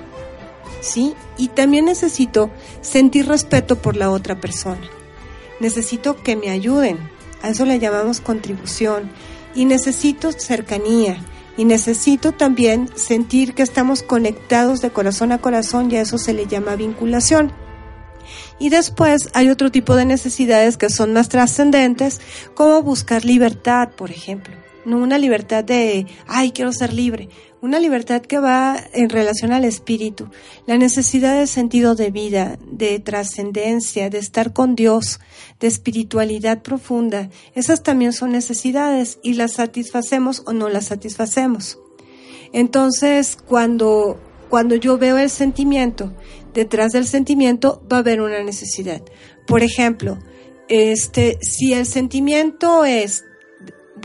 ¿sí? 0.79 1.13
Y 1.37 1.49
también 1.49 1.85
necesito 1.85 2.49
sentir 2.81 3.27
respeto 3.27 3.75
por 3.75 3.97
la 3.97 4.11
otra 4.11 4.39
persona. 4.39 4.89
Necesito 5.59 6.21
que 6.23 6.35
me 6.37 6.49
ayuden, 6.49 6.97
a 7.41 7.49
eso 7.49 7.65
le 7.65 7.79
llamamos 7.79 8.21
contribución. 8.21 9.11
Y 9.53 9.65
necesito 9.65 10.31
cercanía, 10.31 11.17
y 11.57 11.65
necesito 11.65 12.31
también 12.31 12.89
sentir 12.95 13.53
que 13.53 13.63
estamos 13.63 14.03
conectados 14.03 14.81
de 14.81 14.91
corazón 14.91 15.31
a 15.31 15.39
corazón 15.39 15.91
y 15.91 15.97
a 15.97 16.01
eso 16.01 16.17
se 16.17 16.33
le 16.33 16.47
llama 16.47 16.75
vinculación. 16.75 17.51
Y 18.59 18.69
después 18.69 19.29
hay 19.33 19.49
otro 19.49 19.71
tipo 19.71 19.95
de 19.95 20.05
necesidades 20.05 20.77
que 20.77 20.89
son 20.89 21.13
más 21.13 21.29
trascendentes, 21.29 22.21
como 22.53 22.81
buscar 22.81 23.25
libertad, 23.25 23.89
por 23.95 24.11
ejemplo. 24.11 24.55
No 24.85 24.97
una 24.97 25.17
libertad 25.17 25.63
de, 25.63 26.05
ay, 26.27 26.51
quiero 26.51 26.71
ser 26.71 26.93
libre, 26.93 27.29
una 27.65 27.79
libertad 27.79 28.21
que 28.21 28.37
va 28.37 28.77
en 28.93 29.09
relación 29.09 29.51
al 29.51 29.65
espíritu, 29.65 30.29
la 30.67 30.77
necesidad 30.77 31.35
de 31.37 31.47
sentido 31.47 31.95
de 31.95 32.11
vida, 32.11 32.59
de 32.71 32.99
trascendencia, 32.99 34.11
de 34.11 34.19
estar 34.19 34.53
con 34.53 34.75
Dios, 34.75 35.19
de 35.59 35.65
espiritualidad 35.65 36.61
profunda. 36.61 37.31
Esas 37.55 37.81
también 37.81 38.13
son 38.13 38.31
necesidades 38.31 39.17
y 39.23 39.33
las 39.33 39.53
satisfacemos 39.53 40.43
o 40.45 40.53
no 40.53 40.69
las 40.69 40.85
satisfacemos. 40.85 41.79
Entonces, 42.53 43.35
cuando, 43.35 44.19
cuando 44.49 44.75
yo 44.75 44.99
veo 44.99 45.17
el 45.17 45.31
sentimiento, 45.31 46.13
detrás 46.53 46.91
del 46.91 47.07
sentimiento 47.07 47.81
va 47.91 47.97
a 47.97 47.99
haber 48.01 48.21
una 48.21 48.43
necesidad. 48.43 49.01
Por 49.47 49.63
ejemplo, 49.63 50.19
este, 50.69 51.39
si 51.41 51.73
el 51.73 51.87
sentimiento 51.87 52.85
es 52.85 53.24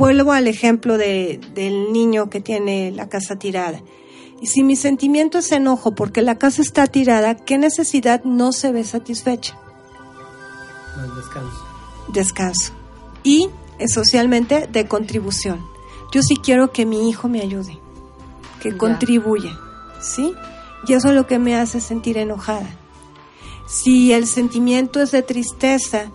vuelvo 0.00 0.32
al 0.32 0.48
ejemplo 0.48 0.96
de, 0.96 1.38
del 1.54 1.92
niño 1.92 2.30
que 2.30 2.40
tiene 2.40 2.90
la 2.90 3.10
casa 3.10 3.36
tirada. 3.36 3.82
Y 4.40 4.46
si 4.46 4.64
mi 4.64 4.74
sentimiento 4.74 5.36
es 5.36 5.52
enojo 5.52 5.94
porque 5.94 6.22
la 6.22 6.38
casa 6.38 6.62
está 6.62 6.86
tirada, 6.86 7.36
¿qué 7.36 7.58
necesidad 7.58 8.24
no 8.24 8.52
se 8.52 8.72
ve 8.72 8.82
satisfecha? 8.84 9.58
descanso. 11.14 11.66
Descanso. 12.08 12.72
Y 13.22 13.50
eh, 13.78 13.88
socialmente 13.88 14.66
de 14.72 14.88
contribución. 14.88 15.60
Yo 16.12 16.22
sí 16.22 16.36
quiero 16.36 16.72
que 16.72 16.86
mi 16.86 17.10
hijo 17.10 17.28
me 17.28 17.42
ayude, 17.42 17.78
que 18.62 18.74
contribuya, 18.78 19.58
¿sí? 20.00 20.32
Y 20.86 20.94
eso 20.94 21.08
es 21.08 21.14
lo 21.14 21.26
que 21.26 21.38
me 21.38 21.56
hace 21.56 21.78
sentir 21.78 22.16
enojada. 22.16 22.70
Si 23.68 24.14
el 24.14 24.26
sentimiento 24.26 25.02
es 25.02 25.10
de 25.10 25.22
tristeza, 25.22 26.10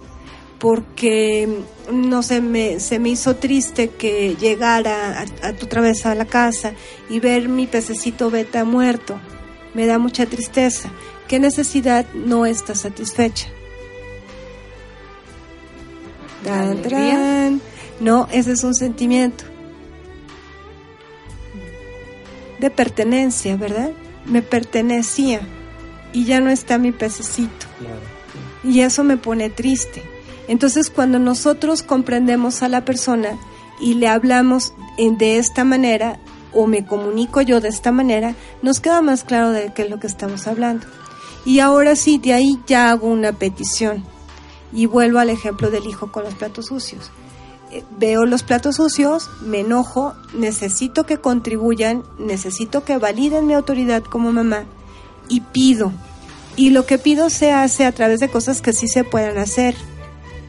porque 0.60 1.50
no 1.92 2.24
se 2.24 2.42
me, 2.42 2.80
se 2.80 3.00
me 3.00 3.10
hizo 3.10 3.36
triste 3.36 3.90
que 3.90 4.36
llegara 4.36 5.26
a, 5.42 5.54
tu 5.54 5.66
otra 5.66 5.82
vez 5.82 6.06
a 6.06 6.16
la 6.16 6.26
casa 6.26 6.74
y 7.10 7.20
ver 7.20 7.50
mi 7.50 7.68
pececito 7.68 8.32
beta 8.32 8.64
muerto. 8.64 9.20
Me 9.74 9.86
da 9.86 10.00
mucha 10.00 10.26
tristeza. 10.26 10.90
¿Qué 11.28 11.40
necesidad 11.40 12.06
no 12.14 12.46
está 12.46 12.76
satisfecha? 12.76 13.48
No, 18.00 18.28
ese 18.32 18.52
es 18.52 18.64
un 18.64 18.76
sentimiento 18.76 19.46
de 22.60 22.70
pertenencia, 22.70 23.58
¿verdad? 23.58 23.92
Me 24.26 24.42
pertenecía 24.42 25.42
y 26.14 26.26
ya 26.26 26.40
no 26.40 26.50
está 26.50 26.78
mi 26.78 26.92
pececito. 26.92 27.66
Y 28.64 28.82
eso 28.82 29.04
me 29.04 29.18
pone 29.18 29.50
triste. 29.50 30.15
Entonces, 30.48 30.90
cuando 30.90 31.20
nosotros 31.20 31.82
comprendemos 31.82 32.62
a 32.62 32.70
la 32.70 32.86
persona 32.86 33.38
y 33.80 33.96
le 33.96 34.08
hablamos 34.08 34.74
de 34.98 35.38
esta 35.38 35.64
manera, 35.64 36.20
o 36.54 36.68
me 36.68 36.86
comunico 36.86 37.42
yo 37.42 37.60
de 37.60 37.70
esta 37.70 37.92
manera, 37.92 38.36
nos 38.62 38.80
queda 38.80 39.02
más 39.02 39.24
claro 39.24 39.52
de 39.52 39.74
qué 39.74 39.84
es 39.84 39.90
lo 39.90 40.00
que 40.00 40.08
estamos 40.08 40.48
hablando. 40.48 40.88
Y 41.46 41.60
ahora 41.60 41.96
sí, 41.96 42.18
de 42.18 42.34
ahí 42.34 42.60
ya 42.66 42.90
hago 42.90 43.08
una 43.08 43.34
petición. 43.34 44.04
Y 44.74 44.88
vuelvo 44.88 45.20
al 45.20 45.30
ejemplo 45.30 45.70
del 45.70 45.86
hijo 45.86 46.12
con 46.12 46.24
los 46.24 46.34
platos 46.34 46.68
sucios. 46.68 47.12
Eh, 47.72 47.84
veo 47.98 48.26
los 48.26 48.44
platos 48.44 48.78
sucios, 48.78 49.30
me 49.42 49.60
enojo, 49.60 50.14
necesito 50.34 51.06
que 51.06 51.18
contribuyan, 51.18 52.04
necesito 52.18 52.84
que 52.84 52.98
validen 52.98 53.48
mi 53.48 53.54
autoridad 53.54 54.04
como 54.04 54.32
mamá 54.32 54.66
y 55.28 55.42
pido. 55.42 55.92
Y 56.56 56.70
lo 56.70 56.86
que 56.86 56.98
pido 56.98 57.30
se 57.30 57.52
hace 57.52 57.86
a 57.86 57.92
través 57.92 58.20
de 58.20 58.30
cosas 58.30 58.62
que 58.62 58.74
sí 58.74 58.88
se 58.88 59.04
puedan 59.04 59.38
hacer 59.38 59.76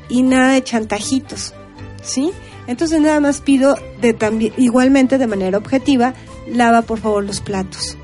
y 0.09 0.23
nada 0.23 0.53
de 0.53 0.63
chantajitos, 0.63 1.55
¿sí? 2.03 2.33
Entonces 2.67 3.01
nada 3.01 3.21
más 3.21 3.41
pido 3.41 3.77
de 4.01 4.13
también 4.13 4.53
igualmente 4.57 5.19
de 5.19 5.27
manera 5.27 5.59
objetiva, 5.59 6.15
lava 6.49 6.83
por 6.83 6.99
favor 6.99 7.25
los 7.25 7.41
platos. 7.41 7.97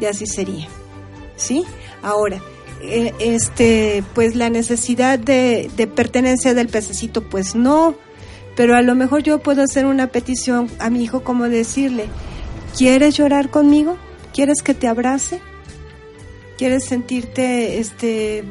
Y 0.00 0.04
así 0.06 0.26
sería. 0.26 0.68
¿Sí? 1.36 1.64
Ahora, 2.02 2.40
eh, 2.82 3.14
este, 3.18 4.04
pues 4.14 4.34
la 4.34 4.50
necesidad 4.50 5.18
de, 5.18 5.70
de 5.76 5.86
pertenencia 5.86 6.54
del 6.54 6.68
pececito, 6.68 7.22
pues 7.22 7.54
no. 7.54 7.94
Pero 8.56 8.76
a 8.76 8.82
lo 8.82 8.94
mejor 8.94 9.22
yo 9.22 9.38
puedo 9.38 9.62
hacer 9.62 9.86
una 9.86 10.08
petición 10.08 10.70
a 10.78 10.90
mi 10.90 11.02
hijo 11.02 11.24
como 11.24 11.48
decirle, 11.48 12.06
¿quieres 12.76 13.16
llorar 13.16 13.50
conmigo? 13.50 13.96
¿Quieres 14.32 14.62
que 14.62 14.74
te 14.74 14.86
abrace? 14.86 15.40
¿Quieres 16.58 16.84
sentirte 16.84 17.80
este 17.80 18.44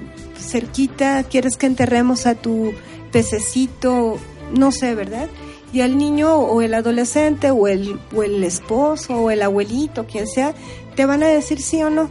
cerquita, 0.44 1.24
quieres 1.24 1.58
que 1.58 1.66
enterremos 1.66 2.26
a 2.26 2.36
tu 2.36 2.74
pececito, 3.12 4.18
no 4.54 4.72
sé, 4.72 4.96
¿verdad? 4.96 5.28
Y 5.72 5.82
al 5.82 5.98
niño 5.98 6.36
o 6.36 6.62
el 6.62 6.74
adolescente 6.74 7.52
o 7.52 7.68
el, 7.68 8.00
o 8.16 8.24
el 8.24 8.44
esposo 8.44 9.16
o 9.16 9.32
el 9.32 9.42
abuelito, 9.42 10.06
quien 10.06 10.28
sea, 10.28 10.54
te 10.96 11.06
van 11.06 11.24
a 11.24 11.28
decir 11.28 11.62
sí 11.62 11.82
o 11.82 11.90
no. 11.90 12.10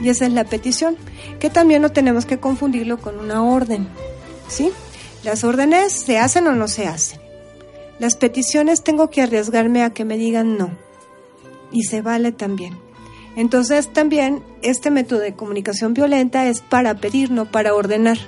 Y 0.00 0.08
esa 0.08 0.26
es 0.26 0.32
la 0.32 0.44
petición, 0.44 0.96
que 1.40 1.50
también 1.50 1.82
no 1.82 1.90
tenemos 1.90 2.26
que 2.26 2.38
confundirlo 2.38 2.98
con 2.98 3.18
una 3.18 3.42
orden, 3.42 3.88
¿sí? 4.48 4.70
Las 5.24 5.44
órdenes 5.44 5.92
se 5.92 6.18
hacen 6.18 6.46
o 6.46 6.52
no 6.54 6.68
se 6.68 6.86
hacen. 6.86 7.20
Las 7.98 8.16
peticiones 8.16 8.82
tengo 8.82 9.08
que 9.08 9.22
arriesgarme 9.22 9.82
a 9.82 9.90
que 9.90 10.04
me 10.04 10.18
digan 10.18 10.58
no. 10.58 10.70
Y 11.72 11.84
se 11.84 12.02
vale 12.02 12.32
también. 12.32 12.85
Entonces 13.36 13.92
también 13.92 14.42
este 14.62 14.90
método 14.90 15.20
de 15.20 15.34
comunicación 15.34 15.94
violenta 15.94 16.46
es 16.46 16.62
para 16.62 16.94
pedir, 16.96 17.30
no 17.30 17.44
para 17.44 17.74
ordenar. 17.74 18.18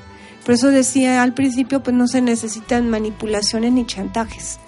Por 0.44 0.54
eso 0.54 0.68
decía 0.68 1.22
al 1.22 1.34
principio, 1.34 1.82
pues 1.82 1.96
no 1.96 2.06
se 2.06 2.20
necesitan 2.20 2.88
manipulaciones 2.88 3.72
ni 3.72 3.86
chantajes. 3.86 4.60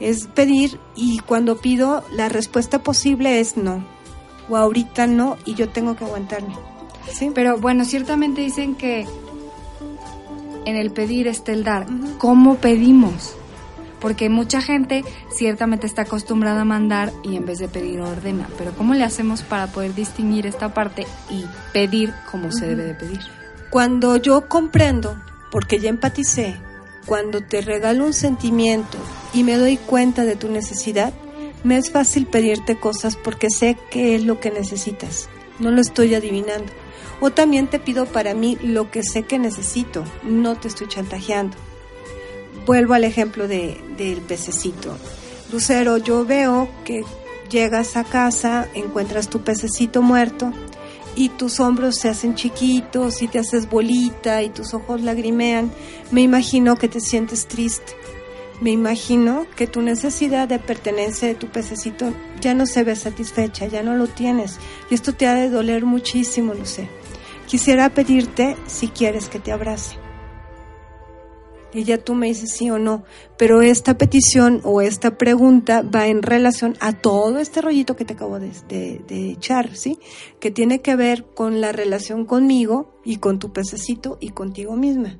Es 0.00 0.26
pedir 0.26 0.80
y 0.96 1.18
cuando 1.20 1.58
pido 1.58 2.04
la 2.10 2.28
respuesta 2.28 2.82
posible 2.82 3.38
es 3.38 3.56
no. 3.56 3.86
O 4.48 4.56
ahorita 4.56 5.06
no 5.06 5.36
y 5.44 5.54
yo 5.54 5.68
tengo 5.68 5.94
que 5.94 6.04
aguantarme. 6.04 6.54
¿Sí? 7.12 7.30
Pero 7.34 7.58
bueno, 7.58 7.84
ciertamente 7.84 8.40
dicen 8.40 8.74
que 8.74 9.06
en 10.64 10.76
el 10.76 10.90
pedir 10.90 11.28
está 11.28 11.52
el 11.52 11.64
dar. 11.64 11.86
¿Cómo 12.18 12.56
pedimos? 12.56 13.36
Porque 14.02 14.28
mucha 14.28 14.60
gente 14.60 15.04
ciertamente 15.30 15.86
está 15.86 16.02
acostumbrada 16.02 16.62
a 16.62 16.66
mandar 16.66 17.12
y 17.22 17.36
en 17.36 17.46
vez 17.46 17.60
de 17.60 17.68
pedir 17.68 18.00
ordena, 18.00 18.48
pero 18.58 18.72
¿cómo 18.72 18.94
le 18.94 19.04
hacemos 19.04 19.42
para 19.42 19.68
poder 19.68 19.94
distinguir 19.94 20.44
esta 20.44 20.74
parte 20.74 21.06
y 21.30 21.44
pedir 21.72 22.12
como 22.30 22.50
se 22.50 22.66
debe 22.66 22.82
de 22.82 22.94
pedir? 22.94 23.20
Cuando 23.70 24.16
yo 24.16 24.48
comprendo, 24.48 25.16
porque 25.52 25.78
ya 25.78 25.88
empaticé, 25.88 26.56
cuando 27.06 27.42
te 27.42 27.60
regalo 27.60 28.04
un 28.04 28.12
sentimiento 28.12 28.98
y 29.32 29.44
me 29.44 29.56
doy 29.56 29.76
cuenta 29.76 30.24
de 30.24 30.34
tu 30.34 30.50
necesidad, 30.50 31.12
me 31.62 31.78
es 31.78 31.92
fácil 31.92 32.26
pedirte 32.26 32.76
cosas 32.76 33.16
porque 33.16 33.50
sé 33.50 33.78
qué 33.88 34.16
es 34.16 34.24
lo 34.24 34.40
que 34.40 34.50
necesitas, 34.50 35.28
no 35.60 35.70
lo 35.70 35.80
estoy 35.80 36.16
adivinando. 36.16 36.72
O 37.20 37.30
también 37.30 37.68
te 37.68 37.78
pido 37.78 38.06
para 38.06 38.34
mí 38.34 38.58
lo 38.64 38.90
que 38.90 39.04
sé 39.04 39.22
que 39.22 39.38
necesito, 39.38 40.02
no 40.24 40.56
te 40.56 40.66
estoy 40.66 40.88
chantajeando 40.88 41.56
vuelvo 42.66 42.94
al 42.94 43.04
ejemplo 43.04 43.48
de, 43.48 43.80
del 43.96 44.20
pececito. 44.20 44.96
Lucero, 45.52 45.98
yo 45.98 46.24
veo 46.24 46.68
que 46.84 47.04
llegas 47.50 47.96
a 47.96 48.04
casa, 48.04 48.68
encuentras 48.74 49.28
tu 49.28 49.42
pececito 49.42 50.02
muerto 50.02 50.52
y 51.14 51.28
tus 51.28 51.60
hombros 51.60 51.96
se 51.96 52.08
hacen 52.08 52.34
chiquitos 52.34 53.22
y 53.22 53.28
te 53.28 53.38
haces 53.38 53.68
bolita 53.68 54.42
y 54.42 54.48
tus 54.48 54.74
ojos 54.74 55.02
lagrimean, 55.02 55.70
me 56.10 56.22
imagino 56.22 56.76
que 56.76 56.88
te 56.88 57.00
sientes 57.00 57.46
triste. 57.46 57.94
Me 58.60 58.70
imagino 58.70 59.46
que 59.56 59.66
tu 59.66 59.82
necesidad 59.82 60.46
de 60.46 60.60
pertenencia 60.60 61.26
de 61.26 61.34
tu 61.34 61.48
pececito 61.48 62.14
ya 62.40 62.54
no 62.54 62.64
se 62.64 62.84
ve 62.84 62.94
satisfecha, 62.94 63.66
ya 63.66 63.82
no 63.82 63.96
lo 63.96 64.06
tienes. 64.06 64.58
Y 64.88 64.94
esto 64.94 65.12
te 65.14 65.26
ha 65.26 65.34
de 65.34 65.50
doler 65.50 65.84
muchísimo, 65.84 66.54
sé. 66.64 66.88
Quisiera 67.48 67.90
pedirte 67.90 68.56
si 68.68 68.86
quieres 68.86 69.28
que 69.28 69.40
te 69.40 69.50
abrace. 69.50 70.01
Y 71.74 71.84
ya 71.84 71.98
tú 71.98 72.14
me 72.14 72.26
dices 72.26 72.52
sí 72.52 72.70
o 72.70 72.78
no. 72.78 73.04
Pero 73.38 73.62
esta 73.62 73.96
petición 73.96 74.60
o 74.64 74.80
esta 74.80 75.16
pregunta 75.16 75.82
va 75.82 76.06
en 76.06 76.22
relación 76.22 76.76
a 76.80 76.92
todo 76.92 77.38
este 77.38 77.62
rollito 77.62 77.96
que 77.96 78.04
te 78.04 78.14
acabo 78.14 78.38
de, 78.38 78.50
de, 78.68 79.30
echar, 79.30 79.74
¿sí? 79.74 79.98
Que 80.40 80.50
tiene 80.50 80.82
que 80.82 80.96
ver 80.96 81.24
con 81.34 81.60
la 81.60 81.72
relación 81.72 82.26
conmigo 82.26 83.00
y 83.04 83.16
con 83.16 83.38
tu 83.38 83.52
pececito 83.52 84.18
y 84.20 84.30
contigo 84.30 84.76
misma. 84.76 85.18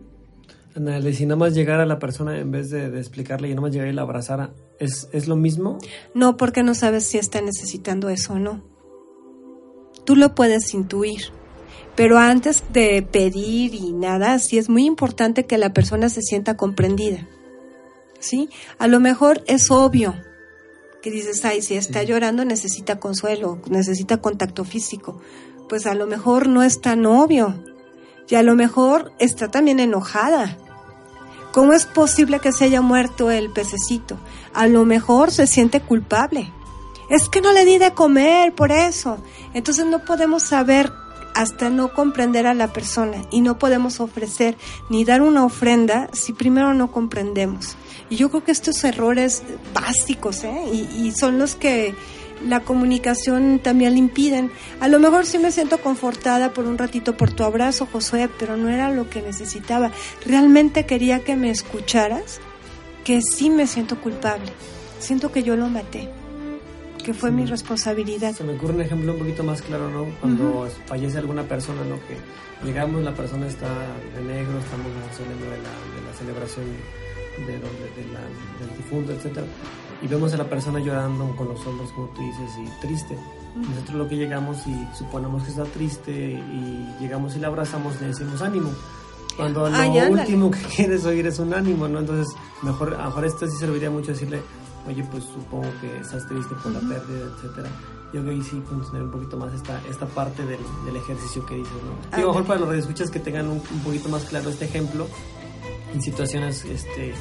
Ana, 0.74 1.00
si 1.12 1.26
nada 1.26 1.36
más 1.36 1.54
llegar 1.54 1.80
a 1.80 1.86
la 1.86 1.98
persona 1.98 2.38
en 2.38 2.50
vez 2.50 2.70
de, 2.70 2.98
explicarle 2.98 3.48
y 3.48 3.50
nada 3.50 3.62
más 3.62 3.72
llegar 3.72 3.88
y 3.88 3.92
la 3.92 4.02
abrazara, 4.02 4.54
¿es, 4.78 5.08
¿es 5.12 5.28
lo 5.28 5.36
mismo? 5.36 5.78
No, 6.14 6.36
porque 6.36 6.62
no 6.62 6.74
sabes 6.74 7.04
si 7.04 7.18
está 7.18 7.40
necesitando 7.40 8.08
eso 8.08 8.34
o 8.34 8.38
no. 8.38 8.62
Tú 10.04 10.16
lo 10.16 10.34
puedes 10.34 10.72
intuir. 10.74 11.32
Pero 11.94 12.18
antes 12.18 12.62
de 12.72 13.02
pedir 13.02 13.74
y 13.74 13.92
nada, 13.92 14.38
sí 14.38 14.58
es 14.58 14.68
muy 14.68 14.86
importante 14.86 15.44
que 15.44 15.58
la 15.58 15.72
persona 15.72 16.08
se 16.08 16.22
sienta 16.22 16.56
comprendida. 16.56 17.26
¿Sí? 18.18 18.48
A 18.78 18.86
lo 18.86 19.00
mejor 19.00 19.42
es 19.46 19.70
obvio 19.70 20.14
que 21.02 21.10
dices, 21.10 21.44
ay, 21.44 21.60
si 21.60 21.74
está 21.74 22.04
llorando 22.04 22.44
necesita 22.44 23.00
consuelo, 23.00 23.60
necesita 23.68 24.18
contacto 24.18 24.64
físico. 24.64 25.20
Pues 25.68 25.86
a 25.86 25.94
lo 25.94 26.06
mejor 26.06 26.48
no 26.48 26.62
es 26.62 26.80
tan 26.80 27.04
obvio. 27.06 27.62
Y 28.28 28.36
a 28.36 28.42
lo 28.42 28.54
mejor 28.54 29.12
está 29.18 29.50
también 29.50 29.80
enojada. 29.80 30.56
¿Cómo 31.52 31.72
es 31.74 31.84
posible 31.84 32.38
que 32.38 32.52
se 32.52 32.64
haya 32.64 32.80
muerto 32.80 33.30
el 33.30 33.50
pececito? 33.52 34.16
A 34.54 34.68
lo 34.68 34.84
mejor 34.84 35.32
se 35.32 35.46
siente 35.46 35.80
culpable. 35.80 36.50
Es 37.10 37.28
que 37.28 37.42
no 37.42 37.52
le 37.52 37.64
di 37.64 37.78
de 37.78 37.92
comer 37.92 38.54
por 38.54 38.70
eso. 38.70 39.18
Entonces 39.52 39.84
no 39.84 40.04
podemos 40.04 40.44
saber 40.44 40.92
hasta 41.34 41.70
no 41.70 41.92
comprender 41.92 42.46
a 42.46 42.54
la 42.54 42.72
persona 42.72 43.18
y 43.30 43.40
no 43.40 43.58
podemos 43.58 44.00
ofrecer 44.00 44.56
ni 44.90 45.04
dar 45.04 45.22
una 45.22 45.44
ofrenda 45.44 46.08
si 46.12 46.32
primero 46.32 46.74
no 46.74 46.90
comprendemos. 46.92 47.76
Y 48.10 48.16
yo 48.16 48.30
creo 48.30 48.44
que 48.44 48.52
estos 48.52 48.82
errores 48.84 49.42
básicos, 49.72 50.44
¿eh? 50.44 50.62
y, 50.72 51.12
son 51.12 51.38
los 51.38 51.54
que 51.54 51.94
la 52.46 52.60
comunicación 52.60 53.60
también 53.62 53.92
le 53.92 53.98
impiden. 53.98 54.50
A 54.80 54.88
lo 54.88 54.98
mejor 54.98 55.26
sí 55.26 55.38
me 55.38 55.52
siento 55.52 55.78
confortada 55.80 56.52
por 56.52 56.66
un 56.66 56.78
ratito 56.78 57.16
por 57.16 57.32
tu 57.32 57.44
abrazo, 57.44 57.86
Josué, 57.90 58.28
pero 58.38 58.56
no 58.56 58.68
era 58.68 58.90
lo 58.90 59.08
que 59.08 59.22
necesitaba. 59.22 59.92
Realmente 60.26 60.84
quería 60.86 61.24
que 61.24 61.36
me 61.36 61.50
escucharas, 61.50 62.40
que 63.04 63.22
sí 63.22 63.48
me 63.50 63.66
siento 63.66 64.00
culpable. 64.00 64.52
Siento 64.98 65.32
que 65.32 65.42
yo 65.42 65.56
lo 65.56 65.68
maté, 65.68 66.08
que 67.02 67.14
fue 67.14 67.30
mi 67.30 67.44
responsabilidad. 67.44 68.34
Se 68.34 68.44
me 68.44 68.54
ocurre 68.54 68.74
un 68.74 68.80
ejemplo 68.82 69.12
un 69.12 69.18
poquito 69.18 69.42
más 69.42 69.62
claro, 69.62 69.90
¿no? 69.90 70.06
Cuando 70.20 70.68
fallece 70.86 71.18
alguna 71.18 71.42
persona, 71.42 71.82
¿no? 71.84 71.96
Que 72.06 72.66
llegamos, 72.66 73.02
la 73.02 73.14
persona 73.14 73.46
está 73.46 73.68
de 73.68 74.22
negro, 74.24 74.58
estamos 74.58 74.86
hablando 75.18 75.44
de 75.44 75.58
la, 75.58 75.72
de 75.94 76.06
la 76.06 76.12
celebración 76.18 76.66
de, 77.46 77.52
del 77.54 78.76
difunto, 78.76 79.12
etcétera 79.12 79.46
y 80.02 80.08
vemos 80.08 80.34
a 80.34 80.36
la 80.36 80.44
persona 80.44 80.80
llorando 80.80 81.34
con 81.36 81.48
los 81.48 81.64
hombros, 81.64 81.92
como 81.92 82.08
tú 82.08 82.22
dices, 82.22 82.50
y 82.58 82.80
triste. 82.80 83.16
Nosotros 83.54 83.96
lo 83.96 84.08
que 84.08 84.16
llegamos 84.16 84.66
y 84.66 84.96
suponemos 84.96 85.44
que 85.44 85.50
está 85.50 85.64
triste 85.64 86.10
y 86.12 86.96
llegamos 87.00 87.36
y 87.36 87.38
la 87.38 87.48
abrazamos, 87.48 88.00
le 88.00 88.08
decimos 88.08 88.42
ánimo. 88.42 88.70
Cuando 89.36 89.68
lo 89.68 90.08
último 90.10 90.50
que 90.50 90.58
quieres 90.76 91.04
oír 91.04 91.26
es 91.26 91.38
un 91.38 91.54
ánimo, 91.54 91.86
¿no? 91.86 92.00
Entonces, 92.00 92.34
mejor, 92.62 92.98
mejor 92.98 93.24
esto 93.24 93.46
sí 93.46 93.56
serviría 93.58 93.90
mucho 93.90 94.12
decirle, 94.12 94.42
oye, 94.86 95.04
pues 95.10 95.24
supongo 95.24 95.68
que 95.80 95.98
estás 95.98 96.26
triste 96.26 96.54
por 96.62 96.72
la 96.72 96.80
pérdida, 96.80 97.30
etcétera. 97.36 97.68
Yo 98.12 98.20
creo 98.20 98.24
que 98.24 98.30
ahí 98.30 98.42
sí 98.42 98.62
funcionaría 98.68 99.04
un 99.04 99.10
poquito 99.10 99.36
más 99.38 99.54
esta, 99.54 99.80
esta 99.88 100.06
parte 100.06 100.44
del, 100.44 100.60
del 100.84 100.96
ejercicio 100.96 101.46
que 101.46 101.56
dices, 101.56 101.72
¿no? 101.72 102.18
Y 102.18 102.20
a 102.20 102.24
lo 102.24 102.28
mejor 102.28 102.44
para 102.44 102.60
los 102.60 102.68
radioescuchas 102.68 103.10
que 103.10 103.20
tengan 103.20 103.46
un, 103.46 103.62
un 103.72 103.80
poquito 103.82 104.08
más 104.08 104.24
claro 104.24 104.50
este 104.50 104.66
ejemplo, 104.66 105.06
en 105.94 106.02
situaciones 106.02 106.64
este, 106.64 107.14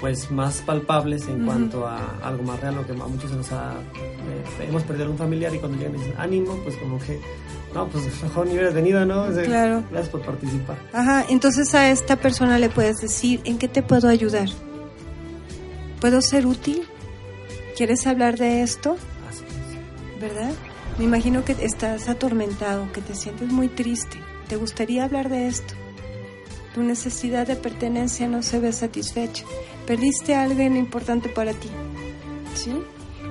pues 0.00 0.30
más 0.30 0.60
palpables 0.62 1.26
en 1.28 1.44
cuanto 1.44 1.86
a 1.86 1.98
algo 2.22 2.42
más 2.42 2.60
real, 2.60 2.76
lo 2.76 2.86
que 2.86 2.92
a 2.92 3.06
muchos 3.06 3.30
nos 3.32 3.50
ha... 3.52 3.72
Eh, 3.72 4.66
hemos 4.68 4.82
perdido 4.82 5.06
a 5.06 5.10
un 5.10 5.18
familiar 5.18 5.54
y 5.54 5.58
cuando 5.58 5.78
llegan 5.78 5.94
dicen 5.94 6.14
ánimo, 6.18 6.58
pues 6.62 6.76
como 6.76 6.98
que, 6.98 7.20
no, 7.74 7.88
pues 7.88 8.04
mejor 8.22 8.46
ni 8.46 8.52
hubieras 8.52 8.74
venido, 8.74 9.04
¿no? 9.06 9.26
claro. 9.44 9.82
Gracias 9.90 10.10
por 10.10 10.22
participar. 10.22 10.76
Ajá, 10.92 11.24
entonces 11.28 11.74
a 11.74 11.90
esta 11.90 12.16
persona 12.16 12.58
le 12.58 12.68
puedes 12.68 12.98
decir, 12.98 13.40
¿en 13.44 13.58
qué 13.58 13.68
te 13.68 13.82
puedo 13.82 14.08
ayudar? 14.08 14.48
¿Puedo 16.00 16.20
ser 16.20 16.46
útil? 16.46 16.86
¿Quieres 17.76 18.06
hablar 18.06 18.38
de 18.38 18.62
esto? 18.62 18.96
Así 19.28 19.44
es. 19.44 20.20
¿Verdad? 20.20 20.52
Me 20.96 21.04
imagino 21.04 21.44
que 21.44 21.52
estás 21.52 22.08
atormentado, 22.08 22.90
que 22.90 23.02
te 23.02 23.14
sientes 23.14 23.52
muy 23.52 23.68
triste. 23.68 24.16
¿Te 24.48 24.56
gustaría 24.56 25.04
hablar 25.04 25.28
de 25.28 25.46
esto? 25.46 25.74
Tu 26.74 26.82
necesidad 26.82 27.46
de 27.46 27.54
pertenencia 27.54 28.28
no 28.28 28.42
se 28.42 28.60
ve 28.60 28.72
satisfecha. 28.72 29.44
Perdiste 29.86 30.34
a 30.34 30.44
alguien 30.44 30.74
importante 30.74 31.28
para 31.28 31.52
ti. 31.52 31.68
¿Sí? 32.54 32.72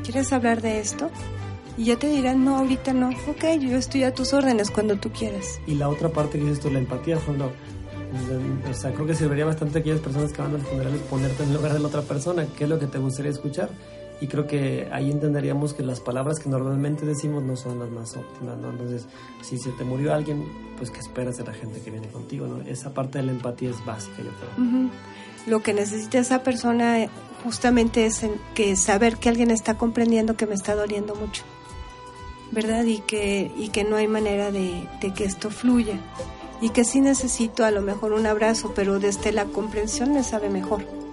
¿Quieres 0.03 0.31
hablar 0.31 0.61
de 0.61 0.79
esto? 0.79 1.09
Y 1.75 1.85
ya 1.85 1.97
te 1.97 2.07
dirán, 2.07 2.45
no, 2.45 2.57
ahorita 2.57 2.93
no. 2.93 3.09
Ok, 3.27 3.45
yo 3.59 3.77
estoy 3.77 4.03
a 4.03 4.13
tus 4.13 4.31
órdenes 4.33 4.69
cuando 4.69 4.95
tú 4.97 5.11
quieras. 5.11 5.59
Y 5.65 5.73
la 5.73 5.89
otra 5.89 6.09
parte 6.09 6.37
que 6.37 6.43
dices 6.43 6.59
tú, 6.59 6.69
la 6.69 6.77
empatía, 6.77 7.17
no. 7.35 7.49
O 8.69 8.73
sea, 8.75 8.93
creo 8.93 9.07
que 9.07 9.15
serviría 9.15 9.45
bastante 9.45 9.79
a 9.79 9.81
aquellas 9.81 10.01
personas 10.01 10.31
que 10.31 10.41
van 10.43 10.51
a 10.51 10.57
los 10.59 10.67
funerales 10.67 11.01
ponerte 11.01 11.41
en 11.41 11.49
el 11.49 11.55
lugar 11.55 11.73
de 11.73 11.79
la 11.79 11.87
otra 11.87 12.03
persona. 12.03 12.45
¿Qué 12.55 12.65
es 12.65 12.69
lo 12.69 12.77
que 12.77 12.85
te 12.85 12.99
gustaría 12.99 13.31
escuchar? 13.31 13.69
Y 14.21 14.27
creo 14.27 14.47
que 14.47 14.87
ahí 14.91 15.11
entenderíamos 15.11 15.73
que 15.73 15.83
las 15.83 15.99
palabras 15.99 16.39
que 16.39 16.49
normalmente 16.49 17.05
decimos 17.05 17.43
no 17.43 17.55
son 17.55 17.79
las 17.79 17.89
más 17.89 18.15
óptimas, 18.15 18.57
¿no? 18.57 18.69
Entonces, 18.69 19.07
si 19.41 19.57
se 19.57 19.71
te 19.71 19.83
murió 19.83 20.13
alguien, 20.13 20.45
pues 20.77 20.89
¿qué 20.89 20.99
esperas 20.99 21.37
de 21.37 21.43
la 21.43 21.53
gente 21.53 21.81
que 21.81 21.91
viene 21.91 22.07
contigo, 22.07 22.47
¿no? 22.47 22.61
Esa 22.61 22.93
parte 22.93 23.17
de 23.17 23.25
la 23.25 23.31
empatía 23.33 23.69
es 23.71 23.85
básica, 23.85 24.17
yo 24.17 24.29
creo. 24.29 24.89
Lo 25.47 25.61
que 25.61 25.73
necesita 25.73 26.17
esa 26.17 26.43
persona 26.43 27.03
eh, 27.03 27.09
justamente 27.43 28.05
es 28.05 28.25
que 28.55 28.75
saber 28.75 29.17
que 29.17 29.29
alguien 29.29 29.51
está 29.51 29.77
comprendiendo 29.77 30.35
que 30.35 30.47
me 30.47 30.55
está 30.55 30.75
doliendo 30.75 31.13
mucho, 31.15 31.43
¿verdad? 32.51 32.85
Y 32.85 32.99
que, 32.99 33.51
y 33.57 33.69
que 33.69 33.83
no 33.83 33.97
hay 33.97 34.07
manera 34.07 34.51
de 34.51 34.87
que 35.15 35.25
esto 35.25 35.49
fluya. 35.49 35.99
Y 36.61 36.69
que 36.69 36.85
sí 36.85 37.01
necesito 37.01 37.65
a 37.65 37.71
lo 37.71 37.81
mejor 37.81 38.13
un 38.13 38.25
abrazo, 38.25 38.71
pero 38.73 38.97
desde 38.97 39.33
la 39.33 39.43
comprensión 39.45 40.13
me 40.13 40.23
sabe 40.23 40.49
mejor 40.49 41.04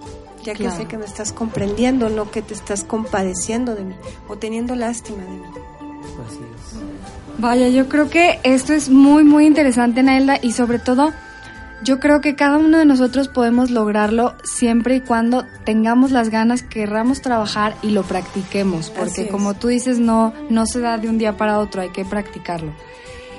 ya 0.43 0.53
que 0.53 0.69
sé 0.69 0.85
que 0.85 0.97
me 0.97 1.05
estás 1.05 1.31
comprendiendo, 1.31 2.09
no 2.09 2.29
que 2.31 2.41
te 2.41 2.53
estás 2.53 2.83
compadeciendo 2.83 3.75
de 3.75 3.85
mí 3.85 3.95
o 4.27 4.37
teniendo 4.37 4.75
lástima 4.75 5.23
de 5.23 5.29
mí. 5.29 5.43
Así 6.25 6.39
es. 6.39 6.63
Vaya, 7.37 7.67
yo 7.69 7.89
creo 7.89 8.09
que 8.09 8.39
esto 8.43 8.73
es 8.73 8.89
muy, 8.89 9.23
muy 9.23 9.45
interesante, 9.45 10.03
Naelda, 10.03 10.37
y 10.41 10.51
sobre 10.51 10.79
todo, 10.79 11.11
yo 11.83 11.99
creo 11.99 12.21
que 12.21 12.35
cada 12.35 12.57
uno 12.57 12.77
de 12.77 12.85
nosotros 12.85 13.27
podemos 13.27 13.71
lograrlo 13.71 14.35
siempre 14.43 14.95
y 14.95 15.01
cuando 15.01 15.45
tengamos 15.65 16.11
las 16.11 16.29
ganas, 16.29 16.61
querramos 16.61 17.21
trabajar 17.21 17.75
y 17.81 17.89
lo 17.89 18.03
practiquemos, 18.03 18.91
porque 18.91 19.27
como 19.27 19.55
tú 19.55 19.69
dices, 19.69 19.99
no, 19.99 20.33
no 20.49 20.65
se 20.65 20.79
da 20.79 20.97
de 20.97 21.09
un 21.09 21.17
día 21.17 21.35
para 21.35 21.59
otro, 21.59 21.81
hay 21.81 21.89
que 21.89 22.05
practicarlo. 22.05 22.71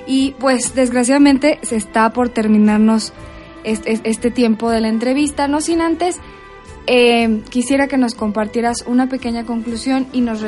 Y 0.05 0.35
pues 0.39 0.75
desgraciadamente 0.75 1.59
se 1.63 1.77
está 1.77 2.11
por 2.11 2.29
terminarnos 2.29 3.13
este, 3.63 3.99
este 4.03 4.29
tiempo 4.29 4.69
de 4.69 4.81
la 4.81 4.89
entrevista, 4.89 5.47
no 5.47 5.61
sin 5.61 5.81
antes 5.81 6.19
eh, 6.87 7.41
quisiera 7.49 7.87
que 7.87 7.97
nos 7.97 8.15
compartieras 8.15 8.83
una 8.87 9.09
pequeña 9.09 9.45
conclusión 9.45 10.07
y 10.13 10.21
nos, 10.21 10.41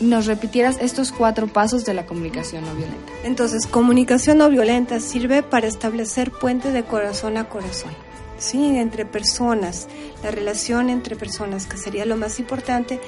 nos 0.00 0.26
repitieras 0.26 0.78
estos 0.80 1.12
cuatro 1.12 1.46
pasos 1.46 1.84
de 1.84 1.94
la 1.94 2.06
comunicación 2.06 2.64
no 2.64 2.74
violenta. 2.74 3.12
Entonces, 3.24 3.66
comunicación 3.66 4.38
no 4.38 4.48
violenta 4.48 5.00
sirve 5.00 5.42
para 5.42 5.66
establecer 5.66 6.30
puentes 6.30 6.72
de 6.72 6.84
corazón 6.84 7.36
a 7.36 7.48
corazón. 7.48 7.92
Sí, 8.38 8.76
entre 8.76 9.06
personas, 9.06 9.88
la 10.22 10.30
relación 10.30 10.90
entre 10.90 11.16
personas, 11.16 11.66
que 11.66 11.76
sería 11.76 12.04
lo 12.04 12.16
más 12.16 12.40
importante, 12.40 13.00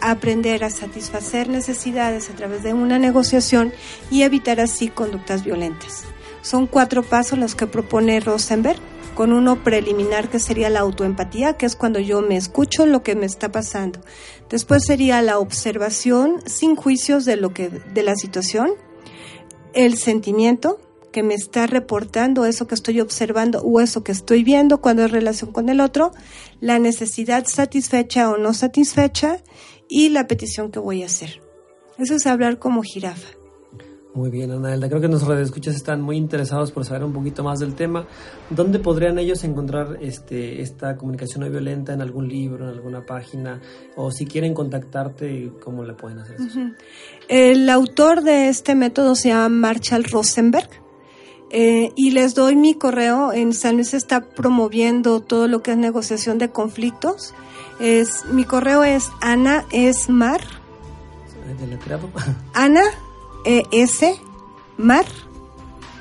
aprender 0.00 0.64
a 0.64 0.70
satisfacer 0.70 1.48
necesidades 1.48 2.30
a 2.30 2.32
través 2.34 2.62
de 2.62 2.72
una 2.72 2.98
negociación 2.98 3.72
y 4.10 4.22
evitar 4.22 4.60
así 4.60 4.88
conductas 4.88 5.44
violentas. 5.44 6.04
Son 6.42 6.66
cuatro 6.66 7.02
pasos 7.02 7.38
los 7.38 7.54
que 7.54 7.66
propone 7.66 8.20
Rosenberg 8.20 8.80
con 9.14 9.32
uno 9.32 9.62
preliminar 9.62 10.28
que 10.28 10.38
sería 10.38 10.70
la 10.70 10.80
autoempatía, 10.80 11.54
que 11.54 11.66
es 11.66 11.76
cuando 11.76 11.98
yo 11.98 12.22
me 12.22 12.36
escucho 12.36 12.86
lo 12.86 13.02
que 13.02 13.14
me 13.14 13.26
está 13.26 13.50
pasando. 13.50 14.00
Después 14.48 14.84
sería 14.84 15.22
la 15.22 15.38
observación 15.38 16.42
sin 16.46 16.76
juicios 16.76 17.24
de 17.24 17.36
lo 17.36 17.52
que 17.52 17.68
de 17.68 18.02
la 18.02 18.16
situación, 18.16 18.70
el 19.74 19.98
sentimiento 19.98 20.80
que 21.12 21.22
me 21.22 21.34
está 21.34 21.66
reportando 21.66 22.44
eso 22.44 22.66
que 22.66 22.74
estoy 22.74 23.00
observando 23.00 23.60
o 23.62 23.80
eso 23.80 24.04
que 24.04 24.12
estoy 24.12 24.44
viendo 24.44 24.80
cuando 24.80 25.04
es 25.04 25.10
relación 25.10 25.52
con 25.52 25.68
el 25.68 25.80
otro, 25.80 26.12
la 26.60 26.78
necesidad 26.78 27.46
satisfecha 27.46 28.30
o 28.30 28.36
no 28.36 28.54
satisfecha 28.54 29.38
y 29.88 30.10
la 30.10 30.26
petición 30.26 30.70
que 30.70 30.78
voy 30.78 31.02
a 31.02 31.06
hacer. 31.06 31.42
Eso 31.98 32.14
es 32.14 32.26
hablar 32.26 32.58
como 32.58 32.82
jirafa. 32.82 33.39
Muy 34.12 34.28
bien, 34.28 34.50
Anaelda. 34.50 34.88
Creo 34.88 35.00
que 35.00 35.06
nuestros 35.06 35.30
radioescuchas 35.30 35.76
están 35.76 36.02
muy 36.02 36.16
interesados 36.16 36.72
por 36.72 36.84
saber 36.84 37.04
un 37.04 37.12
poquito 37.12 37.44
más 37.44 37.60
del 37.60 37.74
tema. 37.74 38.06
¿Dónde 38.50 38.80
podrían 38.80 39.18
ellos 39.20 39.44
encontrar 39.44 39.98
este, 40.00 40.62
esta 40.62 40.96
comunicación 40.96 41.44
no 41.44 41.50
violenta? 41.50 41.92
¿En 41.92 42.02
algún 42.02 42.28
libro, 42.28 42.68
en 42.68 42.74
alguna 42.74 43.06
página? 43.06 43.60
O 43.96 44.10
si 44.10 44.26
quieren 44.26 44.52
contactarte, 44.52 45.52
¿cómo 45.62 45.84
le 45.84 45.94
pueden 45.94 46.18
hacer 46.18 46.36
eso? 46.36 46.58
El 47.28 47.70
autor 47.70 48.22
de 48.22 48.48
este 48.48 48.74
método 48.74 49.14
se 49.14 49.28
llama 49.28 49.48
Marshall 49.48 50.04
Rosenberg. 50.04 50.68
Eh, 51.52 51.92
y 51.94 52.10
les 52.10 52.34
doy 52.34 52.56
mi 52.56 52.74
correo. 52.74 53.32
En 53.32 53.52
San 53.52 53.76
Luis 53.76 53.94
está 53.94 54.22
promoviendo 54.22 55.20
todo 55.20 55.46
lo 55.46 55.62
que 55.62 55.72
es 55.72 55.76
negociación 55.76 56.38
de 56.38 56.50
conflictos. 56.50 57.32
Es, 57.78 58.24
mi 58.26 58.44
correo 58.44 58.82
es 58.82 59.08
Ana 59.20 59.66
Esmar. 59.70 60.40
Ana 62.54 62.82
e 63.44 63.62
S 63.72 64.20
Mar. 64.76 65.04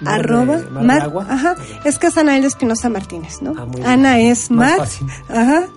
Arroba 0.05 0.45
mar 0.45 0.63
de 0.63 0.69
mar, 0.87 1.01
agua. 1.01 1.25
ajá, 1.29 1.55
es 1.83 1.99
que 1.99 2.07
es 2.07 2.17
Ana 2.17 2.37
Espinosa 2.37 2.87
Martínez, 2.87 3.41
¿no? 3.41 3.53
Ah, 3.57 3.65
bien. 3.65 3.85
Ana 3.85 4.19
es 4.21 4.49
Más 4.49 4.69
mar, 4.69 4.77
fácil. 4.79 5.07
ajá, 5.27 5.67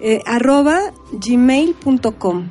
eh, 0.00 0.22
arroba 0.24 0.80
gmail.com. 1.12 2.48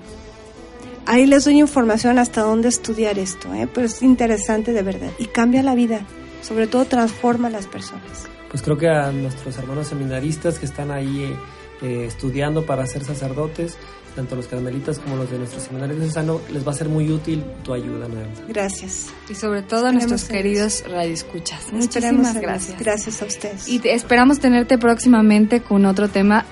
Ahí 1.08 1.26
les 1.26 1.46
doy 1.46 1.60
información 1.60 2.20
hasta 2.20 2.42
dónde 2.42 2.68
estudiar 2.68 3.18
esto, 3.20 3.54
¿eh? 3.54 3.68
pero 3.72 3.86
es 3.88 4.02
interesante 4.02 4.72
de 4.74 4.82
verdad 4.84 5.10
y 5.18 5.26
cambia 5.26 5.62
la 5.64 5.76
vida, 5.76 6.02
sobre 6.42 6.68
todo 6.68 6.86
transforma 6.86 7.48
a 7.48 7.52
las 7.52 7.68
personas. 7.68 8.28
Pues 8.50 8.62
creo 8.64 8.78
que 8.78 8.88
a 8.88 9.12
nuestros 9.12 9.58
hermanos 9.58 9.88
seminaristas 9.88 10.58
que 10.60 10.66
están 10.66 10.92
ahí 10.92 11.36
eh, 11.82 12.06
estudiando 12.08 12.66
para 12.66 12.86
ser 12.88 13.04
sacerdotes, 13.04 13.78
tanto 14.16 14.36
los 14.36 14.48
carmelitas 14.48 15.00
como 15.00 15.18
los 15.18 15.30
de 15.30 15.38
nuestro 15.38 15.60
seminario 15.60 15.96
diocesano, 15.96 16.40
les 16.52 16.66
va 16.66 16.72
a 16.72 16.76
ser 16.76 16.88
muy 16.90 17.12
útil 17.12 17.44
tu 17.64 17.74
ayuda, 17.74 18.06
Anaelda. 18.06 18.42
Gracias. 18.48 19.08
Y 19.30 19.36
sobre 19.36 19.62
todo 19.62 19.88
a 19.88 19.92
nuestros 19.92 20.24
queridos 20.24 20.84
radioescuchas. 20.90 21.74
Muchísimas 21.74 22.36
gracias. 22.40 22.80
Gracias 22.80 23.22
a 23.22 23.26
ustedes. 23.26 23.68
Y 23.68 23.80
te- 23.80 23.94
esperamos 23.94 24.40
tenerte 24.40 24.78
próximamente 24.78 25.62
con 25.62 25.86
otro 25.86 26.08
tema, 26.08 26.46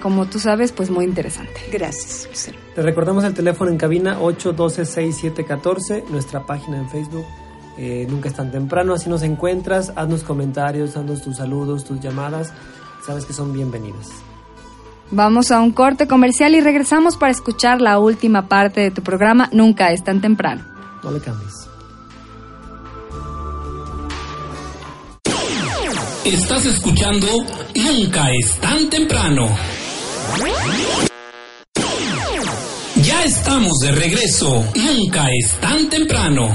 como 0.00 0.26
tú 0.26 0.38
sabes, 0.38 0.70
pues 0.72 0.90
muy 0.90 1.04
interesante. 1.04 1.60
Gracias. 1.72 2.26
Lucero. 2.30 2.58
Te 2.74 2.82
recordamos 2.82 3.24
el 3.24 3.34
teléfono 3.34 3.70
en 3.70 3.78
cabina 3.78 4.18
812-6714, 4.20 6.04
nuestra 6.08 6.46
página 6.46 6.78
en 6.78 6.88
Facebook. 6.88 7.26
eh, 7.80 8.06
nunca 8.10 8.28
es 8.28 8.34
tan 8.34 8.50
temprano, 8.50 8.92
así 8.92 9.08
nos 9.08 9.22
encuentras, 9.22 9.92
haznos 9.94 10.24
comentarios, 10.24 10.96
haznos 10.96 11.22
tus 11.22 11.36
saludos, 11.36 11.84
tus 11.84 12.00
llamadas, 12.00 12.52
sabes 13.06 13.24
que 13.24 13.32
son 13.32 13.52
bienvenidas. 13.52 14.08
Vamos 15.10 15.50
a 15.50 15.60
un 15.60 15.72
corte 15.72 16.06
comercial 16.06 16.54
y 16.54 16.60
regresamos 16.60 17.16
para 17.16 17.32
escuchar 17.32 17.80
la 17.80 17.98
última 17.98 18.46
parte 18.46 18.82
de 18.82 18.90
tu 18.90 19.02
programa 19.02 19.48
Nunca 19.52 19.90
es 19.90 20.04
tan 20.04 20.20
temprano. 20.20 20.64
No 21.02 21.10
le 21.10 21.20
cambies. 21.20 21.68
Estás 26.24 26.66
escuchando 26.66 27.26
Nunca 27.74 28.30
es 28.32 28.58
tan 28.60 28.90
temprano. 28.90 29.48
Ya 32.96 33.24
estamos 33.24 33.78
de 33.78 33.92
regreso. 33.92 34.64
Nunca 34.74 35.26
es 35.30 35.58
tan 35.60 35.88
temprano. 35.88 36.50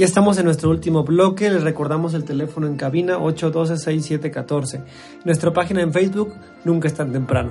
Ya 0.00 0.06
estamos 0.06 0.38
en 0.38 0.46
nuestro 0.46 0.70
último 0.70 1.04
bloque, 1.04 1.50
les 1.50 1.62
recordamos 1.62 2.14
el 2.14 2.24
teléfono 2.24 2.66
en 2.66 2.76
cabina 2.76 3.18
812-6714. 3.18 4.82
Nuestra 5.26 5.52
página 5.52 5.82
en 5.82 5.92
Facebook, 5.92 6.32
Nunca 6.64 6.88
es 6.88 6.94
tan 6.94 7.12
temprano. 7.12 7.50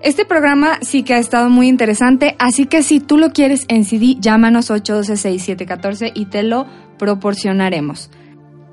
Este 0.00 0.24
programa 0.24 0.78
sí 0.80 1.02
que 1.02 1.12
ha 1.12 1.18
estado 1.18 1.50
muy 1.50 1.68
interesante, 1.68 2.36
así 2.38 2.64
que 2.64 2.82
si 2.82 3.00
tú 3.00 3.18
lo 3.18 3.32
quieres 3.32 3.66
en 3.68 3.84
CD, 3.84 4.16
llámanos 4.18 4.70
812-6714 4.70 6.12
y 6.14 6.24
te 6.24 6.42
lo 6.42 6.64
proporcionaremos. 6.98 8.08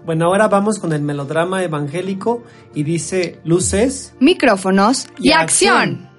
Bueno, 0.05 0.27
ahora 0.27 0.47
vamos 0.47 0.79
con 0.79 0.93
el 0.93 1.01
melodrama 1.01 1.63
evangélico 1.63 2.43
y 2.73 2.83
dice 2.83 3.41
luces. 3.43 4.15
Micrófonos 4.21 5.09
y, 5.19 5.31
Y 5.31 5.31
acción. 5.33 5.77
acción. 5.77 6.14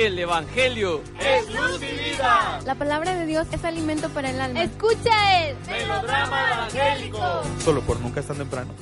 El 0.00 0.18
Evangelio 0.18 1.02
La 2.64 2.74
palabra 2.74 3.14
de 3.16 3.26
Dios 3.26 3.46
es 3.52 3.62
alimento 3.66 4.08
para 4.08 4.30
el 4.30 4.40
alma. 4.40 4.62
Escucha 4.62 5.50
el 5.50 5.56
solo 7.58 7.82
por 7.82 8.00
nunca 8.00 8.20
es 8.20 8.26
tan 8.26 8.38
temprano. 8.38 8.72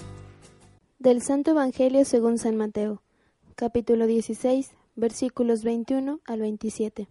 Del 1.00 1.20
Santo 1.20 1.50
Evangelio 1.50 2.04
según 2.04 2.38
San 2.38 2.54
Mateo, 2.54 3.02
capítulo 3.56 4.06
16, 4.06 4.76
versículos 4.94 5.64
21 5.64 6.20
al 6.24 6.40
27. 6.40 7.08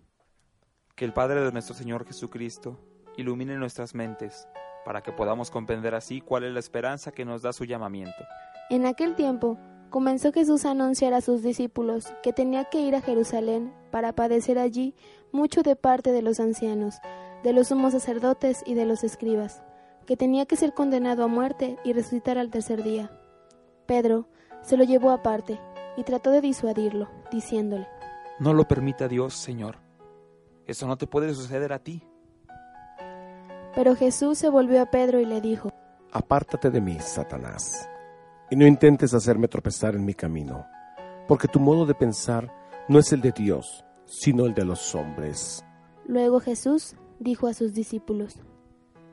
Que 0.96 1.04
el 1.04 1.12
Padre 1.12 1.42
de 1.44 1.52
nuestro 1.52 1.76
Señor 1.76 2.08
Jesucristo 2.08 2.80
ilumine 3.18 3.58
nuestras 3.58 3.94
mentes, 3.94 4.48
para 4.86 5.04
que 5.04 5.12
podamos 5.12 5.52
comprender 5.52 5.96
así 5.96 6.22
cuál 6.22 6.46
es 6.46 6.54
la 6.54 6.62
esperanza 6.62 7.12
que 7.12 7.26
nos 7.26 7.42
da 7.42 7.52
su 7.52 7.66
llamamiento. 7.66 8.24
En 8.70 8.86
aquel 8.86 9.16
tiempo 9.16 9.60
comenzó 9.90 10.32
Jesús 10.32 10.66
a 10.66 10.72
anunciar 10.72 11.14
a 11.14 11.22
sus 11.22 11.42
discípulos 11.42 12.14
que 12.24 12.34
tenía 12.34 12.66
que 12.66 12.82
ir 12.82 12.96
a 12.96 13.02
Jerusalén 13.02 13.74
para 13.92 14.14
padecer 14.14 14.60
allí 14.60 14.94
mucho 15.32 15.64
de 15.64 15.76
parte 15.76 16.12
de 16.12 16.22
los 16.22 16.40
ancianos, 16.40 16.96
de 17.44 17.54
los 17.54 17.68
sumos 17.70 17.94
sacerdotes 17.94 18.64
y 18.66 18.74
de 18.74 18.86
los 18.86 19.04
escribas, 19.04 19.64
que 20.06 20.18
tenía 20.18 20.46
que 20.46 20.56
ser 20.56 20.74
condenado 20.74 21.24
a 21.24 21.28
muerte 21.28 21.78
y 21.84 21.94
resucitar 21.94 22.38
al 22.38 22.50
tercer 22.50 22.84
día. 22.84 23.12
Pedro 23.86 24.28
se 24.62 24.78
lo 24.78 24.84
llevó 24.84 25.12
aparte 25.12 25.60
y 25.96 26.04
trató 26.04 26.32
de 26.32 26.42
disuadirlo, 26.42 27.10
diciéndole, 27.32 27.88
No 28.40 28.54
lo 28.54 28.68
permita 28.68 29.08
Dios, 29.08 29.34
Señor. 29.34 29.78
Eso 30.66 30.86
no 30.88 30.98
te 30.98 31.08
puede 31.08 31.34
suceder 31.34 31.72
a 31.74 31.80
ti. 31.80 32.04
pero 33.74 33.96
Jesús 33.96 34.38
se 34.38 34.50
volvió 34.50 34.82
a 34.82 34.88
Pedro 34.88 35.20
y 35.20 35.26
le 35.26 35.40
dijo, 35.40 35.72
Apártate 36.12 36.70
de 36.72 36.82
mí, 36.82 36.98
Satanás, 37.00 37.90
y 38.50 38.56
no 38.56 38.66
intentes 38.66 39.14
hacerme 39.14 39.48
tropezar 39.48 39.96
en 39.96 40.06
mi 40.06 40.14
camino, 40.14 40.66
porque 41.28 41.48
tu 41.48 41.60
modo 41.60 41.86
de 41.86 41.94
pensar 41.94 42.52
no 42.88 43.00
es 43.00 43.12
el 43.12 43.22
de 43.22 43.32
Dios, 43.32 43.84
sino 44.06 44.46
el 44.46 44.54
de 44.54 44.66
los 44.66 44.96
hombres. 44.96 45.66
Luego 46.06 46.40
Jesús 46.40 46.96
dijo 47.20 47.48
a 47.48 47.54
sus 47.54 47.74
discípulos, 47.74 48.40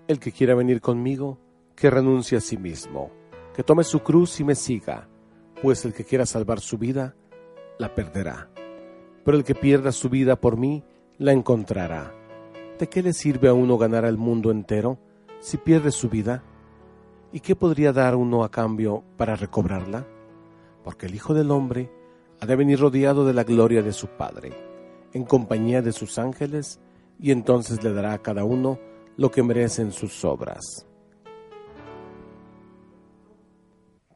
El 0.06 0.20
que 0.20 0.32
quiera 0.32 0.54
venir 0.54 0.80
conmigo, 0.80 1.38
que 1.74 1.90
renuncie 1.90 2.38
a 2.38 2.40
sí 2.40 2.56
mismo, 2.56 3.10
que 3.54 3.64
tome 3.64 3.84
su 3.84 4.00
cruz 4.00 4.38
y 4.40 4.44
me 4.44 4.54
siga, 4.54 5.08
pues 5.62 5.84
el 5.84 5.92
que 5.92 6.04
quiera 6.04 6.26
salvar 6.26 6.60
su 6.60 6.78
vida, 6.78 7.16
la 7.78 7.94
perderá. 7.94 8.50
Pero 9.24 9.36
el 9.36 9.44
que 9.44 9.54
pierda 9.54 9.90
su 9.92 10.08
vida 10.08 10.40
por 10.40 10.56
mí, 10.56 10.84
la 11.18 11.32
encontrará. 11.32 12.14
¿De 12.78 12.88
qué 12.88 13.02
le 13.02 13.12
sirve 13.12 13.48
a 13.48 13.54
uno 13.54 13.78
ganar 13.78 14.04
al 14.04 14.18
mundo 14.18 14.50
entero 14.50 14.98
si 15.40 15.56
pierde 15.56 15.90
su 15.90 16.08
vida? 16.08 16.42
¿Y 17.34 17.40
qué 17.40 17.56
podría 17.56 17.92
dar 17.92 18.14
uno 18.14 18.44
a 18.44 18.48
cambio 18.48 19.02
para 19.16 19.34
recobrarla? 19.34 20.06
Porque 20.84 21.06
el 21.06 21.16
Hijo 21.16 21.34
del 21.34 21.50
Hombre 21.50 21.90
ha 22.40 22.46
de 22.46 22.54
venir 22.54 22.78
rodeado 22.78 23.26
de 23.26 23.34
la 23.34 23.42
gloria 23.42 23.82
de 23.82 23.92
su 23.92 24.06
Padre, 24.06 24.52
en 25.12 25.24
compañía 25.24 25.82
de 25.82 25.90
sus 25.90 26.16
ángeles, 26.20 26.78
y 27.18 27.32
entonces 27.32 27.82
le 27.82 27.92
dará 27.92 28.12
a 28.12 28.22
cada 28.22 28.44
uno 28.44 28.78
lo 29.16 29.32
que 29.32 29.42
merecen 29.42 29.90
sus 29.90 30.24
obras. 30.24 30.86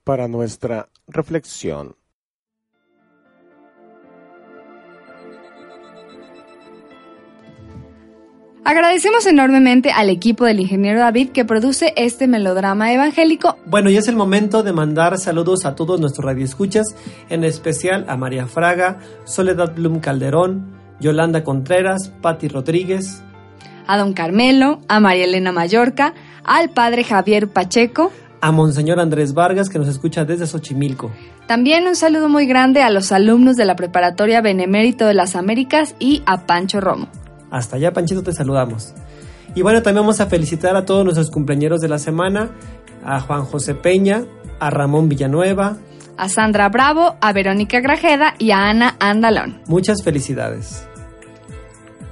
Para 0.05 0.29
nuestra 0.29 0.89
reflexión, 1.09 1.97
Agradecemos 8.65 9.27
enormemente 9.27 9.93
al 9.93 10.11
equipo 10.11 10.45
del 10.45 10.61
ingeniero 10.61 11.01
David 11.01 11.31
que 11.31 11.45
produce 11.45 11.95
este 11.97 12.27
melodrama 12.27 12.93
evangélico. 12.93 13.57
Bueno, 13.67 13.89
ya 13.89 14.01
es 14.01 14.09
el 14.09 14.17
momento 14.17 14.63
de 14.63 14.73
mandar 14.73 15.17
saludos 15.19 15.65
a 15.65 15.75
todos 15.75 16.01
nuestros 16.01 16.25
radioescuchas, 16.27 16.95
en 17.31 17.45
especial 17.45 18.05
a 18.09 18.17
María 18.17 18.47
Fraga, 18.47 18.99
Soledad 19.25 19.75
Blum 19.75 20.01
Calderón, 20.01 20.77
Yolanda 21.01 21.45
Contreras, 21.45 22.13
Patti 22.21 22.49
Rodríguez, 22.49 23.23
a 23.87 23.97
don 23.97 24.13
Carmelo, 24.13 24.81
a 24.87 25.01
María 25.01 25.25
Elena 25.25 25.51
Mallorca, 25.51 26.13
al 26.45 26.71
padre 26.71 27.05
Javier 27.05 27.49
Pacheco. 27.49 28.13
a 28.41 28.53
Monseñor 28.53 29.01
Andrés 29.01 29.35
Vargas, 29.35 29.69
que 29.69 29.79
nos 29.79 29.89
escucha 29.89 30.25
desde 30.25 30.47
Xochimilco. 30.47 31.11
También 31.47 31.87
un 31.89 31.97
saludo 31.97 32.29
muy 32.29 32.47
grande 32.47 32.83
a 32.83 32.91
los 32.91 33.11
alumnos 33.13 33.57
de 33.57 33.65
la 33.65 33.75
Preparatoria 33.77 34.43
Benemérito 34.43 35.07
de 35.07 35.15
las 35.15 35.35
Américas 35.35 35.97
y 35.99 36.23
a 36.27 36.47
Pancho 36.47 36.81
Romo. 36.81 37.09
Hasta 37.51 37.77
allá, 37.77 37.93
Panchito, 37.93 38.23
te 38.23 38.33
saludamos. 38.33 38.95
Y 39.55 39.63
bueno, 39.63 39.83
también 39.83 40.05
vamos 40.05 40.21
a 40.21 40.27
felicitar 40.27 40.77
a 40.77 40.85
todos 40.85 41.05
nuestros 41.05 41.31
cumpleaños 41.31 41.81
de 41.81 41.89
la 41.89 41.99
semana, 41.99 42.51
a 43.05 43.21
Juan 43.21 43.45
José 43.45 43.75
Peña, 43.75 44.25
a 44.61 44.71
Ramón 44.71 45.09
Villanueva. 45.09 45.77
A 46.17 46.29
Sandra 46.29 46.69
Bravo, 46.69 47.17
a 47.21 47.33
Verónica 47.33 47.81
Grajeda 47.81 48.35
y 48.39 48.51
a 48.51 48.69
Ana 48.69 48.97
Andalón. 48.99 49.63
Muchas 49.67 50.03
felicidades. 50.03 50.85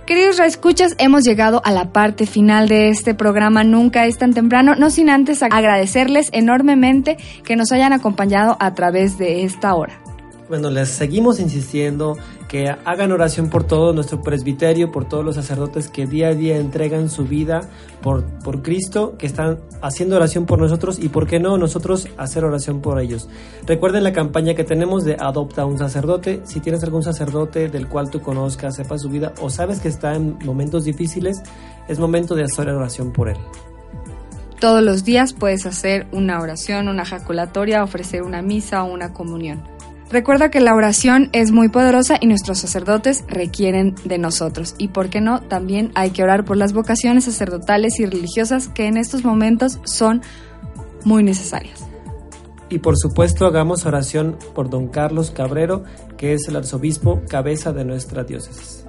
Queridos 0.06 0.38
escuchas, 0.38 0.94
hemos 0.98 1.24
llegado 1.24 1.60
a 1.64 1.72
la 1.72 1.90
parte 1.92 2.26
final 2.26 2.68
de 2.68 2.90
este 2.90 3.12
programa 3.12 3.64
Nunca 3.64 4.06
es 4.06 4.18
tan 4.18 4.32
temprano, 4.32 4.76
no 4.76 4.88
sin 4.88 5.10
antes 5.10 5.42
agradecerles 5.42 6.28
enormemente 6.30 7.16
que 7.42 7.56
nos 7.56 7.72
hayan 7.72 7.92
acompañado 7.92 8.56
a 8.60 8.72
través 8.74 9.18
de 9.18 9.42
esta 9.42 9.74
hora. 9.74 10.00
Bueno, 10.48 10.70
les 10.70 10.90
seguimos 10.90 11.40
insistiendo 11.40 12.16
que 12.48 12.68
hagan 12.84 13.12
oración 13.12 13.50
por 13.50 13.64
todo 13.64 13.92
nuestro 13.92 14.22
presbiterio, 14.22 14.92
por 14.92 15.08
todos 15.08 15.24
los 15.24 15.34
sacerdotes 15.34 15.88
que 15.88 16.06
día 16.06 16.28
a 16.28 16.34
día 16.34 16.56
entregan 16.56 17.10
su 17.10 17.24
vida 17.24 17.68
por, 18.02 18.24
por 18.40 18.62
Cristo, 18.62 19.16
que 19.18 19.26
están 19.26 19.58
haciendo 19.82 20.16
oración 20.16 20.46
por 20.46 20.60
nosotros 20.60 20.98
y, 20.98 21.08
¿por 21.08 21.26
qué 21.26 21.40
no, 21.40 21.58
nosotros 21.58 22.08
hacer 22.16 22.44
oración 22.44 22.80
por 22.80 23.00
ellos? 23.00 23.28
Recuerden 23.66 24.04
la 24.04 24.12
campaña 24.12 24.54
que 24.54 24.64
tenemos 24.64 25.04
de 25.04 25.16
Adopta 25.18 25.66
un 25.66 25.78
sacerdote. 25.78 26.40
Si 26.44 26.60
tienes 26.60 26.84
algún 26.84 27.02
sacerdote 27.02 27.68
del 27.68 27.88
cual 27.88 28.10
tú 28.10 28.20
conozcas, 28.20 28.76
sepas 28.76 29.02
su 29.02 29.08
vida 29.08 29.32
o 29.40 29.50
sabes 29.50 29.80
que 29.80 29.88
está 29.88 30.14
en 30.14 30.38
momentos 30.44 30.84
difíciles, 30.84 31.42
es 31.88 31.98
momento 31.98 32.34
de 32.34 32.44
hacer 32.44 32.68
oración 32.68 33.12
por 33.12 33.28
él. 33.28 33.36
Todos 34.60 34.82
los 34.82 35.04
días 35.04 35.34
puedes 35.34 35.66
hacer 35.66 36.06
una 36.12 36.40
oración, 36.40 36.88
una 36.88 37.04
jaculatoria, 37.04 37.82
ofrecer 37.82 38.22
una 38.22 38.40
misa 38.40 38.84
o 38.84 38.92
una 38.92 39.12
comunión. 39.12 39.75
Recuerda 40.10 40.50
que 40.50 40.60
la 40.60 40.74
oración 40.74 41.30
es 41.32 41.50
muy 41.50 41.68
poderosa 41.68 42.16
y 42.20 42.28
nuestros 42.28 42.58
sacerdotes 42.58 43.24
requieren 43.28 43.96
de 44.04 44.18
nosotros. 44.18 44.76
Y 44.78 44.88
por 44.88 45.10
qué 45.10 45.20
no, 45.20 45.40
también 45.40 45.90
hay 45.94 46.10
que 46.10 46.22
orar 46.22 46.44
por 46.44 46.56
las 46.56 46.72
vocaciones 46.72 47.24
sacerdotales 47.24 47.98
y 47.98 48.06
religiosas 48.06 48.68
que 48.68 48.86
en 48.86 48.98
estos 48.98 49.24
momentos 49.24 49.80
son 49.84 50.22
muy 51.04 51.24
necesarias. 51.24 51.84
Y 52.68 52.78
por 52.78 52.96
supuesto 52.96 53.46
hagamos 53.46 53.84
oración 53.84 54.36
por 54.54 54.70
don 54.70 54.88
Carlos 54.88 55.32
Cabrero, 55.32 55.84
que 56.16 56.34
es 56.34 56.48
el 56.48 56.56
arzobispo 56.56 57.22
cabeza 57.28 57.72
de 57.72 57.84
nuestra 57.84 58.22
diócesis. 58.22 58.84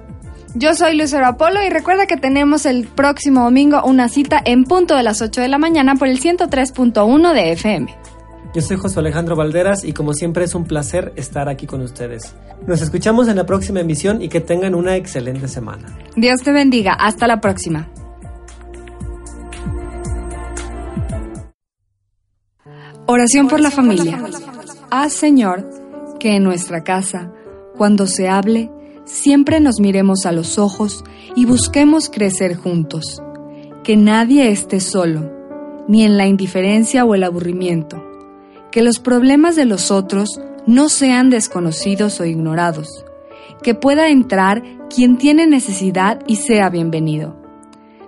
Yo 0.54 0.74
soy 0.74 0.96
Lucero 0.96 1.26
Apolo 1.26 1.62
y 1.64 1.68
recuerda 1.68 2.06
que 2.06 2.16
tenemos 2.16 2.64
el 2.64 2.86
próximo 2.86 3.42
domingo 3.42 3.82
una 3.84 4.08
cita 4.08 4.40
en 4.44 4.64
punto 4.64 4.96
de 4.96 5.02
las 5.02 5.20
8 5.20 5.40
de 5.40 5.48
la 5.48 5.58
mañana 5.58 5.94
por 5.96 6.08
el 6.08 6.20
103.1 6.20 7.32
de 7.34 7.52
FM. 7.52 7.94
Yo 8.58 8.62
soy 8.62 8.76
José 8.76 8.98
Alejandro 8.98 9.36
Valderas 9.36 9.84
y 9.84 9.92
como 9.92 10.14
siempre 10.14 10.42
es 10.42 10.52
un 10.52 10.64
placer 10.64 11.12
estar 11.14 11.48
aquí 11.48 11.64
con 11.64 11.80
ustedes. 11.80 12.34
Nos 12.66 12.82
escuchamos 12.82 13.28
en 13.28 13.36
la 13.36 13.46
próxima 13.46 13.78
emisión 13.78 14.20
y 14.20 14.28
que 14.28 14.40
tengan 14.40 14.74
una 14.74 14.96
excelente 14.96 15.46
semana. 15.46 15.96
Dios 16.16 16.40
te 16.42 16.50
bendiga. 16.50 16.94
Hasta 16.94 17.28
la 17.28 17.40
próxima. 17.40 17.88
Oración 23.06 23.46
por 23.46 23.60
la 23.60 23.70
familia. 23.70 24.20
Haz, 24.90 25.12
Señor, 25.12 25.70
que 26.18 26.34
en 26.34 26.42
nuestra 26.42 26.82
casa, 26.82 27.32
cuando 27.76 28.08
se 28.08 28.28
hable, 28.28 28.72
siempre 29.04 29.60
nos 29.60 29.78
miremos 29.78 30.26
a 30.26 30.32
los 30.32 30.58
ojos 30.58 31.04
y 31.36 31.46
busquemos 31.46 32.10
crecer 32.10 32.56
juntos. 32.56 33.22
Que 33.84 33.96
nadie 33.96 34.50
esté 34.50 34.80
solo, 34.80 35.30
ni 35.86 36.02
en 36.02 36.16
la 36.16 36.26
indiferencia 36.26 37.04
o 37.04 37.14
el 37.14 37.22
aburrimiento 37.22 38.07
que 38.70 38.82
los 38.82 38.98
problemas 38.98 39.56
de 39.56 39.64
los 39.64 39.90
otros 39.90 40.40
no 40.66 40.88
sean 40.88 41.30
desconocidos 41.30 42.20
o 42.20 42.24
ignorados, 42.24 43.04
que 43.62 43.74
pueda 43.74 44.08
entrar 44.08 44.62
quien 44.94 45.16
tiene 45.16 45.46
necesidad 45.46 46.20
y 46.26 46.36
sea 46.36 46.68
bienvenido. 46.68 47.36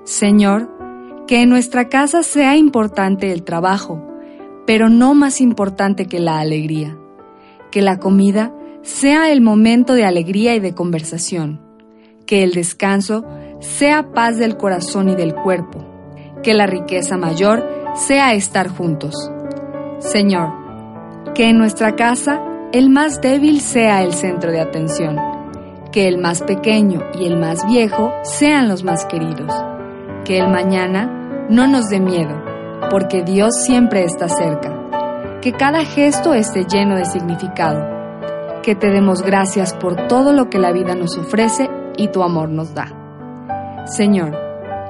Señor, 0.04 0.68
que 1.26 1.42
en 1.42 1.48
nuestra 1.48 1.88
casa 1.88 2.22
sea 2.22 2.56
importante 2.56 3.32
el 3.32 3.44
trabajo, 3.44 4.04
pero 4.66 4.88
no 4.88 5.14
más 5.14 5.40
importante 5.40 6.06
que 6.06 6.20
la 6.20 6.40
alegría. 6.40 6.96
Que 7.70 7.82
la 7.82 7.98
comida 7.98 8.52
sea 8.82 9.30
el 9.30 9.40
momento 9.40 9.94
de 9.94 10.04
alegría 10.04 10.54
y 10.54 10.61
de 10.61 10.74
conversación. 10.74 11.61
Que 12.26 12.42
el 12.42 12.52
descanso 12.52 13.24
sea 13.61 14.12
paz 14.12 14.38
del 14.38 14.56
corazón 14.56 15.08
y 15.08 15.14
del 15.14 15.34
cuerpo. 15.34 15.84
Que 16.42 16.54
la 16.54 16.66
riqueza 16.66 17.16
mayor 17.16 17.64
sea 17.94 18.34
estar 18.34 18.68
juntos. 18.68 19.30
Señor, 20.01 20.51
que 21.34 21.51
en 21.51 21.59
nuestra 21.59 21.94
casa 21.94 22.40
el 22.72 22.88
más 22.88 23.20
débil 23.20 23.61
sea 23.61 24.03
el 24.03 24.14
centro 24.14 24.51
de 24.51 24.61
atención, 24.61 25.16
que 25.92 26.09
el 26.09 26.16
más 26.16 26.42
pequeño 26.42 27.03
y 27.12 27.26
el 27.26 27.38
más 27.38 27.66
viejo 27.66 28.11
sean 28.22 28.66
los 28.66 28.82
más 28.82 29.05
queridos, 29.05 29.53
que 30.24 30.38
el 30.38 30.48
mañana 30.48 31.46
no 31.51 31.66
nos 31.66 31.90
dé 31.90 32.01
miedo, 32.01 32.42
porque 32.90 33.22
Dios 33.22 33.57
siempre 33.57 34.05
está 34.05 34.28
cerca, 34.28 35.38
que 35.42 35.53
cada 35.53 35.84
gesto 35.84 36.32
esté 36.32 36.64
lleno 36.64 36.96
de 36.96 37.05
significado, 37.05 37.84
que 38.62 38.74
te 38.74 38.88
demos 38.88 39.20
gracias 39.20 39.74
por 39.74 40.09
todo 40.09 40.32
lo 40.32 40.48
que 40.48 40.59
la 40.59 40.72
vida 40.72 40.94
nos 40.94 41.18
ofrece 41.18 41.68
y 41.98 42.09
tu 42.09 42.22
amor 42.22 42.48
nos 42.48 42.74
da. 42.74 42.88
Señor, 43.84 44.34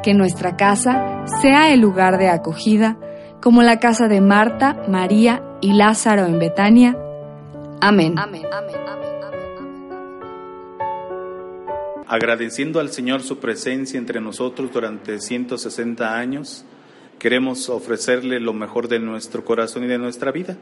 que 0.05 0.15
nuestra 0.15 0.57
casa 0.57 1.25
sea 1.43 1.73
el 1.73 1.81
lugar 1.81 2.17
de 2.17 2.29
acogida, 2.29 2.97
como 3.41 3.63
la 3.63 3.81
casa 3.81 4.07
de 4.09 4.21
Marta, 4.21 4.85
María 4.89 5.43
y 5.61 5.73
Lázaro 5.73 6.27
en 6.27 6.39
Betania. 6.39 6.97
Amén. 7.81 8.17
Agradeciendo 12.07 12.81
al 12.81 12.91
Señor 12.91 13.23
su 13.23 13.39
presencia 13.39 13.97
entre 13.97 14.21
nosotros 14.21 14.73
durante 14.73 15.21
160 15.21 16.19
años, 16.19 16.65
queremos 17.19 17.69
ofrecerle 17.69 18.41
lo 18.41 18.53
mejor 18.53 18.89
de 18.89 18.99
nuestro 18.99 19.45
corazón 19.45 19.85
y 19.85 19.87
de 19.87 19.99
nuestra 19.99 20.33
vida. 20.33 20.57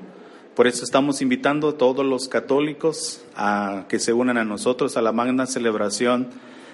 Por 0.54 0.66
eso 0.66 0.84
estamos 0.84 1.22
invitando 1.22 1.70
a 1.70 1.78
todos 1.78 2.04
los 2.04 2.28
católicos 2.28 3.24
a 3.34 3.86
que 3.88 3.98
se 3.98 4.12
unan 4.12 4.38
a 4.38 4.44
nosotros 4.44 4.96
a 4.96 5.02
la 5.02 5.12
magna 5.12 5.46
celebración 5.46 6.28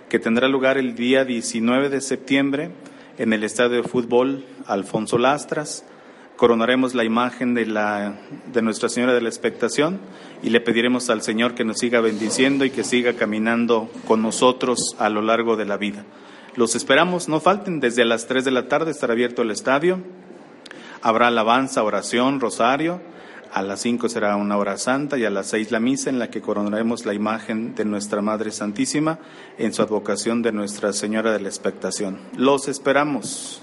que 0.08 0.18
tendrá 0.18 0.48
lugar 0.48 0.76
el 0.76 0.94
día 0.94 1.24
19 1.24 1.88
de 1.88 2.00
septiembre 2.00 2.70
en 3.16 3.32
el 3.32 3.44
Estadio 3.44 3.82
de 3.82 3.88
Fútbol 3.88 4.44
Alfonso 4.66 5.18
Lastras 5.18 5.84
coronaremos 6.36 6.94
la 6.94 7.04
imagen 7.04 7.54
de, 7.54 7.66
la, 7.66 8.14
de 8.52 8.62
Nuestra 8.62 8.88
Señora 8.88 9.14
de 9.14 9.20
la 9.20 9.28
Expectación 9.28 10.00
y 10.42 10.50
le 10.50 10.60
pediremos 10.60 11.10
al 11.10 11.22
Señor 11.22 11.54
que 11.54 11.64
nos 11.64 11.78
siga 11.78 12.00
bendiciendo 12.00 12.64
y 12.64 12.70
que 12.70 12.84
siga 12.84 13.14
caminando 13.14 13.90
con 14.06 14.22
nosotros 14.22 14.96
a 14.98 15.08
lo 15.08 15.22
largo 15.22 15.56
de 15.56 15.64
la 15.64 15.76
vida. 15.76 16.04
Los 16.56 16.74
esperamos, 16.74 17.28
no 17.28 17.40
falten, 17.40 17.80
desde 17.80 18.04
las 18.04 18.26
3 18.26 18.44
de 18.44 18.50
la 18.50 18.68
tarde 18.68 18.90
estará 18.90 19.12
abierto 19.12 19.42
el 19.42 19.50
estadio, 19.50 19.98
habrá 21.02 21.28
alabanza, 21.28 21.82
oración, 21.82 22.40
rosario, 22.40 23.00
a 23.52 23.62
las 23.62 23.80
5 23.82 24.08
será 24.08 24.34
una 24.34 24.56
hora 24.56 24.76
santa 24.78 25.16
y 25.16 25.24
a 25.24 25.30
las 25.30 25.46
6 25.46 25.70
la 25.70 25.78
misa 25.78 26.10
en 26.10 26.18
la 26.18 26.28
que 26.28 26.40
coronaremos 26.40 27.06
la 27.06 27.14
imagen 27.14 27.76
de 27.76 27.84
nuestra 27.84 28.20
Madre 28.20 28.50
Santísima 28.50 29.20
en 29.58 29.72
su 29.72 29.80
advocación 29.82 30.42
de 30.42 30.50
Nuestra 30.50 30.92
Señora 30.92 31.32
de 31.32 31.38
la 31.38 31.48
Expectación. 31.48 32.18
Los 32.36 32.66
esperamos 32.66 33.62